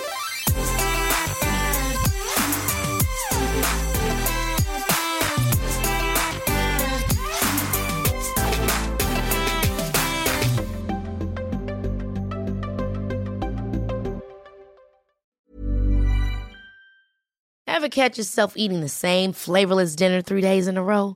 Ever 17.67 17.89
catch 17.89 18.17
yourself 18.17 18.53
eating 18.55 18.81
the 18.81 18.89
same 18.89 19.33
flavorless 19.33 19.95
dinner 19.95 20.21
three 20.21 20.41
days 20.41 20.67
in 20.67 20.77
a 20.77 20.83
row? 20.83 21.15